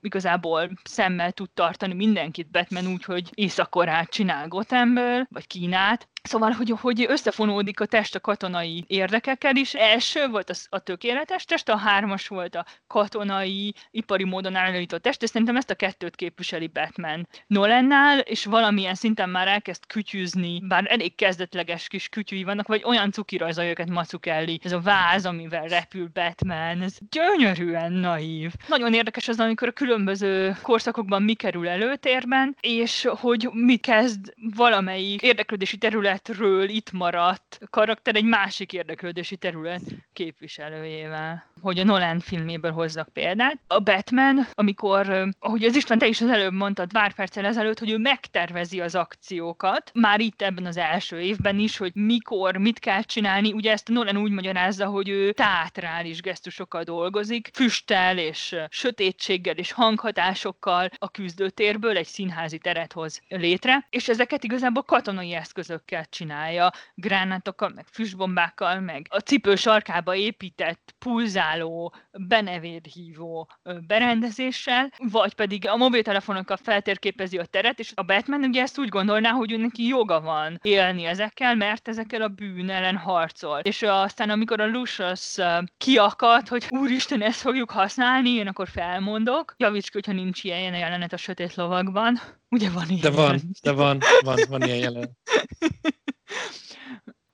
igazából 0.00 0.70
szemmel 0.84 1.32
tud 1.32 1.50
tartani 1.50 1.94
mindenkit 1.94 2.50
Batman 2.50 2.86
úgy, 2.86 3.04
hogy 3.04 3.30
Észak-Koreát 3.34 4.10
csinál 4.10 4.48
Gothamből, 4.48 5.26
vagy 5.30 5.46
Kínát, 5.46 6.08
Szóval, 6.22 6.50
hogy, 6.50 6.74
hogy 6.80 7.04
összefonódik 7.08 7.80
a 7.80 7.86
test 7.86 8.14
a 8.14 8.20
katonai 8.20 8.84
érdekekkel 8.86 9.56
is. 9.56 9.74
Első 9.74 10.28
volt 10.28 10.50
az, 10.50 10.66
a 10.70 10.78
tökéletes 10.78 11.44
test, 11.44 11.68
a 11.68 11.76
hármas 11.76 12.28
volt 12.28 12.54
a 12.54 12.64
katonai, 12.86 13.74
ipari 13.90 14.24
módon 14.24 14.54
állított 14.54 15.02
test, 15.02 15.22
és 15.22 15.28
szerintem 15.28 15.56
ezt 15.56 15.70
a 15.70 15.74
kettőt 15.74 16.16
képviseli 16.16 16.66
Batman. 16.66 17.28
Nolannál, 17.46 18.18
és 18.18 18.44
valamilyen 18.44 18.94
szinten 18.94 19.30
már 19.30 19.48
elkezd 19.48 19.86
kütyűzni, 19.86 20.62
bár 20.68 20.84
elég 20.88 21.14
kezdetleges 21.14 21.88
kis 21.88 22.08
kütyűi 22.08 22.44
vannak, 22.44 22.66
vagy 22.66 22.82
olyan 22.84 23.12
cuki 23.12 23.36
rajzolja 23.36 23.70
őket 23.70 23.88
Macukelli, 23.88 24.60
ez 24.62 24.72
a 24.72 24.80
váz, 24.80 25.26
amivel 25.26 25.66
repül 25.66 26.10
Batman, 26.12 26.82
ez 26.82 26.96
gyönyörűen 27.10 27.92
naív. 27.92 28.52
Nagyon 28.66 28.94
érdekes 28.94 29.28
az, 29.28 29.40
amikor 29.40 29.68
a 29.68 29.72
különböző 29.72 30.56
korszakokban 30.62 31.22
mi 31.22 31.34
kerül 31.34 31.68
előtérben, 31.68 32.56
és 32.60 33.08
hogy 33.10 33.48
mit 33.52 33.80
kezd 33.80 34.34
valamelyik 34.54 35.22
érdeklődési 35.22 35.76
terület 35.76 36.07
területről 36.08 36.68
itt 36.68 36.92
maradt 36.92 37.58
karakter 37.70 38.16
egy 38.16 38.24
másik 38.24 38.72
érdeklődési 38.72 39.36
terület 39.36 39.82
képviselőjével. 40.12 41.46
Hogy 41.60 41.78
a 41.78 41.84
Nolan 41.84 42.20
filméből 42.20 42.72
hozzak 42.72 43.08
példát. 43.12 43.58
A 43.66 43.78
Batman, 43.78 44.46
amikor, 44.52 45.28
ahogy 45.38 45.64
az 45.64 45.76
István 45.76 45.98
te 45.98 46.06
is 46.06 46.20
az 46.20 46.28
előbb 46.28 46.52
mondtad, 46.52 46.92
pár 46.92 47.14
perccel 47.14 47.44
ezelőtt, 47.44 47.78
hogy 47.78 47.90
ő 47.90 47.98
megtervezi 47.98 48.80
az 48.80 48.94
akciókat, 48.94 49.90
már 49.94 50.20
itt 50.20 50.42
ebben 50.42 50.66
az 50.66 50.76
első 50.76 51.20
évben 51.20 51.58
is, 51.58 51.76
hogy 51.76 51.90
mikor, 51.94 52.56
mit 52.56 52.78
kell 52.78 53.02
csinálni. 53.02 53.52
Ugye 53.52 53.72
ezt 53.72 53.88
Nolan 53.88 54.16
úgy 54.16 54.30
magyarázza, 54.30 54.86
hogy 54.86 55.08
ő 55.08 55.32
teátrális 55.32 56.20
gesztusokkal 56.20 56.82
dolgozik, 56.82 57.50
füsttel 57.52 58.18
és 58.18 58.56
sötétséggel 58.68 59.56
és 59.56 59.72
hanghatásokkal 59.72 60.88
a 60.98 61.10
küzdőtérből 61.10 61.96
egy 61.96 62.06
színházi 62.06 62.58
teret 62.58 62.92
hoz 62.92 63.20
létre, 63.28 63.86
és 63.90 64.08
ezeket 64.08 64.44
igazából 64.44 64.82
katonai 64.82 65.34
eszközökkel 65.34 65.97
csinálja, 66.04 66.70
gránátokkal, 66.94 67.68
meg 67.68 67.86
füstbombákkal, 67.86 68.80
meg 68.80 69.06
a 69.10 69.18
cipő 69.18 69.56
sarkába 69.56 70.14
épített, 70.14 70.94
pulzáló, 70.98 71.94
benevédhívó 72.12 73.50
berendezéssel, 73.86 74.92
vagy 74.96 75.34
pedig 75.34 75.68
a 75.68 75.76
mobiltelefonokkal 75.76 76.56
feltérképezi 76.56 77.38
a 77.38 77.44
teret, 77.44 77.78
és 77.78 77.92
a 77.94 78.02
Batman 78.02 78.42
ugye 78.42 78.62
ezt 78.62 78.78
úgy 78.78 78.88
gondolná, 78.88 79.30
hogy 79.30 79.58
neki 79.58 79.86
joga 79.86 80.20
van 80.20 80.58
élni 80.62 81.04
ezekkel, 81.04 81.54
mert 81.54 81.88
ezekkel 81.88 82.22
a 82.22 82.28
bűn 82.28 82.70
ellen 82.70 82.96
harcol. 82.96 83.58
És 83.58 83.82
aztán 83.82 84.30
amikor 84.30 84.60
a 84.60 84.66
Lucius 84.66 85.36
kiakad, 85.76 86.48
hogy 86.48 86.66
úristen, 86.70 87.22
ezt 87.22 87.40
fogjuk 87.40 87.70
használni, 87.70 88.30
én 88.30 88.46
akkor 88.46 88.68
felmondok. 88.68 89.54
Javíts 89.56 89.90
ki, 89.90 89.90
hogyha 89.92 90.12
nincs 90.12 90.44
ilyen 90.44 90.74
jelenet 90.74 91.12
a 91.12 91.16
sötét 91.16 91.54
lovagban. 91.54 92.20
Ugye 92.48 92.70
van 92.70 92.88
ilyen? 92.88 93.00
De 93.00 93.10
van, 93.10 93.40
de 93.60 93.72
van, 93.72 93.98
van, 94.24 94.38
van 94.48 94.62
ilyen 94.62 94.78
jelenet. 94.78 95.12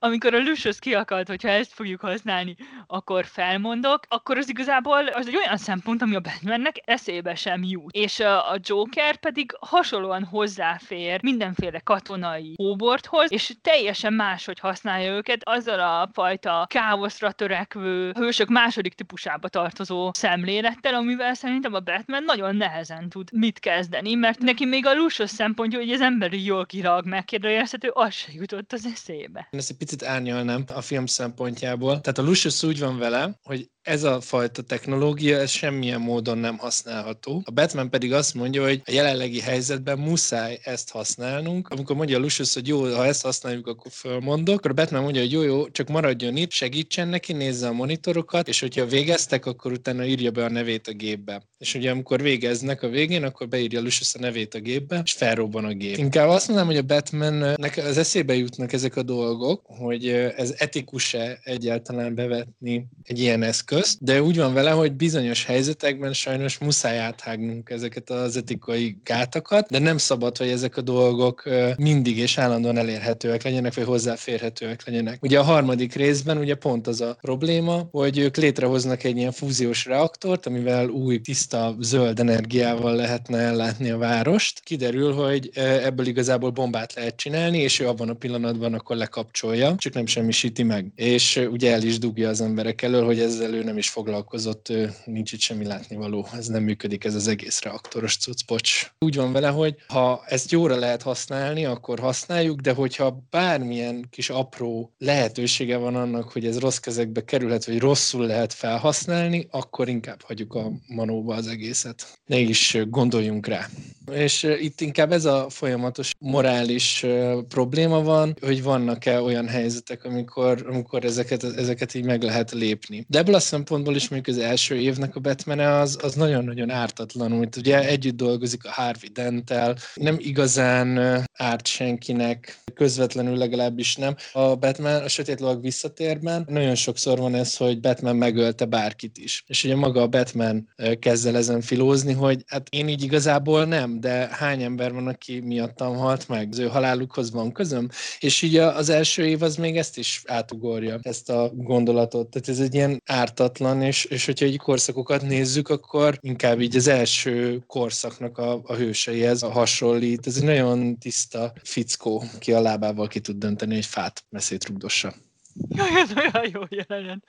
amikor 0.05 0.33
a 0.33 0.39
Lucius 0.39 0.79
kiakalt, 0.79 1.27
hogyha 1.27 1.49
ezt 1.49 1.73
fogjuk 1.73 2.01
használni, 2.01 2.55
akkor 2.87 3.25
felmondok, 3.25 3.99
akkor 4.07 4.37
az 4.37 4.49
igazából 4.49 5.07
az 5.07 5.27
egy 5.27 5.35
olyan 5.35 5.57
szempont, 5.57 6.01
ami 6.01 6.15
a 6.15 6.19
Batmannek 6.19 6.75
eszébe 6.85 7.35
sem 7.35 7.63
jut. 7.63 7.95
És 7.95 8.19
a 8.19 8.57
Joker 8.61 9.15
pedig 9.15 9.57
hasonlóan 9.59 10.23
hozzáfér 10.23 11.23
mindenféle 11.23 11.79
katonai 11.79 12.53
hóborthoz, 12.55 13.31
és 13.31 13.53
teljesen 13.61 14.13
máshogy 14.13 14.59
használja 14.59 15.13
őket, 15.13 15.41
azzal 15.43 15.79
a 15.79 16.09
fajta 16.13 16.65
káoszra 16.69 17.31
törekvő 17.31 18.11
hősök 18.11 18.47
második 18.47 18.93
típusába 18.93 19.47
tartozó 19.47 20.11
szemlélettel, 20.13 20.93
amivel 20.93 21.33
szerintem 21.33 21.73
a 21.73 21.79
Batman 21.79 22.23
nagyon 22.23 22.55
nehezen 22.55 23.09
tud 23.09 23.29
mit 23.31 23.59
kezdeni, 23.59 24.13
mert 24.13 24.39
neki 24.39 24.65
még 24.65 24.85
a 24.85 24.93
Lucius 24.95 25.29
szempontja, 25.29 25.79
hogy 25.79 25.91
az 25.91 26.01
emberi 26.01 26.43
jogilag 26.43 27.05
megkérdőjelezhető, 27.05 27.89
az 27.93 28.13
se 28.13 28.31
jutott 28.33 28.73
az 28.73 28.85
eszébe. 28.85 29.47
Ezt 29.51 29.69
egy 29.69 29.77
picit 29.77 29.94
árnyalnám 30.03 30.63
a 30.73 30.81
film 30.81 31.05
szempontjából. 31.05 32.01
Tehát 32.01 32.17
a 32.17 32.23
Lucius 32.23 32.63
úgy 32.63 32.79
van 32.79 32.97
vele, 32.97 33.39
hogy 33.43 33.69
ez 33.85 34.03
a 34.03 34.21
fajta 34.21 34.61
technológia, 34.61 35.37
ez 35.37 35.49
semmilyen 35.49 36.01
módon 36.01 36.37
nem 36.37 36.57
használható. 36.57 37.41
A 37.45 37.51
Batman 37.51 37.89
pedig 37.89 38.13
azt 38.13 38.33
mondja, 38.33 38.63
hogy 38.63 38.81
a 38.85 38.91
jelenlegi 38.91 39.39
helyzetben 39.39 39.97
muszáj 39.97 40.59
ezt 40.63 40.91
használnunk. 40.91 41.67
Amikor 41.67 41.95
mondja 41.95 42.17
a 42.17 42.19
Lucius, 42.19 42.53
hogy 42.53 42.67
jó, 42.67 42.83
ha 42.83 43.05
ezt 43.05 43.23
használjuk, 43.23 43.67
akkor 43.67 43.91
fölmondok, 43.91 44.55
akkor 44.55 44.71
a 44.71 44.73
Batman 44.73 45.01
mondja, 45.01 45.21
hogy 45.21 45.31
jó, 45.31 45.41
jó, 45.41 45.69
csak 45.69 45.87
maradjon 45.87 46.35
itt, 46.35 46.51
segítsen 46.51 47.07
neki, 47.07 47.33
nézze 47.33 47.67
a 47.67 47.71
monitorokat, 47.71 48.47
és 48.47 48.59
hogyha 48.59 48.85
végeztek, 48.85 49.45
akkor 49.45 49.71
utána 49.71 50.05
írja 50.05 50.31
be 50.31 50.43
a 50.43 50.49
nevét 50.49 50.87
a 50.87 50.93
gépbe. 50.93 51.43
És 51.57 51.73
ugye 51.73 51.91
amikor 51.91 52.21
végeznek 52.21 52.83
a 52.83 52.89
végén, 52.89 53.23
akkor 53.23 53.47
beírja 53.47 53.81
Lucius 53.81 54.15
a 54.15 54.19
nevét 54.19 54.53
a 54.53 54.59
gépbe, 54.59 55.01
és 55.03 55.11
felrobban 55.11 55.65
a 55.65 55.73
gép. 55.73 55.97
Inkább 55.97 56.29
azt 56.29 56.47
mondanám, 56.47 56.71
hogy 56.71 56.81
a 56.81 56.85
Batmannek 56.95 57.77
az 57.77 57.97
eszébe 57.97 58.35
jutnak 58.35 58.73
ezek 58.73 58.95
a 58.95 59.03
dolgok, 59.03 59.61
hogy 59.85 60.07
ez 60.37 60.53
etikus-e 60.57 61.39
egyáltalán 61.43 62.15
bevetni 62.15 62.87
egy 63.03 63.19
ilyen 63.19 63.43
eszköz 63.43 63.73
közt, 63.75 64.03
de 64.03 64.21
úgy 64.21 64.37
van 64.37 64.53
vele, 64.53 64.71
hogy 64.71 64.93
bizonyos 64.93 65.45
helyzetekben 65.45 66.13
sajnos 66.13 66.57
muszáj 66.57 66.99
áthágnunk 66.99 67.69
ezeket 67.69 68.09
az 68.09 68.37
etikai 68.37 68.97
gátakat, 69.03 69.69
de 69.69 69.79
nem 69.79 69.97
szabad, 69.97 70.37
hogy 70.37 70.47
ezek 70.47 70.77
a 70.77 70.81
dolgok 70.81 71.43
mindig 71.77 72.17
és 72.17 72.37
állandóan 72.37 72.77
elérhetőek 72.77 73.43
legyenek, 73.43 73.73
vagy 73.73 73.83
hozzáférhetőek 73.83 74.85
legyenek. 74.85 75.23
Ugye 75.23 75.39
a 75.39 75.43
harmadik 75.43 75.93
részben 75.93 76.37
ugye 76.37 76.55
pont 76.55 76.87
az 76.87 77.01
a 77.01 77.17
probléma, 77.21 77.87
hogy 77.91 78.17
ők 78.17 78.37
létrehoznak 78.37 79.03
egy 79.03 79.17
ilyen 79.17 79.31
fúziós 79.31 79.85
reaktort, 79.85 80.45
amivel 80.45 80.89
új, 80.89 81.21
tiszta, 81.21 81.75
zöld 81.79 82.19
energiával 82.19 82.95
lehetne 82.95 83.37
ellátni 83.37 83.89
a 83.89 83.97
várost. 83.97 84.59
Kiderül, 84.59 85.13
hogy 85.13 85.49
ebből 85.83 86.05
igazából 86.05 86.49
bombát 86.49 86.93
lehet 86.93 87.15
csinálni, 87.15 87.57
és 87.57 87.79
ő 87.79 87.87
abban 87.87 88.09
a 88.09 88.13
pillanatban 88.13 88.73
akkor 88.73 88.95
lekapcsolja, 88.95 89.74
csak 89.77 89.93
nem 89.93 90.05
semmisíti 90.05 90.63
meg. 90.63 90.91
És 90.95 91.45
ugye 91.51 91.71
el 91.71 91.83
is 91.83 91.99
dugja 91.99 92.29
az 92.29 92.41
emberek 92.41 92.81
elől, 92.81 93.05
hogy 93.05 93.19
ezzel 93.19 93.53
ő 93.53 93.63
nem 93.63 93.77
is 93.77 93.89
foglalkozott, 93.89 94.73
nincs 95.05 95.31
itt 95.31 95.39
semmi 95.39 95.65
látnivaló, 95.65 96.27
ez 96.37 96.47
nem 96.47 96.63
működik, 96.63 97.03
ez 97.03 97.15
az 97.15 97.27
egész 97.27 97.61
reaktoros 97.61 98.17
cucc, 98.17 98.45
bocs. 98.47 98.91
Úgy 98.99 99.15
van 99.15 99.31
vele, 99.31 99.47
hogy 99.47 99.75
ha 99.87 100.23
ezt 100.27 100.51
jóra 100.51 100.75
lehet 100.75 101.01
használni, 101.01 101.65
akkor 101.65 101.99
használjuk, 101.99 102.59
de 102.59 102.73
hogyha 102.73 103.23
bármilyen 103.29 104.07
kis 104.09 104.29
apró 104.29 104.93
lehetősége 104.97 105.77
van 105.77 105.95
annak, 105.95 106.31
hogy 106.31 106.45
ez 106.45 106.59
rossz 106.59 106.77
kezekbe 106.77 107.23
kerülhet, 107.23 107.65
vagy 107.65 107.79
rosszul 107.79 108.25
lehet 108.25 108.53
felhasználni, 108.53 109.47
akkor 109.51 109.89
inkább 109.89 110.21
hagyjuk 110.21 110.53
a 110.53 110.71
manóba 110.87 111.35
az 111.35 111.47
egészet. 111.47 112.19
Ne 112.25 112.37
is 112.37 112.77
gondoljunk 112.89 113.47
rá. 113.47 113.67
És 114.11 114.43
itt 114.43 114.81
inkább 114.81 115.11
ez 115.11 115.25
a 115.25 115.45
folyamatos 115.49 116.11
morális 116.19 117.05
probléma 117.47 118.01
van, 118.01 118.37
hogy 118.41 118.63
vannak-e 118.63 119.21
olyan 119.21 119.47
helyzetek, 119.55 120.03
amikor, 120.03 120.65
amikor 120.67 121.05
ezeket, 121.05 121.43
ezeket 121.43 121.93
így 121.93 122.05
meg 122.05 122.23
lehet 122.23 122.51
lépni. 122.51 123.05
De 123.07 123.17
ebből 123.17 123.35
a 123.35 123.39
szempontból 123.39 123.95
is 123.95 124.09
mondjuk 124.09 124.37
az 124.37 124.43
első 124.43 124.75
évnek 124.75 125.15
a 125.15 125.19
batman 125.19 125.59
az, 125.59 125.97
az 126.01 126.13
nagyon-nagyon 126.13 126.69
ártatlanul. 126.69 127.47
Ugye 127.57 127.87
együtt 127.87 128.15
dolgozik 128.15 128.65
a 128.65 128.71
Harvey 128.71 129.09
Dentel, 129.09 129.77
nem 129.93 130.15
igazán 130.19 130.97
árt 131.33 131.67
senkinek, 131.67 132.59
közvetlenül 132.73 133.37
legalábbis 133.37 133.95
nem. 133.95 134.15
A 134.33 134.55
Batman 134.55 135.03
a 135.03 135.07
Sötét 135.07 135.39
Lovag 135.39 135.61
visszatérben 135.61 136.45
nagyon 136.49 136.75
sokszor 136.75 137.17
van 137.19 137.35
ez, 137.35 137.57
hogy 137.57 137.79
Batman 137.79 138.15
megölte 138.15 138.65
bárkit 138.65 139.17
is. 139.17 139.43
És 139.47 139.63
ugye 139.63 139.75
maga 139.75 140.01
a 140.01 140.07
Batman 140.07 140.69
kezd 140.99 141.27
el 141.27 141.37
ezen 141.37 141.61
filózni, 141.61 142.13
hogy 142.13 142.43
hát 142.47 142.67
én 142.69 142.87
így 142.87 143.03
igazából 143.03 143.65
nem, 143.65 143.99
de 143.99 144.29
hány 144.31 144.61
ember 144.63 144.93
van, 144.93 145.07
aki 145.07 145.39
miattam 145.39 145.95
halt 145.95 146.27
meg? 146.27 146.47
Az 146.51 146.59
ő 146.59 146.67
halálukhoz 146.67 147.31
van 147.31 147.51
közöm? 147.51 147.89
És 148.19 148.41
így 148.41 148.57
az 148.57 148.89
első 148.89 149.25
év 149.25 149.41
az 149.45 149.55
még 149.55 149.77
ezt 149.77 149.97
is 149.97 150.21
átugorja, 150.25 150.99
ezt 151.01 151.29
a 151.29 151.51
gondolatot. 151.53 152.29
Tehát 152.29 152.49
ez 152.49 152.59
egy 152.59 152.73
ilyen 152.73 153.01
ártatlan, 153.05 153.81
és, 153.81 154.05
és 154.05 154.25
hogyha 154.25 154.45
egy 154.45 154.57
korszakokat 154.57 155.21
nézzük, 155.21 155.69
akkor 155.69 156.17
inkább 156.21 156.61
így 156.61 156.75
az 156.75 156.87
első 156.87 157.63
korszaknak 157.67 158.37
a, 158.37 158.61
a 158.63 158.73
hőseihez 158.73 159.43
a 159.43 159.51
hasonlít. 159.51 160.27
Ez 160.27 160.37
egy 160.37 160.43
nagyon 160.43 160.97
tiszta 160.97 161.53
fickó, 161.63 162.23
ki 162.39 162.53
a 162.53 162.61
lábával 162.61 163.07
ki 163.07 163.19
tud 163.19 163.37
dönteni 163.37 163.75
egy 163.75 163.85
fát, 163.85 164.25
messzét 164.29 164.67
rugdossa. 164.67 165.13
Jaj, 165.77 165.89
ez 165.95 166.13
olyan 166.17 166.49
jó 166.53 166.61
jelenet. 166.69 167.23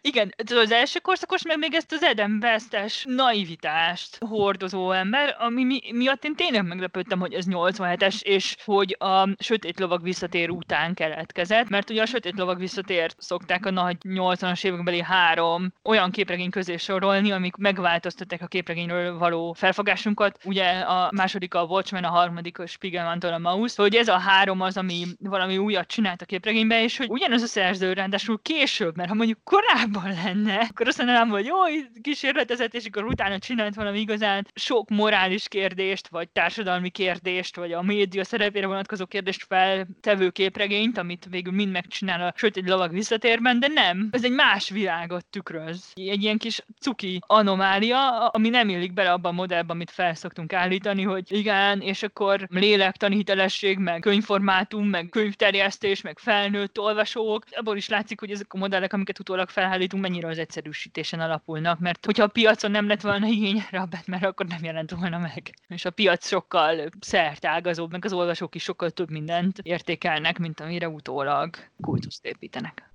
Igen, 0.00 0.34
az 0.54 0.70
első 0.70 0.98
korszakos 0.98 1.42
meg 1.42 1.58
még 1.58 1.74
ezt 1.74 1.92
az 1.92 2.02
Eden 2.02 2.38
West-es 2.42 3.04
naivitást 3.08 4.18
hordozó 4.18 4.90
ember, 4.90 5.36
ami 5.38 5.64
mi, 5.64 5.80
miatt 5.92 6.24
én 6.24 6.34
tényleg 6.34 6.66
meglepődtem, 6.66 7.18
hogy 7.20 7.32
ez 7.32 7.44
87-es, 7.48 8.22
és 8.22 8.56
hogy 8.64 8.96
a 8.98 9.28
Sötét 9.38 9.78
Lovag 9.80 10.02
visszatér 10.02 10.50
után 10.50 10.94
keletkezett, 10.94 11.68
mert 11.68 11.90
ugye 11.90 12.02
a 12.02 12.06
Sötét 12.06 12.38
Lovag 12.38 12.58
visszatér 12.58 13.12
szokták 13.18 13.66
a 13.66 13.70
nagy 13.70 13.96
80-as 14.02 14.64
évekbeli 14.64 15.02
három 15.02 15.72
olyan 15.84 16.10
képregény 16.10 16.50
közé 16.50 16.76
sorolni, 16.76 17.30
amik 17.30 17.56
megváltoztatták 17.56 18.42
a 18.42 18.46
képregényről 18.46 19.18
való 19.18 19.52
felfogásunkat. 19.52 20.38
Ugye 20.44 20.64
a 20.80 21.10
második 21.16 21.54
a 21.54 21.62
Watchmen, 21.62 22.04
a 22.04 22.08
harmadik 22.08 22.58
a 22.58 22.66
Spiegelmantól 22.66 23.32
a 23.32 23.38
Mouse, 23.38 23.82
hogy 23.82 23.94
ez 23.94 24.08
a 24.08 24.18
három 24.18 24.60
az, 24.60 24.76
ami 24.76 25.04
valami 25.18 25.58
újat 25.58 25.86
csinált 25.86 26.22
a 26.22 26.24
képregénybe, 26.24 26.82
és 26.82 26.96
hogy 26.96 27.08
ugyanaz 27.10 27.42
a 27.42 27.46
szerző, 27.70 27.92
ráadásul 27.92 28.40
később, 28.42 28.96
mert 28.96 29.08
ha 29.08 29.14
mondjuk 29.14 29.38
korábban 29.44 30.12
lenne, 30.24 30.54
akkor 30.70 30.86
azt 30.86 30.98
mondanám, 30.98 31.28
hogy 31.28 31.44
jó, 31.44 31.56
kísérletezett, 32.02 32.74
és 32.74 32.84
akkor 32.84 33.04
utána 33.04 33.38
csinált 33.38 33.74
valami 33.74 33.98
igazán 33.98 34.46
sok 34.54 34.88
morális 34.88 35.48
kérdést, 35.48 36.08
vagy 36.08 36.28
társadalmi 36.28 36.90
kérdést, 36.90 37.56
vagy 37.56 37.72
a 37.72 37.82
média 37.82 38.24
szerepére 38.24 38.66
vonatkozó 38.66 39.06
kérdést 39.06 39.44
feltevő 39.48 40.30
képregényt, 40.30 40.98
amit 40.98 41.26
végül 41.30 41.52
mind 41.52 41.70
megcsinál 41.70 42.26
a 42.26 42.32
sötét 42.36 42.68
lovag 42.68 42.92
visszatérben, 42.92 43.60
de 43.60 43.68
nem. 43.68 44.08
Ez 44.10 44.24
egy 44.24 44.32
más 44.32 44.68
világot 44.68 45.26
tükröz. 45.26 45.92
Egy 45.94 46.22
ilyen 46.22 46.38
kis 46.38 46.64
cuki 46.80 47.20
anomália, 47.26 48.26
ami 48.26 48.48
nem 48.48 48.68
illik 48.68 48.92
bele 48.92 49.12
abban 49.12 49.32
a 49.32 49.34
modellben, 49.34 49.76
amit 49.76 49.90
felszoktunk 49.90 50.52
állítani, 50.52 51.02
hogy 51.02 51.32
igen, 51.32 51.80
és 51.80 52.02
akkor 52.02 52.46
lélektani 52.48 53.14
hitelesség, 53.14 53.78
meg 53.78 54.00
könyvformátum, 54.00 54.88
meg 54.88 55.08
könyvterjesztés, 55.08 56.00
meg 56.00 56.18
felnőtt 56.18 56.78
olvasók, 56.78 57.44
abból 57.60 57.76
is 57.76 57.88
látszik, 57.88 58.20
hogy 58.20 58.30
ezek 58.30 58.52
a 58.52 58.58
modellek, 58.58 58.92
amiket 58.92 59.18
utólag 59.18 59.48
felhállítunk, 59.48 60.02
mennyire 60.02 60.28
az 60.28 60.38
egyszerűsítésen 60.38 61.20
alapulnak, 61.20 61.78
mert 61.78 62.04
hogyha 62.04 62.24
a 62.24 62.28
piacon 62.28 62.70
nem 62.70 62.86
lett 62.86 63.00
volna 63.00 63.26
igény 63.26 63.64
rá 63.70 63.82
a 63.82 63.86
Batman, 63.86 64.22
akkor 64.22 64.46
nem 64.46 64.64
jelent 64.64 64.90
volna 64.90 65.18
meg. 65.18 65.54
És 65.68 65.84
a 65.84 65.90
piac 65.90 66.26
sokkal 66.26 66.90
szertágazóbb, 67.00 67.90
meg 67.90 68.04
az 68.04 68.12
olvasók 68.12 68.54
is 68.54 68.62
sokkal 68.62 68.90
több 68.90 69.10
mindent 69.10 69.58
értékelnek, 69.62 70.38
mint 70.38 70.60
amire 70.60 70.88
utólag 70.88 71.56
kultuszt 71.80 72.24
építenek. 72.24 72.90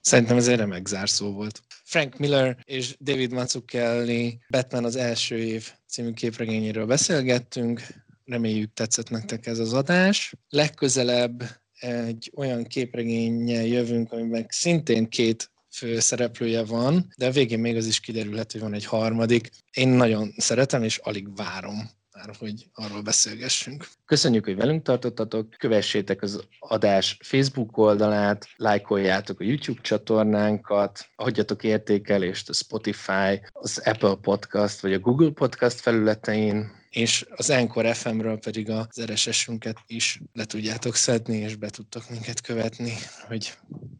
Szerintem 0.00 0.36
ez 0.36 0.48
egy 0.48 0.56
remek 0.56 0.86
zárszó 0.86 1.32
volt. 1.32 1.62
Frank 1.84 2.18
Miller 2.18 2.56
és 2.64 2.96
David 3.00 3.32
Mazzucchelli 3.32 4.38
Batman 4.48 4.84
az 4.84 4.96
első 4.96 5.36
év 5.36 5.72
című 5.88 6.12
képregényéről 6.12 6.86
beszélgettünk. 6.86 7.82
Reméljük 8.24 8.72
tetszett 8.72 9.10
nektek 9.10 9.46
ez 9.46 9.58
az 9.58 9.72
adás. 9.72 10.34
Legközelebb 10.48 11.61
egy 11.82 12.32
olyan 12.34 12.64
képregénye 12.64 13.66
jövünk, 13.66 14.12
amiben 14.12 14.46
szintén 14.48 15.08
két 15.08 15.50
fő 15.70 16.00
szereplője 16.00 16.64
van, 16.64 17.12
de 17.16 17.26
a 17.26 17.30
végén 17.30 17.58
még 17.58 17.76
az 17.76 17.86
is 17.86 18.00
kiderülhet, 18.00 18.52
hogy 18.52 18.60
van 18.60 18.74
egy 18.74 18.84
harmadik. 18.84 19.50
Én 19.72 19.88
nagyon 19.88 20.32
szeretem, 20.36 20.82
és 20.82 20.96
alig 20.96 21.36
várom 21.36 21.90
már, 22.14 22.36
hogy 22.38 22.66
arról 22.72 23.02
beszélgessünk. 23.02 23.88
Köszönjük, 24.04 24.44
hogy 24.44 24.56
velünk 24.56 24.82
tartottatok, 24.82 25.50
kövessétek 25.58 26.22
az 26.22 26.46
adás 26.58 27.18
Facebook 27.24 27.76
oldalát, 27.76 28.46
lájkoljátok 28.56 29.40
a 29.40 29.44
YouTube 29.44 29.80
csatornánkat, 29.80 31.06
adjatok 31.16 31.64
értékelést 31.64 32.48
a 32.48 32.52
Spotify, 32.52 33.40
az 33.52 33.78
Apple 33.84 34.14
Podcast 34.14 34.80
vagy 34.80 34.92
a 34.92 34.98
Google 34.98 35.30
Podcast 35.30 35.80
felületein, 35.80 36.81
és 36.92 37.26
az 37.36 37.50
Encore 37.50 37.94
FM-ről 37.94 38.38
pedig 38.38 38.70
az 38.70 39.02
RSS-ünket 39.04 39.76
is 39.86 40.20
le 40.32 40.44
tudjátok 40.44 40.94
szedni, 40.94 41.36
és 41.36 41.56
be 41.56 41.68
tudtok 41.68 42.10
minket 42.10 42.40
követni, 42.40 42.92
hogy 43.26 43.52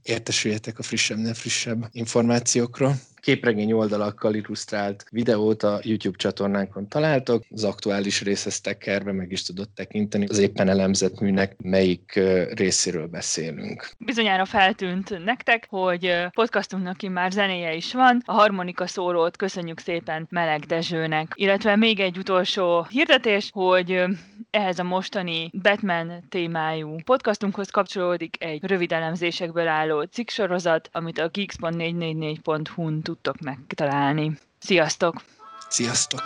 értesüljetek 0.03 0.79
a 0.79 0.83
frissebb, 0.83 1.19
ne 1.19 1.35
frissebb 1.35 1.89
információkról 1.93 2.95
képregény 3.23 3.73
oldalakkal 3.73 4.35
illusztrált 4.35 5.05
videót 5.11 5.63
a 5.63 5.81
YouTube 5.83 6.17
csatornánkon 6.17 6.89
találtok. 6.89 7.45
Az 7.51 7.65
aktuális 7.65 8.23
részhez 8.23 8.61
tekkerbe 8.61 9.13
meg 9.13 9.33
is 9.33 9.43
tudod 9.43 9.69
tekinteni 9.71 10.27
az 10.27 10.39
éppen 10.39 10.69
elemzett 10.69 11.21
műnek 11.21 11.57
melyik 11.59 12.21
részéről 12.55 13.07
beszélünk. 13.07 13.91
Bizonyára 13.99 14.45
feltűnt 14.45 15.25
nektek, 15.25 15.67
hogy 15.69 16.15
podcastunknak 16.31 17.01
már 17.01 17.31
zenéje 17.31 17.75
is 17.75 17.93
van. 17.93 18.23
A 18.25 18.33
harmonika 18.33 18.87
szólót 18.87 19.37
köszönjük 19.37 19.79
szépen 19.79 20.27
Meleg 20.31 20.61
Dezsőnek. 20.61 21.33
Illetve 21.35 21.77
még 21.77 22.01
egy 22.01 22.19
utolsó 22.19 22.82
hirdetés, 22.85 23.51
hogy 23.53 24.05
ehhez 24.51 24.79
a 24.79 24.83
mostani 24.83 25.51
Batman 25.63 26.25
témájú 26.29 26.97
podcastunkhoz 27.05 27.71
kapcsolódik 27.71 28.45
egy 28.45 28.65
rövid 28.65 28.93
elemzésekből 28.93 29.69
álló 29.69 30.03
cikksorozat, 30.03 30.89
amit 30.93 31.19
a 31.19 31.29
geeks.444.hu-n 31.29 33.03
tudtok 33.03 33.41
megtalálni. 33.41 34.33
Sziasztok! 34.59 35.23
Sziasztok! 35.69 36.23